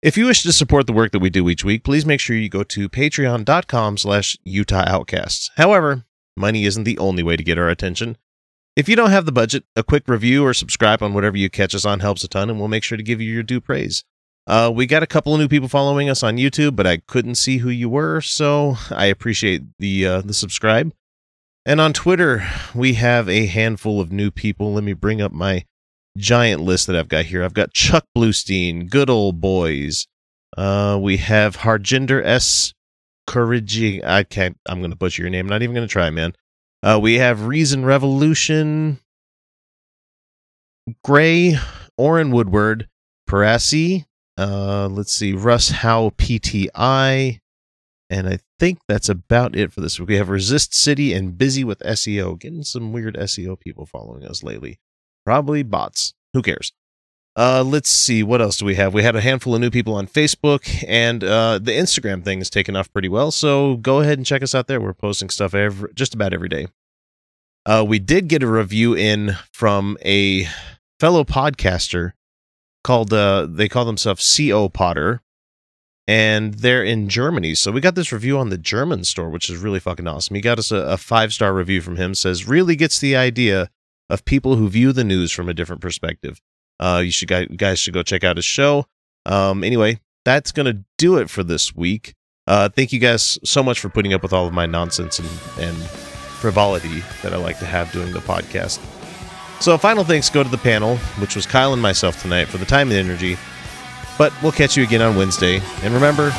If 0.00 0.16
you 0.16 0.26
wish 0.26 0.42
to 0.42 0.52
support 0.52 0.86
the 0.86 0.92
work 0.92 1.12
that 1.12 1.18
we 1.18 1.30
do 1.30 1.48
each 1.48 1.64
week, 1.64 1.82
please 1.82 2.06
make 2.06 2.20
sure 2.20 2.36
you 2.36 2.48
go 2.48 2.62
to 2.62 2.88
patreon.com 2.88 3.96
slash 3.96 4.36
Utah 4.44 4.84
Outcasts. 4.86 5.50
However, 5.56 6.04
money 6.36 6.64
isn't 6.64 6.84
the 6.84 6.98
only 6.98 7.22
way 7.22 7.36
to 7.36 7.42
get 7.42 7.58
our 7.58 7.68
attention. 7.68 8.16
If 8.76 8.88
you 8.88 8.94
don't 8.94 9.10
have 9.10 9.26
the 9.26 9.32
budget, 9.32 9.64
a 9.74 9.82
quick 9.82 10.04
review 10.06 10.46
or 10.46 10.54
subscribe 10.54 11.02
on 11.02 11.12
whatever 11.12 11.36
you 11.36 11.50
catch 11.50 11.74
us 11.74 11.84
on 11.84 11.98
helps 11.98 12.22
a 12.22 12.28
ton, 12.28 12.48
and 12.48 12.60
we'll 12.60 12.68
make 12.68 12.84
sure 12.84 12.96
to 12.96 13.02
give 13.02 13.20
you 13.20 13.32
your 13.32 13.42
due 13.42 13.60
praise. 13.60 14.04
Uh, 14.46 14.70
we 14.72 14.86
got 14.86 15.02
a 15.02 15.06
couple 15.06 15.34
of 15.34 15.40
new 15.40 15.48
people 15.48 15.68
following 15.68 16.08
us 16.08 16.22
on 16.22 16.36
YouTube, 16.36 16.76
but 16.76 16.86
I 16.86 16.98
couldn't 16.98 17.34
see 17.34 17.58
who 17.58 17.68
you 17.68 17.88
were, 17.88 18.20
so 18.20 18.76
I 18.90 19.06
appreciate 19.06 19.62
the 19.80 20.06
uh, 20.06 20.20
the 20.20 20.32
subscribe. 20.32 20.92
And 21.68 21.82
on 21.82 21.92
Twitter, 21.92 22.48
we 22.74 22.94
have 22.94 23.28
a 23.28 23.44
handful 23.44 24.00
of 24.00 24.10
new 24.10 24.30
people. 24.30 24.72
Let 24.72 24.84
me 24.84 24.94
bring 24.94 25.20
up 25.20 25.32
my 25.32 25.66
giant 26.16 26.62
list 26.62 26.86
that 26.86 26.96
I've 26.96 27.10
got 27.10 27.26
here. 27.26 27.44
I've 27.44 27.52
got 27.52 27.74
Chuck 27.74 28.06
Bluestein, 28.16 28.88
Good 28.88 29.10
Old 29.10 29.42
Boys. 29.42 30.06
Uh, 30.56 30.98
we 30.98 31.18
have 31.18 31.58
Harjinder 31.58 32.24
S. 32.24 32.72
Courage. 33.26 34.02
I 34.02 34.22
can't. 34.22 34.56
I'm 34.66 34.78
going 34.78 34.92
to 34.92 34.96
butcher 34.96 35.20
your 35.20 35.28
name. 35.30 35.44
I'm 35.44 35.50
not 35.50 35.60
even 35.60 35.74
going 35.74 35.86
to 35.86 35.92
try, 35.92 36.08
man. 36.08 36.32
Uh, 36.82 36.98
we 37.02 37.16
have 37.16 37.44
Reason 37.44 37.84
Revolution, 37.84 39.00
Gray, 41.04 41.58
Oren 41.98 42.30
Woodward, 42.30 42.88
Parasi. 43.28 44.06
Uh, 44.38 44.88
let's 44.90 45.12
see, 45.12 45.34
Russ 45.34 45.68
Howe 45.68 46.14
PTI, 46.16 47.40
and 48.08 48.26
I 48.26 48.38
think 48.58 48.78
that's 48.88 49.08
about 49.08 49.56
it 49.56 49.72
for 49.72 49.80
this 49.80 49.98
week. 49.98 50.08
We 50.08 50.16
have 50.16 50.28
Resist 50.28 50.74
City 50.74 51.12
and 51.12 51.36
Busy 51.38 51.64
with 51.64 51.78
SEO. 51.80 52.38
Getting 52.38 52.64
some 52.64 52.92
weird 52.92 53.16
SEO 53.16 53.58
people 53.58 53.86
following 53.86 54.24
us 54.24 54.42
lately. 54.42 54.78
Probably 55.24 55.62
bots. 55.62 56.14
Who 56.32 56.42
cares? 56.42 56.72
Uh, 57.36 57.62
let's 57.62 57.88
see. 57.88 58.22
What 58.22 58.42
else 58.42 58.56
do 58.56 58.64
we 58.64 58.74
have? 58.74 58.92
We 58.92 59.04
had 59.04 59.14
a 59.14 59.20
handful 59.20 59.54
of 59.54 59.60
new 59.60 59.70
people 59.70 59.94
on 59.94 60.08
Facebook, 60.08 60.84
and 60.88 61.22
uh, 61.22 61.60
the 61.60 61.70
Instagram 61.70 62.24
thing 62.24 62.40
is 62.40 62.50
taken 62.50 62.74
off 62.74 62.92
pretty 62.92 63.08
well. 63.08 63.30
So 63.30 63.76
go 63.76 64.00
ahead 64.00 64.18
and 64.18 64.26
check 64.26 64.42
us 64.42 64.56
out 64.56 64.66
there. 64.66 64.80
We're 64.80 64.92
posting 64.92 65.30
stuff 65.30 65.54
every, 65.54 65.92
just 65.94 66.14
about 66.14 66.34
every 66.34 66.48
day. 66.48 66.66
Uh, 67.64 67.84
we 67.86 68.00
did 68.00 68.28
get 68.28 68.42
a 68.42 68.48
review 68.48 68.94
in 68.94 69.36
from 69.52 69.96
a 70.04 70.48
fellow 70.98 71.22
podcaster 71.22 72.12
called 72.82 73.12
uh, 73.12 73.46
they 73.48 73.68
call 73.68 73.84
themselves 73.84 74.38
Co 74.38 74.68
Potter, 74.68 75.22
and 76.08 76.54
they're 76.54 76.82
in 76.82 77.10
Germany. 77.10 77.54
So 77.54 77.70
we 77.70 77.82
got 77.82 77.94
this 77.94 78.12
review 78.12 78.38
on 78.38 78.48
the 78.48 78.56
German 78.56 79.04
store, 79.04 79.28
which 79.28 79.50
is 79.50 79.58
really 79.58 79.78
fucking 79.78 80.08
awesome. 80.08 80.34
He 80.34 80.40
got 80.40 80.58
us 80.58 80.72
a, 80.72 80.78
a 80.78 80.96
five 80.96 81.34
star 81.34 81.52
review 81.52 81.82
from 81.82 81.96
him. 81.96 82.14
Says 82.14 82.48
really 82.48 82.74
gets 82.74 82.98
the 82.98 83.14
idea 83.14 83.68
of 84.08 84.24
people 84.24 84.56
who 84.56 84.70
view 84.70 84.92
the 84.92 85.04
news 85.04 85.30
from 85.30 85.50
a 85.50 85.54
different 85.54 85.82
perspective. 85.82 86.40
Uh, 86.80 87.02
you 87.04 87.10
should 87.10 87.58
guys, 87.58 87.78
should 87.78 87.92
go 87.92 88.02
check 88.02 88.24
out 88.24 88.36
his 88.36 88.46
show. 88.46 88.86
Um, 89.26 89.62
anyway, 89.62 90.00
that's 90.24 90.50
gonna 90.50 90.82
do 90.96 91.18
it 91.18 91.28
for 91.28 91.44
this 91.44 91.76
week. 91.76 92.14
Uh, 92.46 92.70
thank 92.70 92.90
you 92.92 92.98
guys 92.98 93.38
so 93.44 93.62
much 93.62 93.78
for 93.78 93.90
putting 93.90 94.14
up 94.14 94.22
with 94.22 94.32
all 94.32 94.46
of 94.46 94.54
my 94.54 94.64
nonsense 94.64 95.18
and, 95.18 95.28
and 95.60 95.76
frivolity 95.76 97.02
that 97.22 97.34
I 97.34 97.36
like 97.36 97.58
to 97.58 97.66
have 97.66 97.92
doing 97.92 98.12
the 98.12 98.20
podcast. 98.20 98.80
So, 99.60 99.76
final 99.76 100.04
thanks 100.04 100.30
go 100.30 100.42
to 100.42 100.48
the 100.48 100.56
panel, 100.56 100.96
which 101.18 101.36
was 101.36 101.44
Kyle 101.44 101.74
and 101.74 101.82
myself 101.82 102.22
tonight 102.22 102.46
for 102.46 102.56
the 102.56 102.64
time 102.64 102.90
and 102.90 102.98
energy. 102.98 103.36
But 104.18 104.32
we'll 104.42 104.52
catch 104.52 104.76
you 104.76 104.82
again 104.82 105.00
on 105.00 105.16
Wednesday. 105.16 105.62
And 105.82 105.94
remember, 105.94 106.32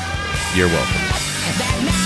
you're 0.53 0.67
welcome. 0.67 1.98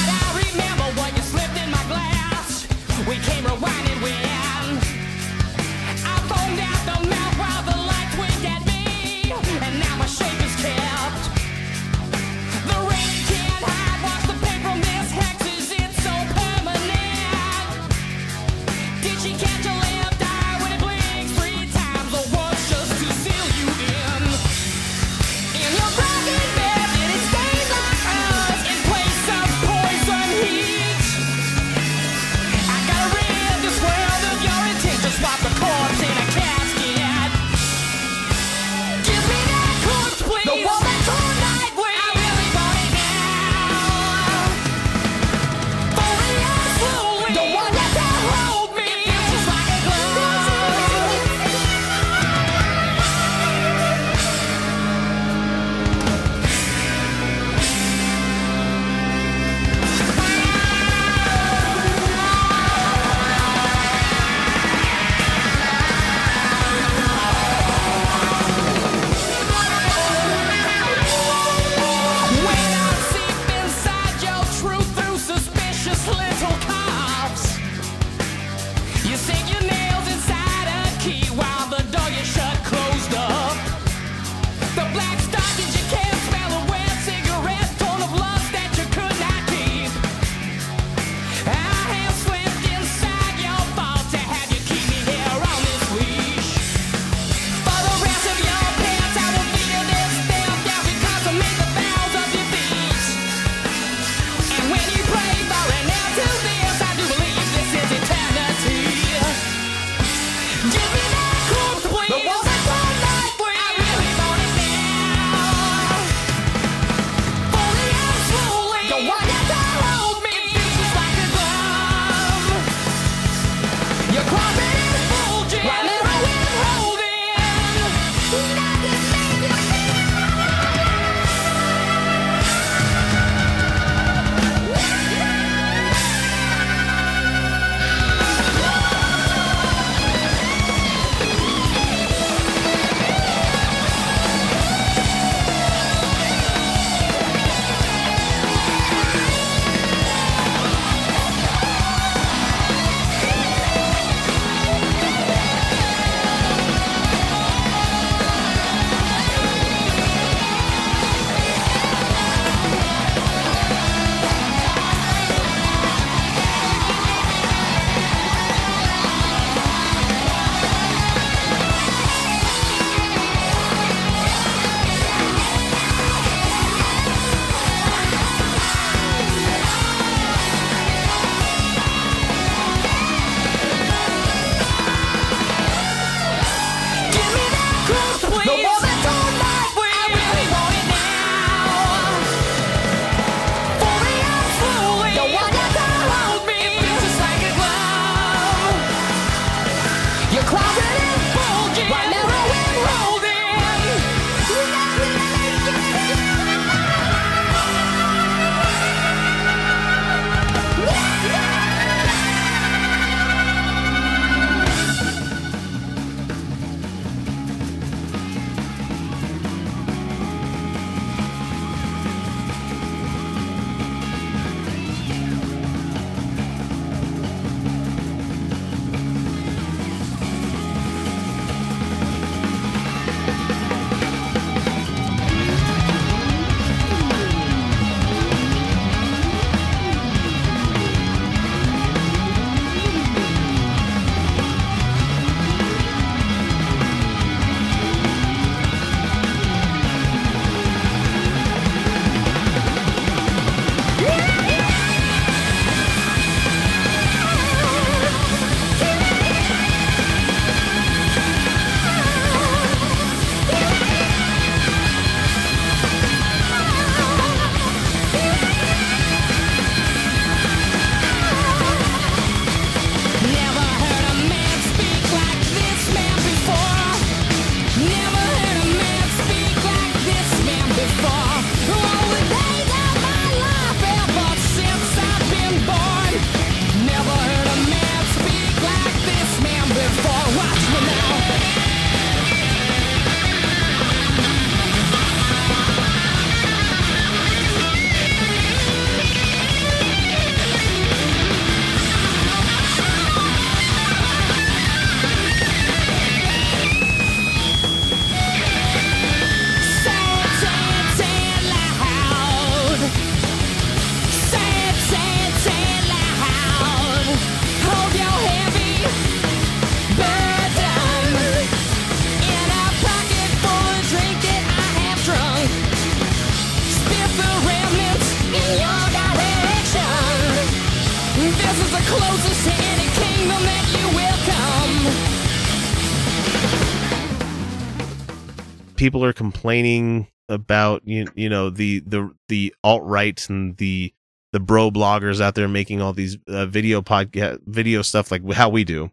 People 338.83 339.05
are 339.05 339.13
complaining 339.13 340.05
about 340.27 340.81
you, 340.83 341.07
you 341.15 341.29
know 341.29 341.49
the 341.49 341.79
the 341.87 342.13
the 342.27 342.53
alt 342.65 342.83
right 342.83 343.29
and 343.29 343.55
the 343.55 343.93
the 344.33 344.41
bro 344.41 344.69
bloggers 344.69 345.21
out 345.21 345.35
there 345.35 345.47
making 345.47 345.81
all 345.81 345.93
these 345.93 346.17
uh, 346.27 346.45
video 346.45 346.81
podcast 346.81 347.39
video 347.45 347.81
stuff 347.81 348.11
like 348.11 348.29
how 348.33 348.49
we 348.49 348.65
do 348.65 348.91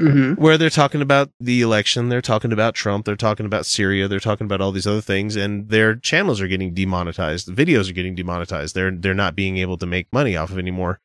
Mm-hmm. 0.00 0.42
where 0.42 0.58
they're 0.58 0.70
talking 0.70 1.00
about 1.00 1.30
the 1.38 1.62
election, 1.62 2.08
they're 2.08 2.20
talking 2.20 2.50
about 2.52 2.74
Trump, 2.74 3.06
they're 3.06 3.14
talking 3.14 3.46
about 3.46 3.64
Syria, 3.64 4.08
they're 4.08 4.18
talking 4.18 4.44
about 4.44 4.60
all 4.60 4.72
these 4.72 4.88
other 4.88 5.00
things, 5.00 5.36
and 5.36 5.68
their 5.68 5.94
channels 5.94 6.40
are 6.40 6.48
getting 6.48 6.74
demonetized. 6.74 7.46
The 7.46 7.64
videos 7.64 7.88
are 7.88 7.92
getting 7.92 8.16
demonetized. 8.16 8.74
They're 8.74 8.90
they're 8.90 9.14
not 9.14 9.36
being 9.36 9.58
able 9.58 9.78
to 9.78 9.86
make 9.86 10.12
money 10.12 10.36
off 10.36 10.50
of 10.50 10.58
anymore. 10.58 10.98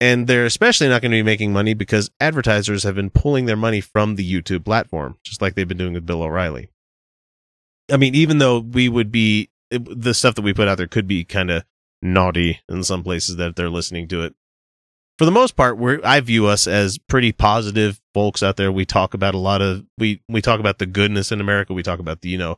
And 0.00 0.26
they're 0.26 0.44
especially 0.44 0.88
not 0.88 1.02
going 1.02 1.12
to 1.12 1.18
be 1.18 1.22
making 1.22 1.52
money 1.52 1.72
because 1.72 2.10
advertisers 2.18 2.82
have 2.82 2.96
been 2.96 3.10
pulling 3.10 3.46
their 3.46 3.54
money 3.54 3.80
from 3.80 4.16
the 4.16 4.28
YouTube 4.28 4.64
platform, 4.64 5.16
just 5.22 5.40
like 5.40 5.54
they've 5.54 5.68
been 5.68 5.78
doing 5.78 5.92
with 5.92 6.04
Bill 6.04 6.24
O'Reilly. 6.24 6.68
I 7.92 7.96
mean, 7.96 8.14
even 8.14 8.38
though 8.38 8.58
we 8.60 8.88
would 8.88 9.10
be 9.12 9.50
it- 9.70 10.00
the 10.02 10.14
stuff 10.14 10.34
that 10.36 10.42
we 10.42 10.52
put 10.54 10.68
out 10.68 10.78
there 10.78 10.86
could 10.86 11.06
be 11.06 11.24
kind 11.24 11.50
of 11.50 11.64
naughty 12.02 12.60
in 12.68 12.82
some 12.82 13.02
places 13.02 13.36
that 13.36 13.56
they're 13.56 13.68
listening 13.70 14.08
to 14.08 14.22
it 14.22 14.34
for 15.18 15.26
the 15.26 15.30
most 15.30 15.54
part, 15.54 15.76
we're 15.76 16.00
I 16.02 16.20
view 16.20 16.46
us 16.46 16.66
as 16.66 16.96
pretty 16.96 17.30
positive 17.30 18.00
folks 18.14 18.42
out 18.42 18.56
there. 18.56 18.72
We 18.72 18.86
talk 18.86 19.12
about 19.12 19.34
a 19.34 19.38
lot 19.38 19.60
of 19.60 19.84
we 19.98 20.22
we 20.30 20.40
talk 20.40 20.60
about 20.60 20.78
the 20.78 20.86
goodness 20.86 21.30
in 21.30 21.42
America. 21.42 21.74
We 21.74 21.82
talk 21.82 21.98
about 21.98 22.22
the 22.22 22.30
you 22.30 22.38
know 22.38 22.56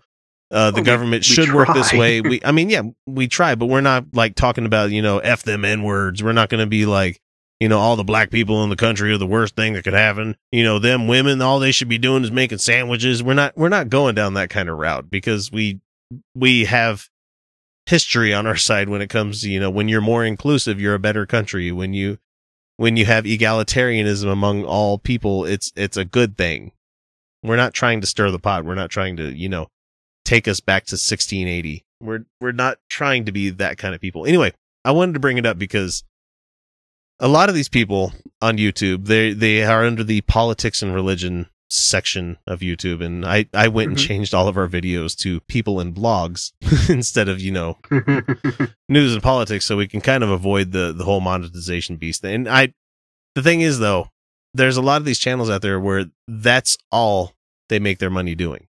uh, 0.52 0.70
the 0.70 0.76
Well, 0.76 0.84
government 0.84 1.22
we 1.28 1.34
should 1.34 1.52
work 1.52 1.74
this 1.74 1.92
way. 1.92 2.20
We 2.22 2.40
I 2.44 2.52
mean 2.52 2.70
yeah 2.70 2.82
we 3.06 3.26
try, 3.26 3.56
but 3.56 3.66
we're 3.66 3.80
not 3.80 4.04
like 4.12 4.36
talking 4.36 4.64
about 4.64 4.92
you 4.92 5.02
know 5.02 5.18
f 5.18 5.42
them 5.42 5.64
n 5.64 5.82
words. 5.82 6.22
We're 6.22 6.32
not 6.32 6.50
going 6.50 6.60
to 6.60 6.68
be 6.68 6.86
like 6.86 7.20
you 7.62 7.68
know 7.68 7.78
all 7.78 7.94
the 7.94 8.02
black 8.02 8.32
people 8.32 8.64
in 8.64 8.70
the 8.70 8.76
country 8.76 9.12
are 9.12 9.18
the 9.18 9.24
worst 9.24 9.54
thing 9.54 9.74
that 9.74 9.84
could 9.84 9.92
happen. 9.92 10.36
You 10.50 10.64
know 10.64 10.80
them 10.80 11.06
women, 11.06 11.40
all 11.40 11.60
they 11.60 11.70
should 11.70 11.88
be 11.88 11.96
doing 11.96 12.24
is 12.24 12.32
making 12.32 12.58
sandwiches. 12.58 13.22
We're 13.22 13.34
not 13.34 13.56
we're 13.56 13.68
not 13.68 13.88
going 13.88 14.16
down 14.16 14.34
that 14.34 14.50
kind 14.50 14.68
of 14.68 14.78
route 14.78 15.08
because 15.08 15.52
we 15.52 15.80
we 16.34 16.64
have 16.64 17.08
history 17.86 18.34
on 18.34 18.48
our 18.48 18.56
side 18.56 18.88
when 18.88 19.00
it 19.00 19.10
comes 19.10 19.42
to 19.42 19.48
you 19.48 19.60
know 19.60 19.70
when 19.70 19.88
you're 19.88 20.00
more 20.00 20.24
inclusive, 20.24 20.80
you're 20.80 20.96
a 20.96 20.98
better 20.98 21.24
country. 21.24 21.70
When 21.70 21.94
you 21.94 22.18
when 22.78 22.96
you 22.96 23.04
have 23.04 23.26
egalitarianism 23.26 24.28
among 24.28 24.64
all 24.64 24.98
people, 24.98 25.44
it's 25.44 25.72
it's 25.76 25.96
a 25.96 26.04
good 26.04 26.36
thing. 26.36 26.72
We're 27.44 27.54
not 27.54 27.74
trying 27.74 28.00
to 28.00 28.08
stir 28.08 28.32
the 28.32 28.40
pot. 28.40 28.64
We're 28.64 28.74
not 28.74 28.90
trying 28.90 29.16
to, 29.18 29.32
you 29.32 29.48
know, 29.48 29.68
take 30.24 30.48
us 30.48 30.58
back 30.58 30.86
to 30.86 30.94
1680. 30.94 31.84
We're 32.00 32.24
we're 32.40 32.50
not 32.50 32.78
trying 32.88 33.24
to 33.26 33.30
be 33.30 33.50
that 33.50 33.78
kind 33.78 33.94
of 33.94 34.00
people. 34.00 34.26
Anyway, 34.26 34.52
I 34.84 34.90
wanted 34.90 35.12
to 35.12 35.20
bring 35.20 35.38
it 35.38 35.46
up 35.46 35.60
because 35.60 36.02
a 37.22 37.28
lot 37.28 37.48
of 37.48 37.54
these 37.54 37.68
people 37.70 38.12
on 38.42 38.58
YouTube, 38.58 39.06
they 39.06 39.32
they 39.32 39.62
are 39.64 39.84
under 39.86 40.04
the 40.04 40.20
politics 40.22 40.82
and 40.82 40.94
religion 40.94 41.46
section 41.70 42.36
of 42.46 42.60
YouTube 42.60 43.02
and 43.02 43.24
I 43.24 43.46
I 43.54 43.68
went 43.68 43.88
and 43.88 43.96
Mhm. 43.98 44.06
changed 44.06 44.34
all 44.34 44.46
of 44.46 44.58
our 44.58 44.68
videos 44.68 45.16
to 45.20 45.40
people 45.42 45.80
and 45.80 45.94
blogs 45.94 46.52
instead 46.90 47.30
of, 47.30 47.40
you 47.40 47.50
know, 47.50 47.78
news 48.90 49.14
and 49.14 49.22
politics 49.22 49.64
so 49.64 49.78
we 49.78 49.88
can 49.88 50.02
kind 50.02 50.22
of 50.22 50.28
avoid 50.30 50.72
the 50.72 50.92
the 50.92 51.04
whole 51.04 51.20
monetization 51.22 51.96
beast 51.96 52.22
and 52.26 52.46
i 52.48 52.74
the 53.34 53.42
thing 53.42 53.62
is 53.62 53.78
though 53.78 54.08
there's 54.52 54.76
a 54.76 54.82
lot 54.82 55.00
of 55.00 55.06
these 55.06 55.18
channels 55.18 55.48
out 55.48 55.62
there 55.62 55.80
where 55.80 56.04
that's 56.28 56.76
all 56.90 57.32
they 57.70 57.78
make 57.78 57.98
their 58.00 58.10
money 58.10 58.34
doing 58.34 58.66